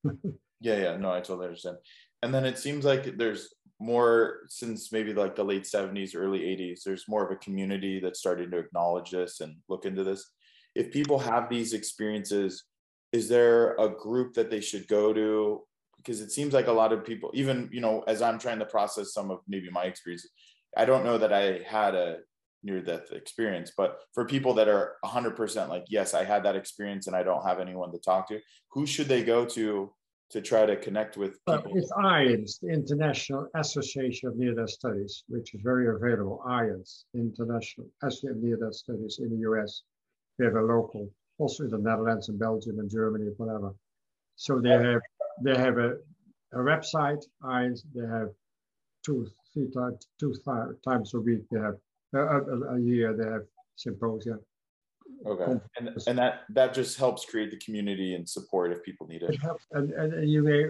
Yeah, 0.60 0.78
yeah, 0.86 0.98
no, 0.98 1.12
I 1.12 1.22
totally 1.22 1.48
understand. 1.50 1.78
And 2.24 2.34
then 2.34 2.44
it 2.44 2.58
seems 2.58 2.84
like 2.84 3.16
there's 3.16 3.54
more 3.80 4.40
since 4.48 4.92
maybe 4.92 5.14
like 5.14 5.36
the 5.36 5.44
late 5.44 5.64
70s, 5.64 6.16
early 6.16 6.40
80s, 6.40 6.84
there's 6.84 7.08
more 7.08 7.26
of 7.26 7.32
a 7.32 7.36
community 7.36 8.00
that's 8.00 8.20
starting 8.20 8.50
to 8.52 8.58
acknowledge 8.58 9.12
this 9.12 9.40
and 9.42 9.56
look 9.70 9.86
into 9.86 10.04
this. 10.04 10.32
If 10.76 10.92
people 10.92 11.20
have 11.20 11.50
these 11.50 11.74
experiences, 11.74 12.64
is 13.12 13.30
there 13.30 13.76
a 13.76 13.90
group 13.90 14.34
that 14.34 14.50
they 14.50 14.62
should 14.62 14.88
go 14.88 15.14
to? 15.14 15.62
Because 15.98 16.22
it 16.22 16.32
seems 16.32 16.54
like 16.54 16.68
a 16.68 16.72
lot 16.72 16.94
of 16.94 17.06
people, 17.06 17.32
even, 17.34 17.70
you 17.72 17.82
know, 17.82 18.04
as 18.08 18.22
I'm 18.22 18.40
trying 18.40 18.60
to 18.60 18.66
process 18.66 19.14
some 19.14 19.32
of 19.32 19.40
maybe 19.48 19.70
my 19.70 19.84
experiences, 19.84 20.32
I 20.76 20.86
don't 20.86 21.04
know 21.04 21.18
that 21.18 21.34
I 21.34 21.62
had 21.66 21.96
a 21.96 22.18
near 22.64 22.82
death 22.82 23.12
experience, 23.12 23.72
but 23.78 24.00
for 24.14 24.26
people 24.26 24.54
that 24.56 24.68
are 24.68 24.96
100% 25.06 25.70
like, 25.70 25.86
yes, 25.90 26.14
I 26.14 26.24
had 26.24 26.44
that 26.44 26.56
experience 26.56 27.08
and 27.08 27.16
I 27.16 27.24
don't 27.24 27.46
have 27.46 27.60
anyone 27.60 27.92
to 27.92 28.00
talk 28.00 28.28
to, 28.30 28.40
who 28.72 28.86
should 28.86 29.08
they 29.08 29.24
go 29.24 29.46
to 29.46 29.94
to 30.30 30.42
try 30.42 30.66
to 30.66 30.76
connect 30.76 31.18
with 31.18 31.40
But 31.46 31.64
people? 31.64 31.78
it's 31.78 31.92
IANDS, 31.92 32.60
the 32.60 32.70
International 32.70 33.48
Association 33.56 34.30
of 34.30 34.36
Near-Death 34.38 34.70
Studies, 34.70 35.24
which 35.30 35.54
is 35.54 35.62
very 35.62 35.88
available. 35.88 36.44
IANDS, 36.46 37.06
International 37.14 37.88
Association 38.04 38.38
of 38.38 38.44
Near-Death 38.44 38.76
Studies 38.76 39.20
in 39.22 39.30
the 39.30 39.50
US. 39.50 39.84
We 40.38 40.46
have 40.46 40.56
a 40.56 40.62
local, 40.62 41.10
also 41.38 41.64
in 41.64 41.72
the 41.72 41.78
Netherlands 41.78 42.30
and 42.30 42.38
Belgium 42.38 42.80
and 42.80 42.90
Germany, 42.90 43.32
whatever. 43.38 43.74
So 44.36 44.60
they 44.60 44.70
have 44.70 45.02
they 45.44 45.56
have 45.56 45.78
a, 45.78 45.96
a 46.54 46.58
website. 46.58 47.24
IANDS. 47.44 47.84
They 47.96 48.08
have 48.08 48.30
two 49.04 49.28
three 49.54 49.70
times 49.72 50.08
two 50.20 50.34
times 50.84 51.14
a 51.14 51.20
week. 51.20 51.44
They 51.50 51.60
have 51.60 51.78
a, 52.14 52.20
a, 52.20 52.76
a 52.76 52.80
year. 52.80 53.14
They 53.14 53.26
have 53.26 53.44
symposia. 53.76 54.38
Okay. 55.26 55.60
And, 55.78 55.90
and 56.08 56.18
that 56.18 56.42
that 56.50 56.74
just 56.74 56.98
helps 56.98 57.26
create 57.26 57.52
the 57.52 57.58
community 57.58 58.14
and 58.16 58.28
support 58.28 58.72
if 58.72 58.84
people 58.84 59.08
need 59.08 59.24
It 59.24 59.32
it. 59.32 59.42
helps, 59.42 59.66
and, 59.72 59.92
and 59.92 60.30
you 60.30 60.44
may 60.44 60.62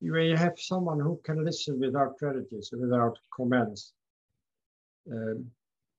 you 0.00 0.12
may 0.12 0.36
have 0.36 0.58
someone 0.58 1.00
who 1.00 1.18
can 1.24 1.44
listen 1.44 1.80
without 1.80 2.16
prejudice, 2.18 2.70
without 2.72 3.16
comments. 3.34 3.92
Um, 5.10 5.50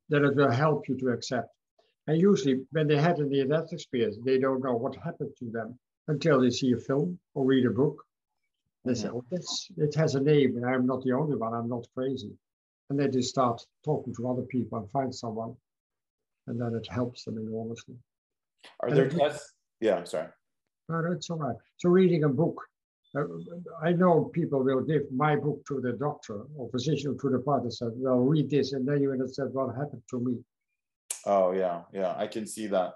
then 0.09 0.26
it 0.26 0.36
will 0.36 0.51
help 0.51 0.88
you 0.88 0.95
to 0.97 1.09
accept. 1.09 1.49
And 2.07 2.22
usually, 2.22 2.61
when 2.72 2.88
they 2.88 2.97
had 2.97 3.18
a 3.18 3.26
near-death 3.26 3.74
experience, 3.74 4.18
they 4.24 4.38
don't 4.38 4.63
know 4.63 4.76
what 4.76 4.95
happened 4.97 5.32
to 5.39 5.49
them 5.49 5.80
until 6.07 6.39
they 6.39 6.51
see 6.51 6.74
a 6.74 6.78
film 6.78 7.18
or 7.34 7.45
read 7.45 7.66
a 7.66 7.72
book. 7.72 8.03
They 8.84 8.93
say, 8.93 9.09
"Oh, 9.09 9.26
that's, 9.32 9.68
it 9.78 9.95
has 9.95 10.13
a 10.13 10.20
name, 10.20 10.57
and 10.57 10.66
I'm 10.66 10.86
not 10.86 11.01
the 11.03 11.13
only 11.13 11.36
one. 11.36 11.55
I'm 11.55 11.68
not 11.68 11.88
crazy." 11.95 12.32
And 12.91 12.99
then 12.99 13.09
they 13.09 13.22
start 13.22 13.66
talking 13.84 14.13
to 14.13 14.30
other 14.30 14.43
people 14.43 14.78
and 14.78 14.91
find 14.91 15.13
someone, 15.13 15.55
and 16.48 16.60
then 16.60 16.74
it 16.76 16.88
helps 16.89 17.24
them 17.24 17.38
enormously. 17.38 17.96
Are 18.82 18.89
and 18.89 18.98
there 18.98 19.10
tests? 19.10 19.54
Yeah, 19.80 19.96
I'm 19.96 20.06
sorry. 20.06 20.28
No, 20.89 21.12
it's 21.12 21.30
all 21.30 21.38
right. 21.38 21.56
So 21.78 21.89
reading 21.89 22.24
a 22.24 22.30
book, 22.30 22.62
uh, 23.18 23.24
I 23.84 23.93
know 23.93 24.26
people 24.34 24.64
will 24.64 24.82
give 24.82 25.04
my 25.12 25.36
book 25.36 25.66
to 25.68 25.82
the 25.82 25.93
doctor 25.93 26.46
or 26.56 26.70
physician 26.70 27.18
to 27.18 27.30
the 27.30 27.39
partner 27.39 27.72
said, 27.72 27.91
well, 27.96 28.18
read 28.18 28.50
this. 28.50 28.74
And 28.74 28.88
then 28.88 29.02
you 29.02 29.12
understand 29.12 29.54
what 29.54 29.76
happened 29.76 30.04
to 30.12 30.20
me. 30.20 30.38
Oh 31.26 31.52
yeah, 31.54 31.82
yeah, 31.91 32.14
I 32.16 32.28
can 32.28 32.46
see 32.46 32.68
that. 32.68 32.93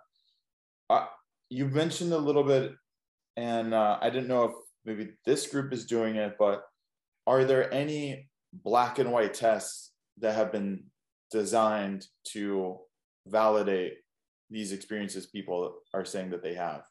Uh, 0.90 1.08
you 1.50 1.66
mentioned 1.66 2.14
a 2.14 2.18
little 2.18 2.44
bit, 2.44 2.74
and 3.38 3.74
uh, 3.74 3.98
I 4.02 4.10
didn't 4.12 4.28
know 4.28 4.44
if 4.44 4.52
maybe 4.86 5.14
this 5.26 5.48
group 5.48 5.74
is 5.74 5.86
doing 5.86 6.16
it, 6.16 6.36
but 6.38 6.64
are 7.26 7.44
there 7.44 7.74
any 7.74 8.30
black 8.54 9.00
and 9.00 9.12
white 9.12 9.34
tests 9.34 9.92
that 10.20 10.36
have 10.36 10.52
been 10.52 10.84
designed 11.32 12.06
to 12.26 12.80
validate 13.30 13.98
these 14.50 14.72
experiences 14.72 15.28
people 15.28 15.80
are 15.94 16.06
saying 16.06 16.32
that 16.32 16.44
they 16.44 16.56
have? 16.56 16.84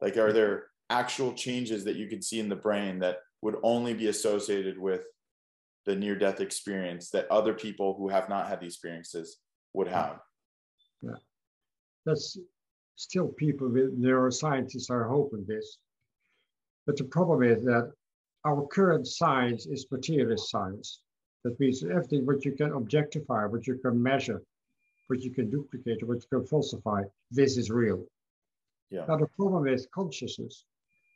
Like, 0.00 0.16
are 0.16 0.28
hmm. 0.28 0.34
there 0.34 0.64
actual 0.90 1.32
changes 1.32 1.84
that 1.84 1.96
you 1.96 2.08
could 2.08 2.22
see 2.22 2.40
in 2.40 2.48
the 2.48 2.56
brain 2.56 2.98
that 3.00 3.18
would 3.40 3.56
only 3.62 3.94
be 3.94 4.08
associated 4.08 4.78
with 4.78 5.02
the 5.84 5.96
near 5.96 6.14
death 6.14 6.40
experience 6.40 7.10
that 7.10 7.30
other 7.30 7.54
people 7.54 7.94
who 7.98 8.08
have 8.08 8.28
not 8.28 8.48
had 8.48 8.60
the 8.60 8.66
experiences 8.66 9.38
would 9.72 9.88
have? 9.88 10.20
Yeah. 11.02 11.12
That's 12.06 12.38
still 12.96 13.28
people 13.28 13.68
with 13.68 14.00
neuroscientists 14.00 14.90
are 14.90 15.08
hoping 15.08 15.44
this. 15.46 15.78
But 16.86 16.96
the 16.96 17.04
problem 17.04 17.42
is 17.42 17.64
that 17.64 17.92
our 18.44 18.66
current 18.66 19.06
science 19.06 19.66
is 19.66 19.86
materialist 19.90 20.50
science. 20.50 21.02
That 21.44 21.58
means 21.58 21.82
everything 21.82 22.26
what 22.26 22.44
you 22.44 22.52
can 22.52 22.72
objectify, 22.72 23.46
what 23.46 23.66
you 23.66 23.76
can 23.78 24.00
measure, 24.00 24.42
what 25.06 25.20
you 25.20 25.30
can 25.30 25.50
duplicate, 25.50 26.02
or 26.02 26.06
what 26.06 26.22
you 26.22 26.38
can 26.38 26.46
falsify, 26.46 27.02
this 27.30 27.56
is 27.56 27.70
real. 27.70 28.04
Yeah. 28.90 29.04
Now 29.08 29.16
the 29.16 29.26
problem 29.26 29.66
is 29.66 29.86
consciousness, 29.94 30.64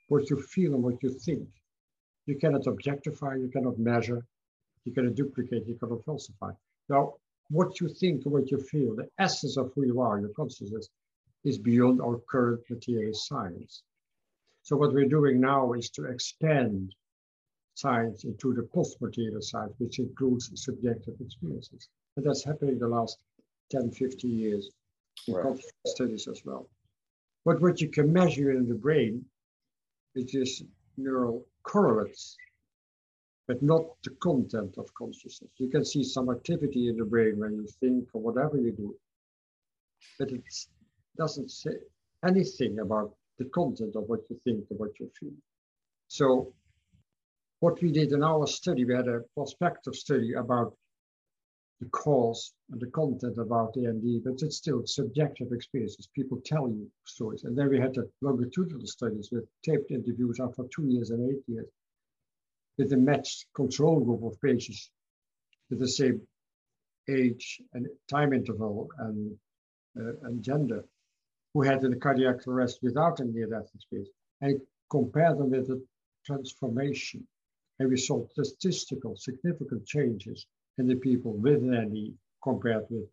what 0.08 0.30
you 0.30 0.40
feel 0.40 0.74
and 0.74 0.82
what 0.82 1.02
you 1.02 1.10
think. 1.10 1.48
You 2.26 2.36
cannot 2.36 2.66
objectify, 2.66 3.36
you 3.36 3.48
cannot 3.48 3.78
measure, 3.78 4.26
you 4.84 4.92
cannot 4.92 5.14
duplicate, 5.14 5.66
you 5.66 5.76
cannot 5.76 6.04
falsify. 6.04 6.52
Now, 6.88 7.14
what 7.50 7.80
you 7.80 7.88
think 7.88 8.24
and 8.24 8.32
what 8.32 8.50
you 8.50 8.58
feel, 8.58 8.96
the 8.96 9.08
essence 9.18 9.56
of 9.56 9.72
who 9.74 9.84
you 9.86 10.00
are, 10.00 10.18
your 10.18 10.30
consciousness, 10.30 10.88
is 11.44 11.58
beyond 11.58 12.00
our 12.00 12.18
current 12.28 12.62
material 12.68 13.14
science. 13.14 13.82
So 14.62 14.76
what 14.76 14.92
we're 14.92 15.08
doing 15.08 15.40
now 15.40 15.72
is 15.74 15.90
to 15.90 16.06
expand 16.06 16.92
science 17.74 18.24
into 18.24 18.52
the 18.52 18.64
post-material 18.64 19.42
science, 19.42 19.74
which 19.78 20.00
includes 20.00 20.50
subjective 20.54 21.14
experiences. 21.20 21.88
And 22.16 22.26
that's 22.26 22.42
happening 22.42 22.78
the 22.78 22.88
last 22.88 23.18
10, 23.70 23.90
50 23.90 24.28
years 24.28 24.70
in 25.26 25.34
Right. 25.34 25.64
studies 25.86 26.28
as 26.28 26.44
well. 26.44 26.68
But 27.44 27.60
what 27.60 27.80
you 27.80 27.88
can 27.88 28.12
measure 28.12 28.50
in 28.50 28.68
the 28.68 28.74
brain, 28.74 29.24
is 30.14 30.62
neural 30.96 31.46
correlates, 31.62 32.36
but 33.46 33.62
not 33.62 33.84
the 34.02 34.10
content 34.10 34.78
of 34.78 34.92
consciousness. 34.94 35.50
You 35.58 35.68
can 35.68 35.84
see 35.84 36.02
some 36.02 36.30
activity 36.30 36.88
in 36.88 36.96
the 36.96 37.04
brain 37.04 37.38
when 37.38 37.54
you 37.56 37.66
think 37.80 38.08
or 38.14 38.22
whatever 38.22 38.56
you 38.56 38.72
do, 38.72 38.96
but 40.18 40.30
it 40.32 40.42
doesn't 41.16 41.50
say 41.50 41.72
anything 42.24 42.78
about 42.78 43.14
the 43.38 43.44
content 43.46 43.94
of 43.96 44.08
what 44.08 44.20
you 44.30 44.36
think 44.42 44.64
or 44.70 44.76
what 44.78 44.98
you 44.98 45.10
feel. 45.20 45.36
So 46.08 46.54
what 47.60 47.80
we 47.82 47.92
did 47.92 48.12
in 48.12 48.22
our 48.22 48.46
study, 48.46 48.84
we 48.84 48.94
had 48.94 49.08
a 49.08 49.20
prospective 49.34 49.94
study 49.94 50.34
about 50.34 50.74
the 51.80 51.88
cause 51.90 52.54
and 52.70 52.80
the 52.80 52.86
content 52.86 53.36
about 53.38 53.74
the 53.74 53.86
ND, 53.86 54.24
but 54.24 54.42
it's 54.42 54.56
still 54.56 54.86
subjective 54.86 55.52
experiences. 55.52 56.08
People 56.14 56.40
tell 56.44 56.68
you 56.68 56.90
stories. 57.04 57.44
And 57.44 57.56
then 57.56 57.68
we 57.68 57.78
had 57.78 57.94
the 57.94 58.08
longitudinal 58.22 58.86
studies 58.86 59.28
with 59.30 59.46
taped 59.62 59.90
interviews 59.90 60.40
after 60.40 60.64
two 60.74 60.86
years 60.86 61.10
and 61.10 61.30
eight 61.30 61.42
years 61.46 61.68
with 62.78 62.92
a 62.92 62.96
matched 62.96 63.46
control 63.54 64.00
group 64.00 64.22
of 64.22 64.40
patients 64.40 64.90
with 65.70 65.78
the 65.78 65.88
same 65.88 66.20
age 67.08 67.60
and 67.74 67.86
time 68.08 68.32
interval 68.32 68.88
and, 68.98 69.36
uh, 69.98 70.12
and 70.24 70.42
gender 70.42 70.84
who 71.52 71.62
had 71.62 71.84
a 71.84 71.96
cardiac 71.96 72.46
arrest 72.46 72.78
without 72.82 73.20
a 73.20 73.24
near-death 73.24 73.70
experience 73.74 74.10
and 74.40 74.60
compared 74.90 75.38
them 75.38 75.50
with 75.50 75.68
the 75.68 75.82
transformation. 76.24 77.26
And 77.78 77.90
we 77.90 77.96
saw 77.96 78.26
statistical 78.28 79.16
significant 79.16 79.86
changes 79.86 80.46
in 80.78 80.86
the 80.86 80.96
people 80.96 81.32
with 81.32 81.62
an 81.62 82.18
compared 82.42 82.84
with 82.90 83.08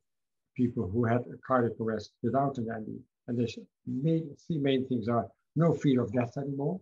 people 0.55 0.87
who 0.87 1.03
had 1.05 1.21
a 1.21 1.37
cardiac 1.45 1.79
arrest 1.79 2.11
without 2.21 2.57
an 2.57 2.67
NE. 2.85 2.99
And 3.27 3.37
the 3.37 3.47
main, 3.87 4.35
three 4.45 4.57
main 4.57 4.87
things 4.87 5.07
are 5.07 5.27
no 5.55 5.73
fear 5.73 6.01
of 6.01 6.11
death 6.11 6.37
anymore. 6.37 6.79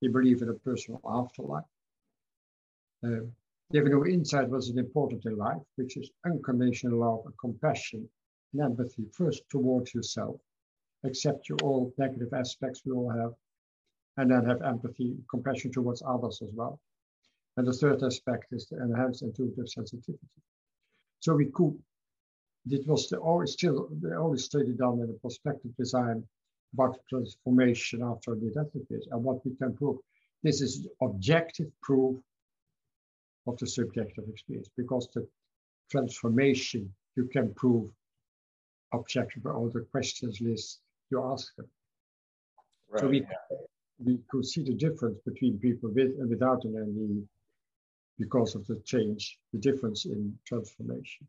They 0.00 0.08
believe 0.08 0.42
in 0.42 0.48
a 0.50 0.54
personal 0.54 1.00
afterlife. 1.04 1.64
Uh, 3.04 3.26
they 3.70 3.78
have 3.78 3.88
no 3.88 4.06
insight 4.06 4.48
what's 4.48 4.70
important 4.70 5.24
in 5.26 5.36
life, 5.36 5.62
which 5.76 5.96
is 5.96 6.10
unconditional 6.24 6.98
love 6.98 7.22
and 7.26 7.34
compassion 7.38 8.08
and 8.52 8.62
empathy, 8.62 9.06
first 9.12 9.42
towards 9.50 9.94
yourself. 9.94 10.40
Accept 11.04 11.48
your 11.48 11.58
all 11.62 11.92
negative 11.98 12.32
aspects 12.32 12.82
we 12.84 12.92
all 12.92 13.10
have, 13.10 13.34
and 14.16 14.30
then 14.30 14.44
have 14.44 14.62
empathy, 14.62 15.16
compassion 15.30 15.70
towards 15.70 16.02
others 16.04 16.40
as 16.42 16.50
well. 16.52 16.80
And 17.58 17.66
the 17.66 17.72
third 17.72 18.04
aspect 18.04 18.52
is 18.52 18.68
the 18.68 18.80
enhanced 18.80 19.22
intuitive 19.22 19.68
sensitivity. 19.68 20.28
So 21.18 21.34
we 21.34 21.46
could, 21.46 21.76
it 22.70 22.86
was 22.86 23.08
the 23.08 23.20
only, 23.20 23.48
still 23.48 23.88
the 24.00 24.14
only 24.14 24.38
study 24.38 24.74
done 24.74 25.00
in 25.00 25.10
a 25.10 25.14
prospective 25.14 25.76
design 25.76 26.22
about 26.72 27.00
transformation 27.08 28.00
after 28.04 28.36
the 28.36 28.52
phase 28.88 29.08
and 29.10 29.24
what 29.24 29.44
we 29.44 29.56
can 29.56 29.74
prove. 29.74 29.96
This 30.44 30.60
is 30.60 30.86
objective 31.02 31.72
proof 31.82 32.20
of 33.48 33.58
the 33.58 33.66
subjective 33.66 34.28
experience 34.28 34.70
because 34.76 35.08
the 35.12 35.26
transformation 35.90 36.94
you 37.16 37.24
can 37.24 37.52
prove 37.54 37.90
objective 38.92 39.42
by 39.42 39.50
all 39.50 39.68
the 39.68 39.84
questions 39.90 40.40
list 40.40 40.78
you 41.10 41.24
ask 41.24 41.56
them. 41.56 41.66
Right. 42.88 43.00
So 43.00 43.08
we, 43.08 43.26
we 43.98 44.20
could 44.30 44.46
see 44.46 44.62
the 44.62 44.74
difference 44.74 45.18
between 45.26 45.58
people 45.58 45.90
with 45.92 46.20
and 46.20 46.30
without 46.30 46.62
an 46.62 46.74
NDE 46.74 47.26
because 48.18 48.54
of 48.54 48.66
the 48.66 48.80
change, 48.84 49.38
the 49.52 49.58
difference 49.58 50.04
in 50.06 50.36
transformation. 50.44 51.26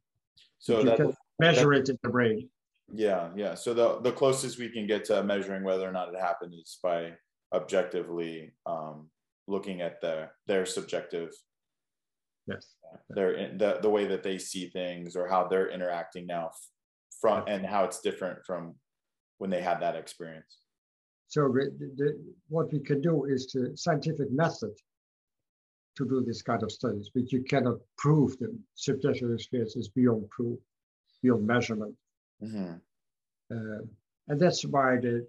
so 0.58 0.80
you 0.80 0.86
that, 0.86 0.98
can 0.98 1.14
measure 1.40 1.74
it 1.74 1.90
in 1.90 1.98
the 2.04 2.10
brain. 2.10 2.50
yeah, 2.94 3.30
yeah. 3.36 3.54
So 3.56 3.74
the 3.74 4.00
the 4.02 4.12
closest 4.12 4.58
we 4.60 4.70
can 4.70 4.88
get 4.88 5.06
to 5.06 5.24
measuring 5.24 5.64
whether 5.64 5.88
or 5.88 5.92
not 5.92 6.10
it 6.14 6.20
happened 6.20 6.54
is 6.54 6.80
by 6.84 7.14
objectively 7.54 8.52
um, 8.66 9.10
looking 9.48 9.82
at 9.82 10.02
their 10.02 10.34
their 10.48 10.66
subjective 10.66 11.32
Yes. 12.48 12.66
their 13.12 13.32
the, 13.62 13.78
the 13.82 13.90
way 13.90 14.08
that 14.08 14.24
they 14.24 14.40
see 14.40 14.70
things 14.70 15.16
or 15.16 15.28
how 15.28 15.48
they're 15.48 15.70
interacting 15.70 16.26
now 16.26 16.50
from 17.22 17.44
and 17.48 17.64
how 17.64 17.84
it's 17.84 18.02
different 18.02 18.40
from 18.44 18.74
when 19.38 19.52
they 19.52 19.62
had 19.62 19.80
that 19.82 19.96
experience 19.96 20.54
So 21.28 21.42
the, 21.54 21.92
the, 22.00 22.10
what 22.48 22.74
we 22.74 22.80
can 22.80 23.02
do 23.02 23.26
is 23.26 23.42
the 23.54 23.78
scientific 23.78 24.32
method 24.32 24.74
to 26.00 26.08
do 26.08 26.24
this 26.26 26.42
kind 26.42 26.64
of 26.64 26.72
studies, 26.72 27.12
but 27.14 27.32
you 27.32 27.44
cannot 27.44 27.78
prove 27.98 28.38
them. 28.40 28.58
Subjective 28.76 29.32
experience 29.32 29.76
is 29.76 29.90
beyond 29.90 30.30
proof, 30.30 30.58
beyond 31.22 31.46
measurement. 31.46 31.96
hmm 32.42 32.74
Uh, 33.52 33.82
and 34.30 34.40
that's 34.40 34.62
why 34.74 34.90
the 35.06 35.28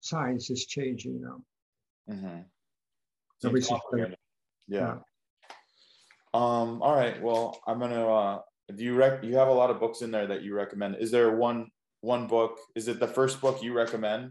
science 0.00 0.50
is 0.50 0.66
changing 0.66 1.16
now. 1.28 1.38
hmm 2.08 2.40
So 3.40 3.48
we 3.50 3.60
should- 3.62 4.16
yeah. 4.68 4.98
Um 6.32 6.80
all 6.84 6.94
right 7.02 7.20
well 7.26 7.44
i'm 7.66 7.80
gonna 7.82 8.06
uh 8.06 8.36
do 8.76 8.84
you 8.84 8.94
rec 8.94 9.24
you 9.24 9.34
have 9.42 9.48
a 9.48 9.58
lot 9.62 9.70
of 9.72 9.80
books 9.80 10.00
in 10.04 10.10
there 10.12 10.28
that 10.28 10.42
you 10.44 10.54
recommend. 10.54 10.92
Is 11.04 11.10
there 11.10 11.30
one 11.48 11.60
one 12.12 12.28
book 12.28 12.52
is 12.78 12.86
it 12.86 13.00
the 13.00 13.08
first 13.18 13.40
book 13.40 13.56
you 13.66 13.72
recommend 13.84 14.22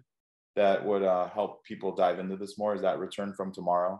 that 0.56 0.78
would 0.88 1.04
uh 1.04 1.28
help 1.38 1.52
people 1.70 1.92
dive 2.04 2.18
into 2.24 2.38
this 2.38 2.58
more? 2.58 2.74
Is 2.78 2.84
that 2.84 3.00
return 3.00 3.34
from 3.34 3.52
tomorrow 3.52 3.94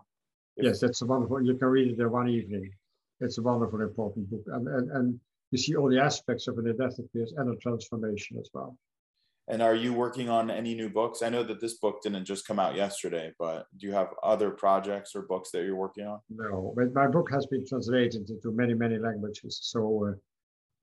Yes, 0.62 0.80
that's 0.80 1.02
a 1.02 1.06
wonderful. 1.06 1.44
You 1.46 1.56
can 1.56 1.68
read 1.68 1.92
it 1.92 2.00
in 2.00 2.12
one 2.12 2.30
evening. 2.30 2.72
It's 3.20 3.38
a 3.38 3.42
wonderful, 3.42 3.82
important 3.82 4.30
book, 4.30 4.44
and 4.48 4.68
and, 4.68 4.92
and 4.92 5.20
you 5.52 5.58
see 5.58 5.76
all 5.76 5.90
the 5.90 6.00
aspects 6.00 6.48
of 6.48 6.58
an 6.58 6.66
near-death 6.66 7.00
and 7.38 7.54
a 7.54 7.56
transformation 7.58 8.38
as 8.38 8.50
well. 8.54 8.78
And 9.48 9.64
are 9.64 9.74
you 9.74 9.94
working 9.94 10.30
on 10.30 10.52
any 10.52 10.76
new 10.76 10.90
books? 10.90 11.24
I 11.24 11.30
know 11.30 11.42
that 11.42 11.60
this 11.60 11.80
book 11.80 12.04
didn't 12.04 12.26
just 12.26 12.46
come 12.46 12.60
out 12.60 12.76
yesterday, 12.76 13.34
but 13.40 13.66
do 13.78 13.88
you 13.88 13.94
have 13.94 14.10
other 14.22 14.52
projects 14.52 15.16
or 15.16 15.24
books 15.24 15.50
that 15.52 15.64
you're 15.64 15.76
working 15.76 16.06
on? 16.06 16.20
No, 16.30 16.72
but 16.76 16.94
my 16.94 17.08
book 17.08 17.32
has 17.32 17.48
been 17.48 17.66
translated 17.66 18.30
into 18.30 18.52
many, 18.52 18.76
many 18.76 19.00
languages. 19.00 19.58
So 19.64 20.14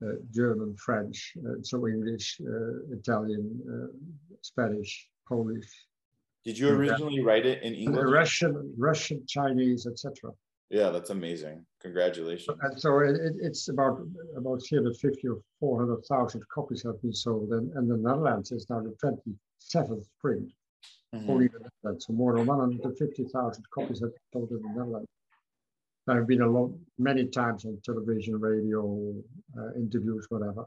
uh, 0.03 0.05
uh, 0.05 0.15
German, 0.31 0.75
French, 0.75 1.33
uh, 1.47 1.61
so 1.61 1.87
English, 1.87 2.41
uh, 2.41 2.93
Italian, 2.93 3.57
uh, 3.71 3.87
Spanish, 4.41 5.07
Polish, 5.29 5.71
Did 6.45 6.57
you 6.57 6.69
originally 6.69 7.21
write 7.21 7.45
it 7.45 7.61
in 7.63 7.73
English? 7.75 8.05
Russian, 8.09 8.73
Russian, 8.77 9.23
Chinese, 9.27 9.85
etc. 9.85 10.31
Yeah, 10.69 10.89
that's 10.89 11.09
amazing. 11.09 11.65
Congratulations. 11.81 12.57
And 12.61 12.79
so 12.79 12.99
it, 12.99 13.15
it- 13.15 13.35
it's 13.39 13.67
about 13.69 14.01
about 14.35 14.61
350 14.67 15.27
or 15.27 15.39
400,000 15.59 16.41
copies 16.49 16.83
have 16.83 17.01
been 17.01 17.13
sold, 17.13 17.51
and, 17.51 17.71
and 17.73 17.89
the 17.89 17.97
Netherlands 17.97 18.51
is 18.51 18.69
now 18.69 18.81
the 18.81 18.95
27th 19.03 20.07
print. 20.19 20.51
Mhm. 21.15 21.29
only 21.29 21.47
the 21.47 21.59
Netherlands. 21.59 22.05
So 22.05 22.11
more 22.13 22.35
than 22.35 22.45
150,000 22.45 23.63
copies 23.71 24.01
have 24.01 24.09
been 24.11 24.19
sold 24.33 24.51
in 24.51 24.61
the 24.61 24.69
Netherlands. 24.69 25.07
I've 26.09 26.27
been 26.27 26.41
a 26.41 26.49
lot, 26.49 26.71
many 26.97 27.25
times 27.27 27.63
on 27.65 27.79
television, 27.83 28.37
radio, 28.39 29.13
uh, 29.57 29.71
interviews, 29.75 30.25
whatever. 30.29 30.65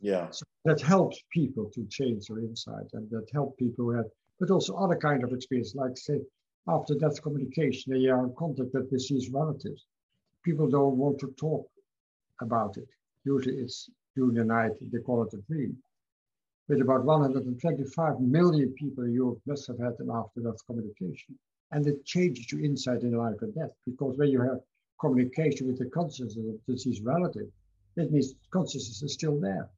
Yeah. 0.00 0.28
So 0.30 0.44
that 0.64 0.80
helps 0.80 1.22
people 1.30 1.70
to 1.70 1.84
change 1.86 2.26
their 2.26 2.40
insight 2.40 2.86
and 2.94 3.08
that 3.10 3.28
help 3.32 3.56
people 3.58 3.84
who 3.86 3.90
have, 3.92 4.06
but 4.38 4.50
also 4.50 4.74
other 4.76 4.96
kind 4.96 5.24
of 5.24 5.32
experience, 5.32 5.74
like 5.74 5.96
say, 5.96 6.20
after 6.68 6.94
death 6.94 7.22
communication, 7.22 7.92
they 7.92 8.06
are 8.08 8.24
in 8.26 8.34
contact 8.34 8.70
with 8.74 8.90
deceased 8.90 9.32
relatives. 9.32 9.86
People 10.42 10.68
don't 10.68 10.96
want 10.96 11.18
to 11.20 11.28
talk 11.38 11.68
about 12.40 12.76
it. 12.76 12.88
Usually 13.24 13.56
it's 13.56 13.88
during 14.14 14.34
the 14.34 14.44
night, 14.44 14.72
they 14.80 14.98
call 14.98 15.22
it 15.24 15.34
a 15.34 15.40
dream. 15.42 15.76
With 16.68 16.80
about 16.80 17.04
125 17.04 18.20
million 18.20 18.72
people 18.72 19.04
in 19.04 19.12
Europe 19.12 19.40
must 19.46 19.66
have 19.68 19.78
had 19.78 19.94
an 20.00 20.10
after 20.10 20.40
death 20.40 20.64
communication. 20.66 21.38
And 21.70 21.86
it 21.86 22.04
changes 22.04 22.50
your 22.50 22.62
insight 22.62 23.02
in 23.02 23.12
life 23.12 23.36
and 23.42 23.54
death 23.54 23.72
because 23.84 24.16
when 24.16 24.30
you 24.30 24.40
have 24.40 24.60
communication 25.00 25.66
with 25.66 25.78
the 25.78 25.86
consciousness 25.86 26.36
of 26.36 26.66
deceased 26.66 27.02
relative, 27.04 27.48
it 27.96 28.10
means 28.10 28.34
consciousness 28.50 29.02
is 29.02 29.12
still 29.12 29.38
there. 29.38 29.68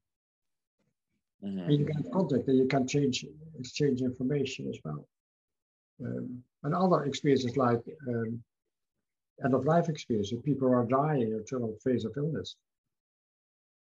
Mhm. 1.42 1.66
And 1.66 1.78
you 1.78 1.84
can 1.86 1.96
have 2.02 2.10
contact 2.10 2.48
and 2.48 2.58
you 2.58 2.66
can 2.66 2.86
change, 2.86 3.24
exchange 3.58 4.00
information 4.00 4.68
as 4.68 4.78
well. 4.84 5.06
Um, 6.04 6.42
and 6.62 6.74
other 6.74 7.04
experiences 7.04 7.56
like 7.56 7.82
um, 8.08 8.42
end 9.44 9.54
of 9.54 9.64
life 9.64 9.88
experiences, 9.88 10.38
people 10.44 10.68
are 10.68 10.84
dying 10.84 11.32
or 11.32 11.42
terminal 11.42 11.76
phase 11.82 12.04
of 12.04 12.12
illness. 12.16 12.56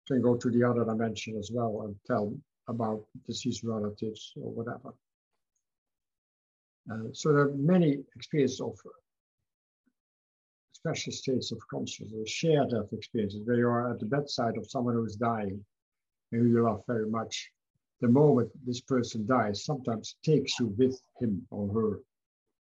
Can 0.07 0.23
go 0.23 0.37
to 0.37 0.51
the 0.51 0.65
other 0.65 0.85
dimension 0.85 1.37
as 1.37 1.51
well 1.53 1.83
and 1.85 1.95
tell 2.07 2.35
about 2.69 3.05
deceased 3.27 3.63
relatives 3.63 4.33
or 4.37 4.51
whatever. 4.51 4.93
Uh, 6.91 7.09
so 7.13 7.33
there 7.33 7.43
are 7.43 7.55
many 7.55 7.99
experiences 8.17 8.61
of 8.61 8.77
special 10.73 11.13
states 11.13 11.53
of 11.53 11.59
consciousness, 11.69 12.29
shared 12.29 12.71
death 12.71 12.93
experiences, 12.93 13.43
where 13.45 13.57
you 13.57 13.69
are 13.69 13.93
at 13.93 14.01
the 14.01 14.07
bedside 14.07 14.57
of 14.57 14.71
someone 14.71 14.95
who 14.95 15.05
is 15.05 15.17
dying 15.17 15.63
and 16.33 16.41
who 16.41 16.49
you 16.49 16.63
love 16.63 16.83
very 16.87 17.09
much. 17.09 17.51
The 18.01 18.09
moment 18.09 18.51
this 18.67 18.81
person 18.81 19.27
dies, 19.27 19.65
sometimes 19.65 20.17
takes 20.23 20.59
you 20.59 20.69
with 20.79 21.01
him 21.19 21.47
or 21.51 21.69
her. 21.69 22.01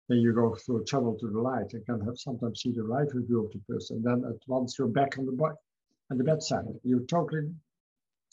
Then 0.08 0.18
you 0.18 0.32
go 0.32 0.54
through 0.54 0.82
a 0.82 0.84
tunnel 0.84 1.18
to 1.18 1.28
the 1.28 1.40
light 1.40 1.72
and 1.72 1.84
can 1.84 2.00
have 2.02 2.16
sometimes 2.16 2.60
see 2.62 2.72
the 2.72 2.84
life 2.84 3.08
review 3.12 3.44
of 3.44 3.52
the 3.52 3.58
person. 3.68 4.02
Then 4.02 4.24
at 4.24 4.36
once 4.46 4.78
you're 4.78 4.86
back 4.86 5.18
on 5.18 5.26
the 5.26 5.32
bed, 5.32 5.56
on 6.10 6.18
the 6.18 6.24
bedside. 6.24 6.64
You're 6.84 7.06
totally. 7.06 7.52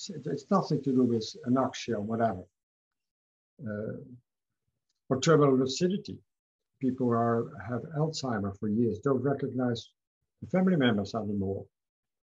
It's 0.07 0.45
nothing 0.51 0.83
to 0.83 0.91
do 0.91 1.03
with 1.03 1.25
anoxia 1.47 1.95
or 1.95 2.01
whatever. 2.01 2.43
Uh, 3.65 3.97
or 5.09 5.19
terminal 5.19 5.57
lucidity. 5.57 6.17
People 6.79 7.09
are 7.09 7.51
have 7.67 7.81
Alzheimer 7.97 8.57
for 8.59 8.67
years 8.67 8.99
don't 8.99 9.21
recognize 9.21 9.89
the 10.41 10.47
family 10.49 10.75
members 10.75 11.15
anymore, 11.15 11.65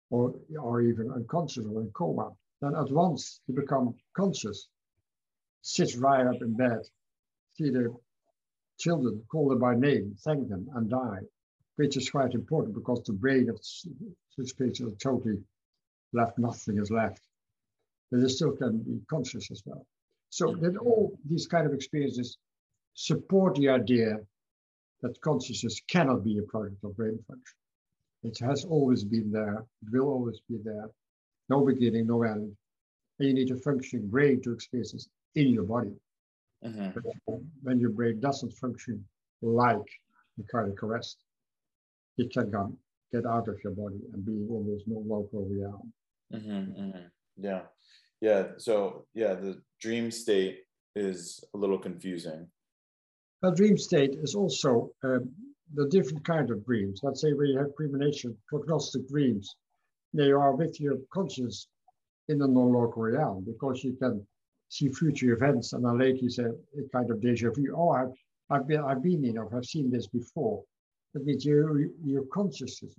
or 0.10 0.34
are 0.60 0.82
even 0.82 1.12
unconscious 1.12 1.66
or 1.66 1.82
in 1.82 1.92
coma. 1.92 2.32
Then 2.62 2.76
at 2.76 2.92
once 2.92 3.40
you 3.48 3.54
become 3.54 3.96
conscious, 4.16 4.68
sit 5.62 5.96
right 5.98 6.26
up 6.26 6.42
in 6.42 6.56
bed, 6.56 6.82
see 7.54 7.70
the 7.70 7.96
children, 8.80 9.24
call 9.30 9.50
them 9.50 9.60
by 9.60 9.76
name, 9.76 10.16
thank 10.24 10.50
them, 10.50 10.68
and 10.74 10.90
die, 10.90 11.20
which 11.76 11.98
is 11.98 12.10
quite 12.10 12.34
important 12.34 12.74
because 12.74 13.04
the 13.04 13.14
brain 13.14 13.50
of 13.50 13.60
patient 14.58 14.94
is 14.94 14.98
totally 15.00 15.44
left, 16.14 16.38
nothing 16.40 16.78
is 16.78 16.90
left. 16.90 17.22
But 18.10 18.22
they 18.22 18.28
still 18.28 18.54
can 18.54 18.80
be 18.80 19.02
conscious 19.10 19.52
as 19.52 19.62
well. 19.66 19.86
So 20.30 20.56
that 20.56 20.78
all 20.78 21.18
these 21.26 21.48
kind 21.48 21.68
of 21.68 21.74
experiences 21.74 22.38
support 22.94 23.56
the 23.56 23.70
idea 23.70 24.18
that 25.02 25.22
consciousness 25.22 25.82
cannot 25.88 26.24
be 26.24 26.40
a 26.40 26.44
product 26.44 26.84
of 26.84 26.96
brain 26.96 27.20
function. 27.28 27.58
It 28.24 28.40
has 28.40 28.66
always 28.66 29.04
been 29.04 29.32
there, 29.32 29.64
it 29.84 29.92
will 29.92 30.08
always 30.08 30.40
be 30.50 30.58
there, 30.64 30.90
no 31.50 31.66
beginning, 31.66 32.08
no 32.08 32.24
end. 32.24 32.56
And 33.20 33.28
you 33.28 33.34
need 33.34 33.52
a 33.52 33.58
functioning 33.58 34.08
brain 34.08 34.42
to 34.42 34.52
experience 34.54 34.92
this 34.92 35.10
in 35.36 35.48
your 35.50 35.64
body. 35.64 35.96
Mhm. 36.64 36.94
But 36.94 37.40
when 37.62 37.80
your 37.80 37.92
brain 37.92 38.20
doesn't 38.20 38.52
function 38.54 39.08
like 39.42 39.90
the 40.38 40.44
cardiac 40.44 40.82
arrest, 40.84 41.24
it 42.18 42.32
can 42.32 42.52
come, 42.52 42.78
get 43.12 43.26
out 43.26 43.48
of 43.48 43.64
your 43.64 43.74
body 43.74 44.02
and 44.14 44.26
be 44.26 44.34
in 44.34 44.68
this 44.68 44.84
non-local 44.88 45.48
realm. 45.50 45.94
Mhm, 46.32 46.76
mhm. 46.78 47.12
Yeah. 47.38 47.68
Yeah. 48.22 48.58
So 48.58 49.08
yeah, 49.14 49.36
the 49.36 49.62
dream 49.80 50.12
state 50.12 50.66
is 50.96 51.44
a 51.54 51.58
little 51.58 51.78
confusing. 51.80 52.52
A 53.44 53.54
dream 53.54 53.78
state 53.78 54.16
is 54.16 54.34
also 54.34 54.92
um, 55.04 55.36
the 55.76 55.88
different 55.90 56.26
kind 56.26 56.50
of 56.50 56.66
dreams. 56.66 57.02
Let's 57.04 57.22
say 57.22 57.30
you 57.30 57.58
have 57.58 57.76
premonition, 57.76 58.36
prognostic 58.48 59.08
dreams, 59.08 59.56
they 60.14 60.32
are 60.32 60.56
with 60.56 60.80
your 60.80 60.98
conscious 61.14 61.68
in 62.30 62.40
the 62.40 62.48
non-local 62.48 63.04
realm 63.04 63.46
because 63.46 63.84
you 63.84 63.94
can 63.94 64.26
see 64.70 64.90
future 64.90 65.34
events 65.34 65.74
and 65.74 65.86
then 65.86 65.98
later 65.98 66.18
you 66.18 66.30
say 66.30 66.44
a 66.44 66.90
kind 66.92 67.10
of 67.10 67.22
deja 67.22 67.50
vu. 67.52 67.74
Oh, 67.76 67.90
I've, 67.90 68.14
I've 68.50 68.68
been 68.68 68.82
I've 68.82 69.04
been 69.04 69.24
in 69.26 69.38
or 69.38 69.50
I've 69.56 69.66
seen 69.66 69.90
this 69.90 70.08
before. 70.08 70.64
That 71.14 71.26
means 71.26 71.46
your 71.46 71.86
your 72.04 72.24
consciousness 72.34 72.94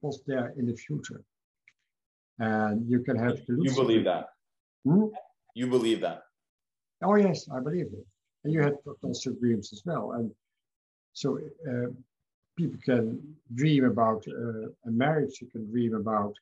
was 0.00 0.22
there 0.26 0.54
in 0.56 0.66
the 0.66 0.76
future, 0.76 1.22
and 2.38 2.88
you 2.88 3.00
can 3.00 3.16
have 3.16 3.38
You 3.48 3.74
believe 3.74 4.04
that? 4.04 4.26
Hmm? 4.84 5.06
You 5.54 5.66
believe 5.66 6.00
that? 6.02 6.22
Oh 7.02 7.16
yes, 7.16 7.48
I 7.52 7.60
believe 7.60 7.86
it. 7.86 8.06
And 8.44 8.52
you 8.52 8.62
had 8.62 8.82
prognostic 8.84 9.40
dreams 9.40 9.72
as 9.72 9.82
well. 9.84 10.12
And 10.12 10.30
so 11.12 11.38
uh, 11.68 11.90
people 12.56 12.78
can 12.84 13.20
dream 13.54 13.84
about 13.84 14.24
uh, 14.28 14.68
a 14.86 14.90
marriage. 14.90 15.38
You 15.40 15.48
can 15.48 15.68
dream 15.70 15.94
about 15.94 16.34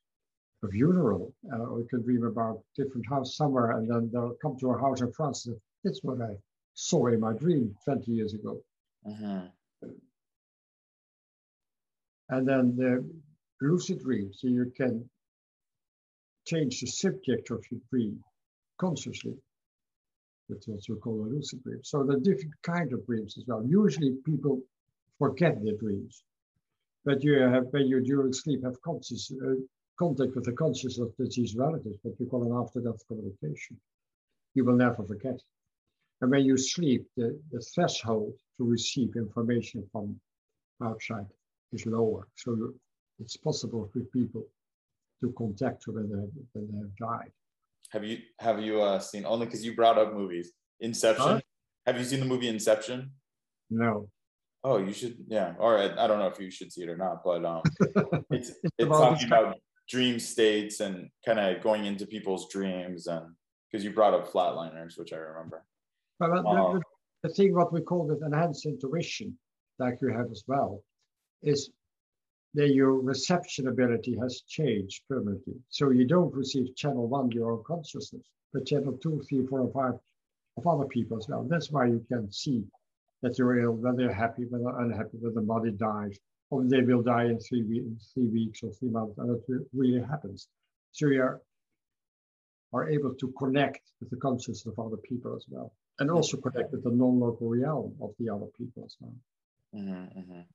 a 0.65 0.69
funeral, 0.69 1.35
uh, 1.53 1.59
or 1.59 1.81
you 1.81 1.87
can 1.87 2.03
dream 2.03 2.25
about 2.25 2.63
different 2.75 3.07
house 3.09 3.37
somewhere, 3.37 3.73
and 3.73 3.91
then 3.91 4.11
they'll 4.13 4.37
come 4.43 4.57
to 4.59 4.71
a 4.71 4.79
house 4.79 5.01
in 5.01 5.13
France. 5.13 5.47
And 5.47 5.61
that's 5.85 6.03
what 6.03 6.21
I 6.21 6.37
saw 6.75 7.07
in 7.07 7.21
my 7.21 7.33
dream 7.35 7.77
20 7.85 8.13
years 8.13 8.35
ago. 8.35 8.63
Mhm. 9.07 9.53
And 12.29 12.49
then 12.49 12.77
the 12.77 13.09
lucid 13.61 14.01
dream, 14.01 14.33
so 14.33 14.49
you 14.49 14.71
can 14.77 15.09
change 16.45 16.81
the 16.81 16.87
subject 16.87 17.51
of 17.51 17.65
your 17.71 17.81
dream 17.91 18.23
consciously. 18.79 19.37
That's 20.49 20.69
also 20.69 20.97
called 20.97 21.27
a 21.27 21.31
lucid 21.31 21.63
dream. 21.63 21.83
So 21.85 22.05
there 22.05 22.17
are 22.17 22.21
different 22.21 22.55
kind 22.63 22.93
of 22.93 23.05
dreams 23.07 23.37
as 23.37 23.47
well. 23.47 23.65
Usually 23.65 24.13
people 24.25 24.63
forget 25.19 25.63
their 25.63 25.77
dreams, 25.77 26.25
but 27.05 27.23
you 27.23 27.35
have 27.35 27.73
when 27.73 27.87
you 27.87 28.01
during 28.01 28.33
sleep 28.33 28.63
have 28.65 28.81
conscious 28.83 29.33
uh, 29.33 29.55
contact 29.99 30.35
with 30.35 30.45
the 30.45 30.53
conscious 30.53 30.99
of 30.99 31.17
deceased 31.17 31.57
relatives, 31.57 31.99
what 32.03 32.15
we 32.19 32.27
call 32.27 32.45
an 32.45 32.53
after-death 32.53 33.07
communication. 33.09 33.79
You 34.55 34.65
will 34.65 34.77
never 34.77 35.03
forget. 35.05 35.41
And 36.21 36.31
when 36.31 36.45
you 36.45 36.57
sleep, 36.57 37.07
the, 37.17 37.39
the 37.53 37.61
threshold 37.61 38.33
to 38.59 38.65
receive 38.65 39.17
information 39.17 39.87
from 39.93 40.19
outside 40.83 41.27
is 41.73 41.87
lower. 41.87 42.29
So 42.37 42.73
it's 43.19 43.37
possible 43.37 43.91
for 43.93 44.01
people 44.13 44.47
to 45.21 45.33
contact 45.37 45.87
you 45.87 45.95
when 45.95 46.11
they 46.11 46.21
have, 46.21 46.31
when 46.53 46.69
they 46.71 46.79
have 46.79 46.97
died. 46.97 47.33
Have 47.91 48.05
you 48.05 48.19
have 48.41 48.61
you 48.61 48.83
uh, 48.83 48.99
seen 48.99 49.25
only 49.25 49.47
because 49.47 49.65
you 49.65 49.75
brought 49.75 49.97
up 49.97 50.13
movies 50.13 50.53
Inception? 50.81 51.25
Huh? 51.25 51.41
Have 51.87 51.99
you 51.99 52.05
seen 52.05 52.21
the 52.21 52.27
movie 52.27 52.49
Inception? 52.49 53.13
No. 53.71 54.09
Oh, 54.65 54.79
you 54.79 54.93
should. 54.93 55.17
Yeah. 55.29 55.55
Or 55.59 55.79
I, 55.79 55.85
I 55.85 56.07
don't 56.09 56.19
know 56.19 56.27
if 56.27 56.41
you 56.41 56.51
should 56.51 56.73
see 56.73 56.83
it 56.83 56.89
or 56.89 56.97
not, 56.97 57.23
but 57.25 57.45
um, 57.45 57.63
it's 58.31 58.51
it's 58.51 58.87
about 58.87 59.21
talking 59.21 59.27
about 59.29 59.57
dream 59.89 60.19
states 60.19 60.81
and 60.81 61.09
kind 61.25 61.39
of 61.39 61.63
going 61.63 61.85
into 61.85 62.07
people's 62.07 62.49
dreams 62.51 63.07
and 63.07 63.35
because 63.71 63.85
you 63.85 63.93
brought 63.93 64.15
up 64.15 64.31
flatliners, 64.31 64.99
which 64.99 65.13
I 65.13 65.17
remember. 65.17 65.65
But 66.19 66.29
the- 66.35 66.43
the, 66.43 66.49
um, 66.49 66.83
the, 67.23 67.29
thing 67.29 67.55
what 67.55 67.73
we 67.73 67.81
call 67.81 68.07
with 68.07 68.23
enhanced 68.23 68.67
intuition, 68.67 69.37
like 69.79 69.99
you 70.01 70.09
have 70.09 70.31
as 70.31 70.45
well, 70.47 70.83
is 71.43 71.71
that 72.55 72.73
your 72.73 72.95
reception 72.95 73.69
ability 73.69 74.17
has 74.21 74.43
changed 74.49 75.03
permanently. 75.09 75.55
So 75.69 75.91
you 75.91 76.07
don't 76.07 76.33
receive 76.33 76.75
channel 76.75 77.07
one, 77.07 77.31
your 77.31 77.53
own 77.53 77.63
consciousness, 77.67 78.27
but 78.53 78.67
channel 78.67 78.97
two, 79.03 79.23
three, 79.29 79.47
four, 79.47 79.61
and 79.61 79.73
five 79.73 79.95
of 80.57 80.67
other 80.67 80.87
people 80.87 81.19
as 81.19 81.29
well. 81.29 81.45
That's 81.45 81.71
why 81.71 81.87
you 81.87 82.05
can 82.09 82.33
see 82.33 82.65
that 83.23 83.39
you're 83.39 83.61
ill, 83.61 83.73
when 83.73 83.97
they're 83.97 84.13
happy, 84.13 84.45
whether 84.47 84.79
unhappy, 84.79 85.19
whether 85.21 85.35
the 85.35 85.41
body 85.43 85.71
dies, 85.73 86.19
or 86.51 86.65
they 86.65 86.83
will 86.83 87.03
die 87.03 87.25
in 87.25 87.39
three, 87.39 87.63
we- 87.63 87.79
in 87.79 87.99
three 88.13 88.29
weeks 88.29 88.63
or 88.63 88.71
three 88.73 88.89
months, 88.89 89.19
and 89.19 89.31
it 89.49 89.69
really 89.73 90.01
happens. 90.01 90.49
So 90.93 91.09
you 91.09 91.23
are, 91.23 91.43
are 92.73 92.89
able 92.89 93.15
to 93.15 93.33
connect 93.33 93.81
with 94.01 94.11
the 94.11 94.17
consciousness 94.17 94.67
of 94.67 94.79
other 94.79 94.97
people 94.99 95.35
as 95.35 95.47
well, 95.49 95.73
and 95.99 96.11
also 96.11 96.37
connect 96.37 96.73
with 96.73 96.85
the 96.85 96.91
non-local 96.91 97.49
realm 97.49 97.97
of 98.01 98.15
the 98.19 98.29
other 98.29 98.47
people 98.57 98.85
as 98.85 98.97
well. 99.01 99.15
Mhm, 99.75 100.17
mhm. 100.17 100.47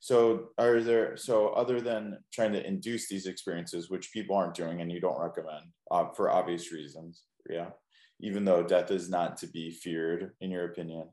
So 0.00 0.52
are 0.58 0.80
there 0.80 1.16
so 1.16 1.48
other 1.48 1.80
than 1.80 2.24
trying 2.32 2.52
to 2.52 2.66
induce 2.66 3.08
these 3.08 3.26
experiences, 3.26 3.90
which 3.90 4.12
people 4.12 4.34
aren't 4.36 4.54
doing 4.54 4.80
and 4.80 4.90
you 4.90 5.00
don't 5.00 5.20
recommend 5.20 5.72
uh, 5.90 6.08
for 6.10 6.30
obvious 6.30 6.72
reasons, 6.72 7.24
yeah, 7.48 7.70
even 8.20 8.44
though 8.44 8.62
death 8.62 8.90
is 8.90 9.10
not 9.10 9.36
to 9.38 9.46
be 9.46 9.70
feared, 9.70 10.34
in 10.40 10.50
your 10.50 10.64
opinion, 10.64 11.08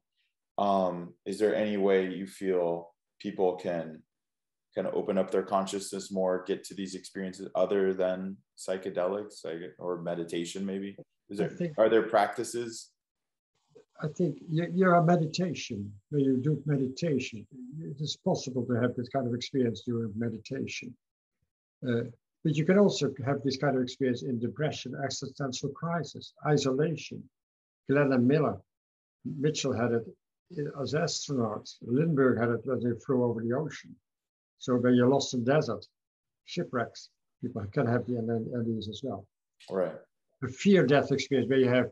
um, 0.57 1.13
is 1.25 1.37
there 1.39 1.55
any 1.55 1.77
way 1.77 2.09
you 2.13 2.25
feel 2.25 2.93
people 3.19 3.55
can 3.57 4.03
kind 4.77 4.87
of 4.87 4.93
open 4.93 5.17
up 5.17 5.31
their 5.31 5.47
consciousness 5.55 6.11
more, 6.11 6.43
get 6.45 6.63
to 6.63 6.75
these 6.75 6.93
experiences 6.93 7.49
other 7.55 7.83
than 7.95 8.37
psychedelics, 8.55 9.35
or 9.79 10.01
meditation, 10.11 10.63
maybe? 10.63 10.95
Is 11.29 11.39
there 11.39 11.49
think- 11.49 11.77
are 11.79 11.89
there 11.89 12.03
practices? 12.03 12.91
I 13.99 14.07
think 14.17 14.33
you- 14.47 14.71
you're 14.77 14.93
a 14.93 15.03
meditation. 15.03 15.79
When 16.11 16.21
you 16.27 16.37
do 16.37 16.61
meditation, 16.67 17.47
it 17.91 17.99
is 17.99 18.15
possible 18.29 18.63
to 18.67 18.73
have 18.81 18.95
this 18.95 19.09
kind 19.09 19.25
of 19.25 19.33
experience 19.33 19.81
during 19.87 20.13
meditation. 20.15 20.95
Uh, 21.87 22.03
but 22.43 22.55
you 22.55 22.63
can 22.63 22.77
also 22.77 23.05
have 23.25 23.39
this 23.43 23.57
kind 23.57 23.75
of 23.75 23.81
experience 23.81 24.21
in 24.21 24.37
depression, 24.37 24.93
existential 25.03 25.71
crisis, 25.81 26.33
isolation. 26.45 27.19
Glenn 27.89 28.27
Miller, 28.27 28.57
Mitchell 29.25 29.73
had 29.73 29.91
it 29.93 30.05
as 30.81 30.93
astronauts. 30.93 31.77
Lindbergh 31.81 32.37
had 32.39 32.49
it 32.55 32.65
when 32.67 32.79
they 32.83 32.95
flew 32.99 33.23
over 33.23 33.41
the 33.41 33.53
ocean. 33.53 33.95
So 34.59 34.75
when 34.75 34.95
you're 34.95 35.09
lost 35.09 35.33
in 35.33 35.43
desert, 35.43 35.85
shipwrecks, 36.45 37.09
people 37.41 37.65
can 37.71 37.85
have 37.85 38.05
the 38.05 38.13
NDEs 38.13 38.89
as 38.89 39.01
well. 39.03 39.25
Right. 39.69 39.95
a 40.43 40.47
fear 40.47 40.85
death 40.85 41.11
experience 41.11 41.49
where 41.49 41.59
you 41.59 41.69
have 41.69 41.89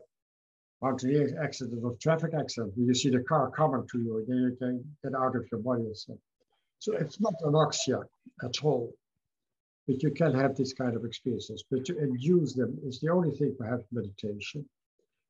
mountaineer 0.82 1.36
accident 1.42 1.82
or 1.82 1.96
traffic 2.00 2.32
accident 2.38 2.72
where 2.76 2.86
you 2.86 2.94
see 2.94 3.10
the 3.10 3.20
car 3.20 3.50
coming 3.50 3.86
to 3.90 3.98
you 3.98 4.18
and 4.18 4.26
then 4.28 4.36
you 4.36 4.56
can 4.56 4.84
get 5.02 5.18
out 5.18 5.34
of 5.34 5.46
your 5.50 5.60
body 5.60 5.84
stuff. 5.94 6.16
So 6.78 6.92
it's 6.92 7.20
not 7.20 7.34
anoxia 7.42 8.02
at 8.44 8.62
all. 8.62 8.92
But 9.86 10.02
you 10.02 10.10
can 10.10 10.34
have 10.34 10.56
this 10.56 10.72
kind 10.72 10.96
of 10.96 11.04
experiences. 11.04 11.64
But 11.70 11.84
to 11.86 11.98
induce 11.98 12.54
them 12.54 12.78
is 12.84 13.00
the 13.00 13.10
only 13.10 13.30
thing 13.30 13.54
perhaps 13.56 13.84
meditation. 13.92 14.68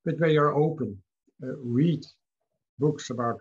But 0.03 0.19
where 0.19 0.29
you're 0.29 0.55
open, 0.55 1.01
uh, 1.43 1.55
read 1.57 2.05
books 2.79 3.09
about 3.11 3.39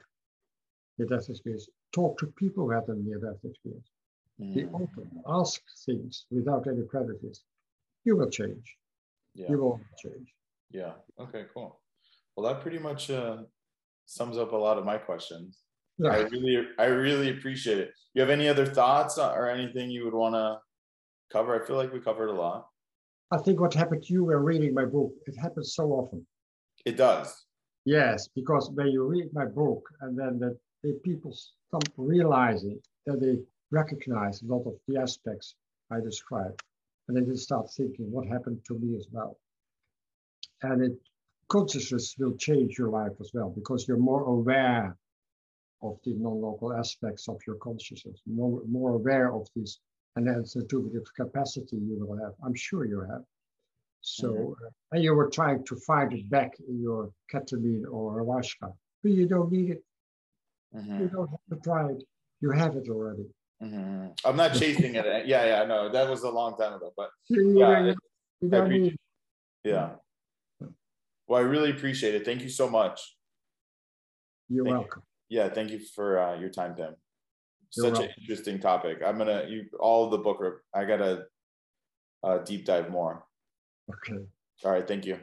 the 0.99 1.07
death 1.07 1.29
experience, 1.29 1.69
talk 1.97 2.19
to 2.19 2.27
people 2.43 2.65
who 2.67 2.71
have 2.79 2.89
a 2.89 2.95
near 2.95 3.19
death 3.19 3.43
experience. 3.51 3.91
Be 4.39 4.63
Mhm. 4.65 4.75
open, 4.83 5.05
ask 5.41 5.63
things 5.87 6.27
without 6.31 6.67
any 6.73 6.83
prejudice. 6.93 7.39
You 8.05 8.17
will 8.19 8.31
change. 8.41 8.67
Yeah. 9.35 9.51
You 9.51 9.59
will 9.63 9.81
change. 10.03 10.29
Yeah. 10.71 10.95
Okay, 11.25 11.45
cool. 11.55 11.71
Well, 12.35 12.45
that 12.49 12.61
pretty 12.65 12.79
much 12.89 13.03
uh, 13.11 13.45
sums 14.05 14.37
up 14.43 14.53
a 14.53 14.57
lot 14.67 14.77
of 14.79 14.85
my 14.85 14.99
questions. 14.99 15.63
I 16.17 16.19
really, 16.35 16.57
I 16.79 16.87
really 17.07 17.31
appreciate 17.37 17.79
it. 17.79 17.91
You 18.13 18.21
have 18.21 18.29
any 18.39 18.49
other 18.49 18.67
thoughts 18.67 19.17
or 19.19 19.49
anything 19.49 19.91
you 19.91 20.05
would 20.05 20.13
want 20.23 20.35
to 20.35 20.61
cover? 21.35 21.51
I 21.59 21.67
feel 21.67 21.77
like 21.77 21.93
we 21.95 22.01
covered 22.01 22.29
a 22.29 22.39
lot. 22.47 22.69
I 23.31 23.39
think 23.45 23.59
what 23.61 23.73
happened 23.73 24.03
to 24.05 24.13
you 24.13 24.25
when 24.25 24.37
reading 24.53 24.75
my 24.75 24.85
book, 24.85 25.13
it 25.27 25.37
happens 25.45 25.69
so 25.75 25.85
often. 25.99 26.27
It 26.85 26.97
does. 26.99 27.29
Yes, 27.87 28.29
because 28.39 28.71
when 28.77 28.89
you 28.89 29.05
read 29.15 29.33
my 29.33 29.47
book 29.47 29.83
and 30.03 30.13
then 30.21 30.39
the, 30.39 30.51
the 30.87 30.95
people 31.05 31.33
start 31.33 31.89
realizing 31.97 32.81
that 33.07 33.21
they 33.21 33.39
recognize 33.71 34.43
a 34.43 34.47
lot 34.47 34.65
of 34.67 34.75
the 34.87 34.97
aspects 34.99 35.55
I 35.91 36.01
described, 36.01 36.63
and 37.09 37.17
then 37.17 37.29
they 37.29 37.37
start 37.37 37.71
thinking, 37.71 38.11
what 38.11 38.27
happened 38.27 38.61
to 38.67 38.79
me 38.79 38.97
as 38.97 39.07
well? 39.11 39.37
And 40.63 40.83
it 40.83 40.99
consciousness 41.49 42.15
will 42.19 42.37
change 42.37 42.79
your 42.79 42.89
life 42.89 43.13
as 43.21 43.31
well 43.33 43.51
because 43.51 43.87
you're 43.87 43.97
more 43.97 44.25
aware 44.25 44.97
of 45.83 45.99
the 46.05 46.15
non-local 46.15 46.73
aspects 46.73 47.29
of 47.29 47.39
your 47.47 47.57
consciousness, 47.57 48.21
more, 48.27 48.63
more 48.67 48.91
aware 48.95 49.33
of 49.33 49.47
these 49.55 49.79
enhanced 50.17 50.57
intuitive 50.57 51.07
capacity 51.15 51.77
you 51.77 52.05
will 52.05 52.19
have. 52.19 52.33
I'm 52.45 52.55
sure 52.55 52.85
you 52.85 53.01
have. 53.01 53.23
So, 54.01 54.57
uh, 54.65 54.71
and 54.93 55.05
you 55.05 55.15
were 55.15 55.31
trying 55.31 55.65
to 55.65 55.77
find 55.77 56.13
it 56.13 56.29
back 56.31 56.55
in 56.69 56.81
your 56.81 57.11
ketamine 57.33 57.85
or 57.91 58.23
ayahuasca, 58.23 58.73
but 59.03 59.13
you 59.13 59.27
don't 59.29 59.53
need 59.53 59.71
it. 59.71 59.83
You 60.73 60.81
Mhm, 60.81 61.13
don't 61.13 61.31
have 61.31 61.41
to 61.51 61.57
try 61.63 61.91
it. 61.93 62.03
You 62.41 62.51
have 62.51 62.77
it 62.77 62.89
already. 62.89 63.27
mhm. 63.63 64.19
I'm 64.25 64.37
not 64.37 64.53
chasing 64.61 64.95
it. 64.95 65.27
Yeah, 65.27 65.45
yeah, 65.47 65.65
no, 65.65 65.89
that 65.91 66.09
was 66.09 66.23
a 66.23 66.31
long 66.31 66.57
time 66.57 66.75
ago, 66.75 66.93
but 66.97 67.11
You, 67.29 67.59
Yeah, 67.59 67.81
you- 67.87 67.91
I 68.43 68.47
don't 68.49 68.65
appreciate 68.67 68.81
need 68.93 68.97
yeah. 69.65 69.97
Well, 71.29 71.41
I 71.41 71.45
really 71.45 71.71
appreciate 71.71 72.15
it. 72.15 72.25
Thank 72.25 72.43
you 72.43 72.49
so 72.51 72.69
much. 72.71 73.17
You're 74.49 74.65
Thank 74.65 74.75
you. 74.75 74.81
welcome. 74.81 75.03
Yeah, 75.29 75.49
thank 75.49 75.71
you 75.71 75.81
for 75.81 76.19
uh, 76.21 76.39
your 76.39 76.51
time, 76.51 76.77
Pim. 76.77 76.95
You're 77.75 77.95
Such 77.95 78.05
an 78.05 78.11
interesting 78.21 78.61
topic. 78.61 79.03
I'm 79.05 79.19
gonna 79.19 79.45
you 79.49 79.65
all 79.81 80.09
the 80.09 80.19
book. 80.19 80.39
rep- 80.41 80.63
I 80.73 80.85
gotta 80.85 81.27
uh, 82.23 82.39
deep 82.39 82.65
dive 82.65 82.91
more. 82.91 83.27
Okay. 83.91 84.23
All 84.65 84.71
right, 84.73 84.87
thank 84.87 85.05
you. 85.05 85.19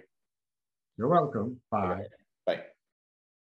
You're 0.97 1.07
welcome. 1.07 1.61
Bye. 1.71 2.03